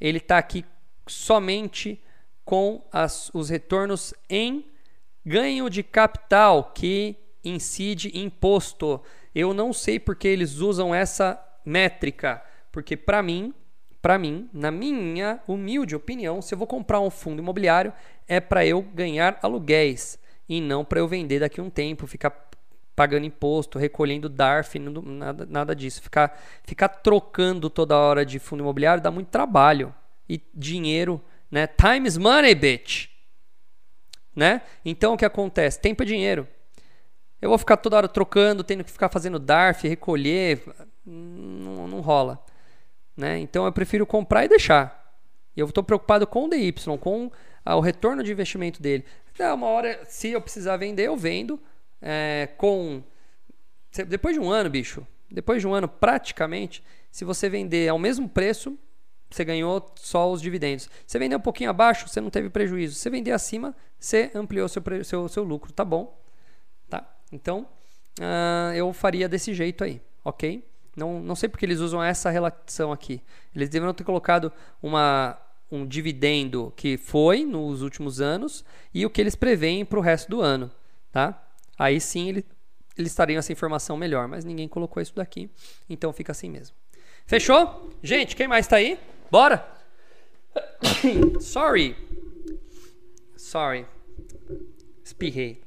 ele 0.00 0.18
está 0.18 0.38
aqui 0.38 0.64
somente 1.06 2.02
com 2.44 2.84
as, 2.92 3.30
os 3.32 3.48
retornos 3.48 4.12
em 4.28 4.66
ganho 5.24 5.70
de 5.70 5.82
capital 5.82 6.72
que 6.74 7.16
incide 7.44 8.10
imposto. 8.18 9.00
Eu 9.34 9.54
não 9.54 9.72
sei 9.72 9.98
porque 9.98 10.26
eles 10.26 10.56
usam 10.56 10.94
essa 10.94 11.40
métrica, 11.64 12.42
porque 12.72 12.96
para 12.96 13.22
mim, 13.22 13.54
para 14.00 14.18
mim, 14.18 14.48
na 14.52 14.72
minha 14.72 15.40
humilde 15.46 15.94
opinião, 15.94 16.42
se 16.42 16.54
eu 16.54 16.58
vou 16.58 16.66
comprar 16.66 16.98
um 16.98 17.10
fundo 17.10 17.40
imobiliário 17.40 17.92
é 18.26 18.40
para 18.40 18.66
eu 18.66 18.82
ganhar 18.82 19.38
aluguéis 19.42 20.18
e 20.48 20.60
não 20.60 20.84
para 20.84 20.98
eu 20.98 21.06
vender 21.06 21.38
daqui 21.38 21.60
a 21.60 21.62
um 21.62 21.70
tempo, 21.70 22.06
ficar 22.06 22.50
pagando 22.96 23.24
imposto, 23.24 23.78
recolhendo 23.78 24.28
DARF, 24.28 24.78
nada, 24.78 25.46
nada 25.46 25.76
disso. 25.76 26.02
Ficar, 26.02 26.36
ficar 26.64 26.88
trocando 26.88 27.70
toda 27.70 27.96
hora 27.96 28.26
de 28.26 28.40
fundo 28.40 28.60
imobiliário 28.60 29.02
dá 29.02 29.10
muito 29.10 29.28
trabalho 29.28 29.94
e 30.28 30.40
dinheiro 30.52 31.22
né? 31.52 31.66
Time 31.66 32.08
is 32.08 32.16
money, 32.16 32.54
bitch. 32.54 33.10
Né? 34.34 34.62
Então 34.82 35.12
o 35.12 35.16
que 35.18 35.26
acontece? 35.26 35.78
Tempo 35.78 36.02
é 36.02 36.06
dinheiro. 36.06 36.48
Eu 37.42 37.50
vou 37.50 37.58
ficar 37.58 37.76
toda 37.76 37.98
hora 37.98 38.08
trocando, 38.08 38.64
tendo 38.64 38.82
que 38.82 38.90
ficar 38.90 39.10
fazendo 39.10 39.38
DARF, 39.38 39.86
recolher, 39.86 40.62
não, 41.04 41.86
não 41.86 42.00
rola. 42.00 42.42
Né? 43.16 43.38
Então 43.38 43.64
eu 43.64 43.72
prefiro 43.72 44.06
comprar 44.06 44.44
e 44.44 44.48
deixar. 44.48 45.02
E 45.56 45.60
eu 45.60 45.66
estou 45.66 45.84
preocupado 45.84 46.26
com 46.26 46.46
o 46.46 46.48
DY, 46.48 46.72
com 47.00 47.30
ah, 47.64 47.76
o 47.76 47.80
retorno 47.80 48.22
de 48.22 48.32
investimento 48.32 48.80
dele. 48.80 49.04
Então, 49.32 49.54
uma 49.54 49.66
hora, 49.66 50.00
se 50.06 50.30
eu 50.30 50.40
precisar 50.40 50.76
vender, 50.76 51.06
eu 51.06 51.16
vendo. 51.16 51.60
É, 52.04 52.48
com 52.56 53.02
depois 54.08 54.34
de 54.34 54.40
um 54.40 54.50
ano, 54.50 54.68
bicho, 54.68 55.06
depois 55.30 55.60
de 55.60 55.68
um 55.68 55.74
ano 55.74 55.86
praticamente, 55.86 56.82
se 57.10 57.24
você 57.24 57.48
vender 57.48 57.88
ao 57.88 57.98
mesmo 57.98 58.28
preço, 58.28 58.76
você 59.30 59.44
ganhou 59.44 59.92
só 59.96 60.30
os 60.30 60.40
dividendos. 60.40 60.88
Você 61.06 61.18
vendeu 61.18 61.38
um 61.38 61.42
pouquinho 61.42 61.70
abaixo, 61.70 62.08
você 62.08 62.20
não 62.20 62.30
teve 62.30 62.50
prejuízo. 62.50 62.94
Você 62.94 63.08
vender 63.10 63.32
acima, 63.32 63.74
você 63.98 64.30
ampliou 64.34 64.68
seu, 64.68 64.82
seu, 65.04 65.28
seu 65.28 65.44
lucro. 65.44 65.72
Tá 65.72 65.84
bom? 65.84 66.18
Tá? 66.88 67.06
Então, 67.30 67.66
uh, 68.18 68.74
eu 68.74 68.92
faria 68.92 69.28
desse 69.28 69.54
jeito 69.54 69.84
aí, 69.84 70.00
ok? 70.24 70.64
Não, 70.96 71.20
não 71.20 71.34
sei 71.34 71.48
porque 71.48 71.64
eles 71.64 71.80
usam 71.80 72.02
essa 72.02 72.30
relação 72.30 72.92
aqui. 72.92 73.22
Eles 73.54 73.68
deveriam 73.68 73.94
ter 73.94 74.04
colocado 74.04 74.52
uma, 74.82 75.38
um 75.70 75.86
dividendo 75.86 76.72
que 76.76 76.96
foi 76.96 77.44
nos 77.44 77.82
últimos 77.82 78.20
anos 78.20 78.64
e 78.92 79.06
o 79.06 79.10
que 79.10 79.20
eles 79.20 79.34
preveem 79.34 79.84
para 79.84 79.98
o 79.98 80.02
resto 80.02 80.30
do 80.30 80.40
ano. 80.40 80.70
Tá? 81.10 81.42
Aí 81.78 82.00
sim 82.00 82.28
ele, 82.28 82.44
eles 82.96 83.10
estariam 83.10 83.38
essa 83.38 83.52
informação 83.52 83.96
melhor, 83.96 84.28
mas 84.28 84.44
ninguém 84.44 84.68
colocou 84.68 85.02
isso 85.02 85.14
daqui, 85.14 85.50
então 85.88 86.12
fica 86.12 86.32
assim 86.32 86.50
mesmo. 86.50 86.76
Fechou? 87.26 87.90
Gente, 88.02 88.36
quem 88.36 88.46
mais 88.46 88.66
está 88.66 88.76
aí? 88.76 88.98
Bora! 89.30 89.66
Sorry. 91.40 91.96
Sorry. 93.36 93.86
Espirrei. 95.02 95.62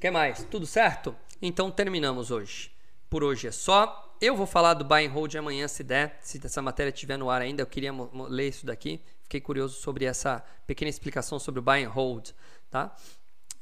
que 0.00 0.10
mais? 0.10 0.44
Tudo 0.50 0.66
certo? 0.66 1.14
Então 1.40 1.70
terminamos 1.70 2.30
hoje. 2.30 2.73
Por 3.14 3.22
hoje 3.22 3.46
é 3.46 3.52
só. 3.52 4.12
Eu 4.20 4.34
vou 4.34 4.44
falar 4.44 4.74
do 4.74 4.84
buy 4.84 5.06
and 5.06 5.10
hold 5.10 5.32
amanhã, 5.36 5.68
se 5.68 5.84
der, 5.84 6.18
se 6.20 6.44
essa 6.44 6.60
matéria 6.60 6.90
estiver 6.90 7.16
no 7.16 7.30
ar 7.30 7.40
ainda. 7.40 7.62
Eu 7.62 7.66
queria 7.68 7.92
ler 8.28 8.48
isso 8.48 8.66
daqui. 8.66 9.00
Fiquei 9.22 9.40
curioso 9.40 9.76
sobre 9.80 10.04
essa 10.04 10.44
pequena 10.66 10.88
explicação 10.88 11.38
sobre 11.38 11.60
o 11.60 11.62
buy 11.62 11.84
and 11.84 11.90
hold, 11.90 12.30
tá? 12.68 12.92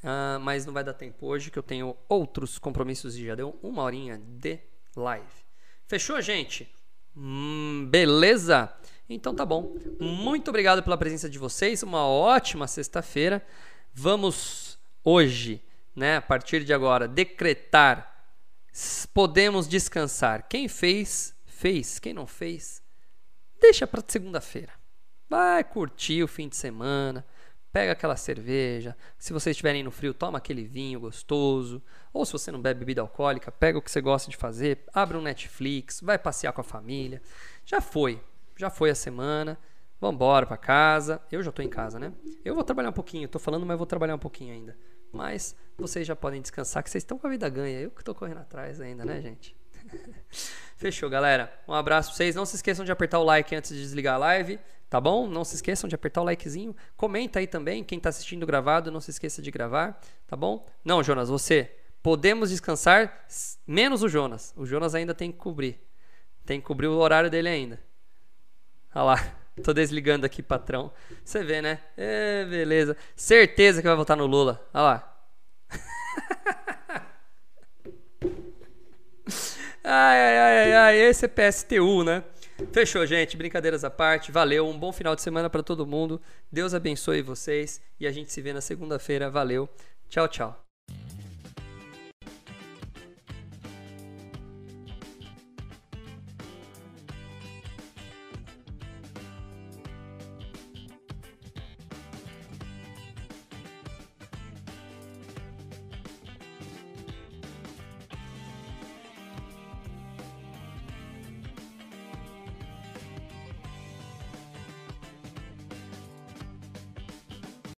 Uh, 0.03 0.40
mas 0.40 0.64
não 0.64 0.72
vai 0.72 0.82
dar 0.82 0.94
tempo 0.94 1.26
hoje, 1.26 1.50
que 1.50 1.59
eu 1.59 1.62
tenho 1.62 1.94
outros 2.09 2.59
compromissos 2.59 3.14
e 3.14 3.26
já 3.26 3.34
deu 3.34 3.59
uma 3.62 3.82
horinha 3.82 4.16
de 4.16 4.59
live. 4.96 5.44
Fechou, 5.86 6.18
gente? 6.22 6.74
Hum, 7.14 7.86
beleza? 7.90 8.74
Então 9.07 9.34
tá 9.34 9.44
bom. 9.44 9.76
Muito 10.00 10.48
obrigado 10.48 10.82
pela 10.82 10.96
presença 10.96 11.28
de 11.28 11.38
vocês. 11.38 11.82
Uma 11.82 12.07
ótima 12.07 12.66
sexta-feira. 12.66 13.46
Vamos 13.92 14.78
hoje, 15.05 15.62
né, 15.94 16.16
a 16.16 16.22
partir 16.22 16.64
de 16.64 16.72
agora, 16.72 17.07
decretar. 17.07 18.11
Podemos 19.12 19.68
descansar. 19.68 20.48
Quem 20.48 20.68
fez, 20.68 21.34
fez. 21.44 21.98
Quem 21.98 22.12
não 22.14 22.26
fez, 22.26 22.82
deixa 23.60 23.86
para 23.86 24.02
segunda-feira. 24.06 24.72
Vai 25.28 25.64
curtir 25.64 26.22
o 26.22 26.28
fim 26.28 26.48
de 26.48 26.56
semana 26.56 27.24
pega 27.72 27.92
aquela 27.92 28.16
cerveja. 28.16 28.94
Se 29.18 29.32
vocês 29.32 29.54
estiverem 29.54 29.82
no 29.82 29.90
frio, 29.90 30.12
toma 30.12 30.38
aquele 30.38 30.64
vinho 30.64 31.00
gostoso. 31.00 31.82
Ou 32.12 32.26
se 32.26 32.32
você 32.32 32.52
não 32.52 32.60
bebe 32.60 32.80
bebida 32.80 33.00
alcoólica, 33.00 33.50
pega 33.50 33.78
o 33.78 33.82
que 33.82 33.90
você 33.90 34.00
gosta 34.00 34.30
de 34.30 34.36
fazer, 34.36 34.84
abre 34.92 35.16
um 35.16 35.22
Netflix, 35.22 36.00
vai 36.00 36.18
passear 36.18 36.52
com 36.52 36.60
a 36.60 36.64
família. 36.64 37.22
Já 37.64 37.80
foi, 37.80 38.22
já 38.56 38.68
foi 38.68 38.90
a 38.90 38.94
semana. 38.94 39.58
Vamos 39.98 40.16
embora 40.16 40.44
para 40.44 40.56
casa. 40.56 41.22
Eu 41.30 41.42
já 41.42 41.50
estou 41.50 41.64
em 41.64 41.68
casa, 41.68 41.98
né? 41.98 42.12
Eu 42.44 42.54
vou 42.54 42.64
trabalhar 42.64 42.90
um 42.90 42.94
pouquinho, 42.94 43.24
estou 43.24 43.40
falando, 43.40 43.64
mas 43.64 43.78
vou 43.78 43.86
trabalhar 43.86 44.14
um 44.14 44.18
pouquinho 44.18 44.52
ainda. 44.52 44.76
Mas 45.12 45.54
vocês 45.76 46.06
já 46.06 46.16
podem 46.16 46.40
descansar, 46.40 46.82
que 46.82 46.90
vocês 46.90 47.02
estão 47.02 47.18
com 47.18 47.26
a 47.26 47.30
vida 47.30 47.48
ganha. 47.48 47.80
Eu 47.80 47.90
que 47.90 48.00
estou 48.00 48.14
correndo 48.14 48.38
atrás 48.38 48.80
ainda, 48.80 49.04
né, 49.04 49.20
gente? 49.20 49.54
Fechou, 50.76 51.08
galera. 51.10 51.52
Um 51.68 51.74
abraço 51.74 52.10
pra 52.10 52.16
vocês. 52.16 52.34
Não 52.34 52.46
se 52.46 52.56
esqueçam 52.56 52.84
de 52.84 52.90
apertar 52.90 53.18
o 53.18 53.24
like 53.24 53.54
antes 53.54 53.70
de 53.70 53.80
desligar 53.80 54.14
a 54.14 54.18
live. 54.18 54.58
Tá 54.88 55.00
bom? 55.00 55.26
Não 55.26 55.44
se 55.44 55.54
esqueçam 55.54 55.88
de 55.88 55.94
apertar 55.94 56.20
o 56.20 56.24
likezinho. 56.24 56.74
Comenta 56.96 57.38
aí 57.38 57.46
também. 57.46 57.84
Quem 57.84 57.98
está 57.98 58.10
assistindo 58.10 58.46
gravado, 58.46 58.90
não 58.90 59.00
se 59.00 59.10
esqueça 59.10 59.40
de 59.40 59.50
gravar. 59.50 60.00
Tá 60.26 60.36
bom? 60.36 60.66
Não, 60.84 61.02
Jonas, 61.02 61.28
você. 61.28 61.74
Podemos 62.02 62.50
descansar, 62.50 63.26
menos 63.66 64.02
o 64.02 64.08
Jonas. 64.08 64.52
O 64.56 64.66
Jonas 64.66 64.94
ainda 64.94 65.14
tem 65.14 65.30
que 65.30 65.38
cobrir. 65.38 65.80
Tem 66.44 66.60
que 66.60 66.66
cobrir 66.66 66.88
o 66.88 66.98
horário 66.98 67.30
dele 67.30 67.48
ainda. 67.48 67.80
Olha 68.94 69.04
lá. 69.04 69.41
Tô 69.62 69.72
desligando 69.72 70.24
aqui, 70.24 70.42
patrão. 70.42 70.92
Você 71.24 71.44
vê, 71.44 71.61
né? 71.61 71.80
É, 71.96 72.44
beleza. 72.44 72.96
Certeza 73.14 73.82
que 73.82 73.88
vai 73.88 73.96
votar 73.96 74.16
no 74.16 74.26
Lula. 74.26 74.64
Olha 74.72 74.82
lá. 74.82 75.24
ai, 79.84 80.20
ai, 80.20 80.38
ai, 80.38 80.72
ai. 80.72 80.96
Esse 80.96 81.26
é 81.26 81.28
PSTU, 81.28 82.03
né? 82.03 82.24
Fechou, 82.72 83.05
gente. 83.05 83.36
Brincadeiras 83.36 83.84
à 83.84 83.90
parte. 83.90 84.32
Valeu. 84.32 84.66
Um 84.66 84.78
bom 84.78 84.92
final 84.92 85.14
de 85.14 85.20
semana 85.20 85.50
para 85.50 85.62
todo 85.62 85.86
mundo. 85.86 86.20
Deus 86.50 86.72
abençoe 86.72 87.20
vocês 87.20 87.80
e 88.00 88.07
a 88.07 88.12
gente 88.12 88.32
se 88.32 88.40
vê 88.40 88.53
na 88.53 88.61
segunda-feira. 88.61 89.28
Valeu. 89.30 89.68
Tchau, 90.09 90.28
tchau. 90.28 90.71